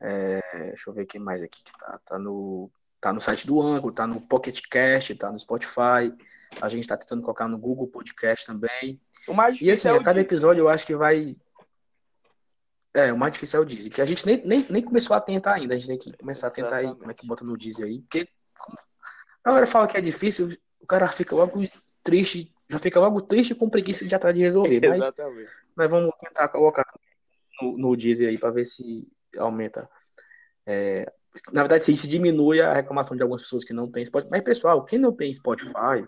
É, 0.00 0.40
deixa 0.70 0.90
eu 0.90 0.94
ver 0.94 1.06
quem 1.06 1.20
mais 1.20 1.42
aqui 1.42 1.62
que 1.62 1.72
tá. 1.78 2.00
Tá 2.04 2.18
no 2.18 2.70
Tá 3.00 3.12
no 3.12 3.20
site 3.20 3.46
do 3.46 3.60
Anchor, 3.60 3.92
tá 3.92 4.06
no 4.06 4.20
Pocket 4.20 4.60
Cast, 4.68 5.14
tá 5.14 5.30
no 5.30 5.38
Spotify. 5.38 6.12
A 6.60 6.68
gente 6.68 6.88
tá 6.88 6.96
tentando 6.96 7.22
colocar 7.22 7.46
no 7.46 7.58
Google 7.58 7.86
Podcast 7.86 8.46
também. 8.46 9.00
O 9.28 9.34
mais 9.34 9.60
e 9.60 9.70
assim, 9.70 9.88
é 9.88 9.92
a 9.92 10.02
cada 10.02 10.20
episódio 10.20 10.62
eu 10.62 10.68
acho 10.68 10.86
que 10.86 10.96
vai. 10.96 11.36
É, 12.96 13.12
o 13.12 13.18
mais 13.18 13.34
difícil 13.34 13.60
é 13.60 13.62
o 13.62 13.64
Deezer, 13.64 13.92
que 13.92 14.00
a 14.00 14.06
gente 14.06 14.24
nem, 14.24 14.44
nem, 14.46 14.66
nem 14.70 14.82
começou 14.82 15.14
a 15.14 15.20
tentar 15.20 15.54
ainda. 15.54 15.74
A 15.74 15.76
gente 15.76 15.88
tem 15.88 15.98
que 15.98 16.16
começar 16.16 16.48
a 16.48 16.50
tentar 16.50 16.76
aí 16.76 16.94
como 16.94 17.10
é 17.10 17.14
que 17.14 17.26
bota 17.26 17.44
no 17.44 17.56
Deezer 17.56 17.86
aí. 17.86 18.00
Porque 18.00 18.28
a 19.44 19.50
galera 19.50 19.66
fala 19.66 19.86
que 19.86 19.96
é 19.96 20.00
difícil, 20.00 20.48
o 20.80 20.86
cara 20.86 21.06
fica 21.08 21.34
logo 21.36 21.62
triste, 22.02 22.52
já 22.68 22.78
fica 22.78 22.98
logo 22.98 23.20
triste 23.22 23.54
com 23.54 23.68
preguiça 23.68 24.06
de 24.06 24.14
atrás 24.14 24.34
de 24.34 24.42
resolver. 24.42 24.80
Mas, 24.80 24.98
Exatamente. 24.98 25.50
mas 25.74 25.90
vamos 25.90 26.10
tentar 26.18 26.48
colocar 26.48 26.86
no, 27.60 27.76
no 27.76 27.92
aí 27.92 28.38
para 28.38 28.50
ver 28.50 28.64
se 28.64 29.06
aumenta 29.36 29.88
é, 30.66 31.10
na 31.52 31.62
verdade, 31.62 31.90
isso 31.92 32.08
diminui 32.08 32.60
a 32.60 32.72
reclamação 32.72 33.16
de 33.16 33.22
algumas 33.22 33.42
pessoas 33.42 33.64
que 33.64 33.72
não 33.72 33.90
têm 33.90 34.04
Spotify. 34.04 34.30
Mas, 34.30 34.42
pessoal, 34.42 34.84
quem 34.84 34.98
não 34.98 35.12
tem 35.12 35.32
Spotify, 35.32 36.04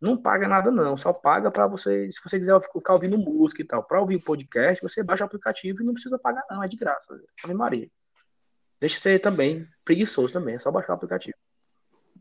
não 0.00 0.16
paga 0.16 0.46
nada, 0.46 0.70
não. 0.70 0.96
Só 0.96 1.12
paga 1.12 1.50
para 1.50 1.66
você, 1.66 2.10
se 2.10 2.20
você 2.22 2.38
quiser 2.38 2.60
ficar 2.60 2.94
ouvindo 2.94 3.18
música 3.18 3.62
e 3.62 3.64
tal. 3.64 3.82
Para 3.82 4.00
ouvir 4.00 4.16
o 4.16 4.22
podcast, 4.22 4.82
você 4.82 5.02
baixa 5.02 5.24
o 5.24 5.26
aplicativo 5.26 5.82
e 5.82 5.84
não 5.84 5.92
precisa 5.92 6.18
pagar, 6.18 6.44
não. 6.48 6.62
É 6.62 6.68
de 6.68 6.76
graça. 6.76 7.20
Ave 7.42 7.54
Maria. 7.54 7.90
Deixa 8.80 9.00
ser 9.00 9.20
também 9.20 9.66
preguiçoso 9.84 10.32
também. 10.32 10.54
É 10.54 10.58
só 10.58 10.70
baixar 10.70 10.92
o 10.92 10.96
aplicativo. 10.96 11.36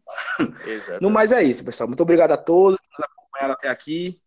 Exatamente. 0.65 1.01
No 1.01 1.09
mais 1.09 1.32
é 1.32 1.43
isso, 1.43 1.63
pessoal. 1.63 1.88
Muito 1.88 2.01
obrigado 2.01 2.32
a 2.32 2.38
todos 2.38 2.80
que 2.80 2.88
nos 2.89 3.07
acompanharam 3.07 3.53
até 3.53 3.69
aqui. 3.69 4.19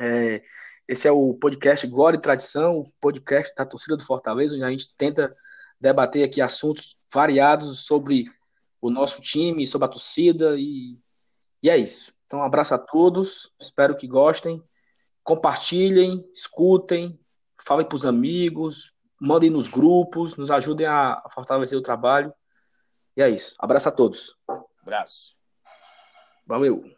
É, 0.00 0.42
esse 0.86 1.08
é 1.08 1.10
o 1.10 1.34
podcast 1.34 1.84
Glória 1.88 2.16
e 2.16 2.20
Tradição, 2.20 2.78
o 2.78 2.92
podcast 3.00 3.52
da 3.56 3.66
torcida 3.66 3.96
do 3.96 4.04
Fortaleza, 4.04 4.54
onde 4.54 4.62
a 4.62 4.70
gente 4.70 4.94
tenta 4.94 5.34
debater 5.80 6.22
aqui 6.24 6.40
assuntos 6.40 6.96
variados 7.12 7.84
sobre 7.84 8.26
o 8.80 8.90
nosso 8.90 9.20
time, 9.20 9.66
sobre 9.66 9.86
a 9.86 9.90
torcida 9.90 10.54
e, 10.56 10.96
e 11.62 11.68
é 11.68 11.76
isso. 11.76 12.15
Então, 12.26 12.40
um 12.40 12.42
abraço 12.42 12.74
a 12.74 12.78
todos, 12.78 13.52
espero 13.58 13.96
que 13.96 14.06
gostem, 14.06 14.62
compartilhem, 15.22 16.28
escutem, 16.34 17.18
falem 17.64 17.86
para 17.86 17.96
os 17.96 18.04
amigos, 18.04 18.92
mandem 19.20 19.50
nos 19.50 19.68
grupos, 19.68 20.36
nos 20.36 20.50
ajudem 20.50 20.86
a 20.86 21.22
fortalecer 21.32 21.78
o 21.78 21.82
trabalho. 21.82 22.32
E 23.16 23.22
é 23.22 23.30
isso. 23.30 23.54
Abraço 23.58 23.88
a 23.88 23.92
todos. 23.92 24.36
Abraço. 24.82 25.34
Valeu. 26.46 26.95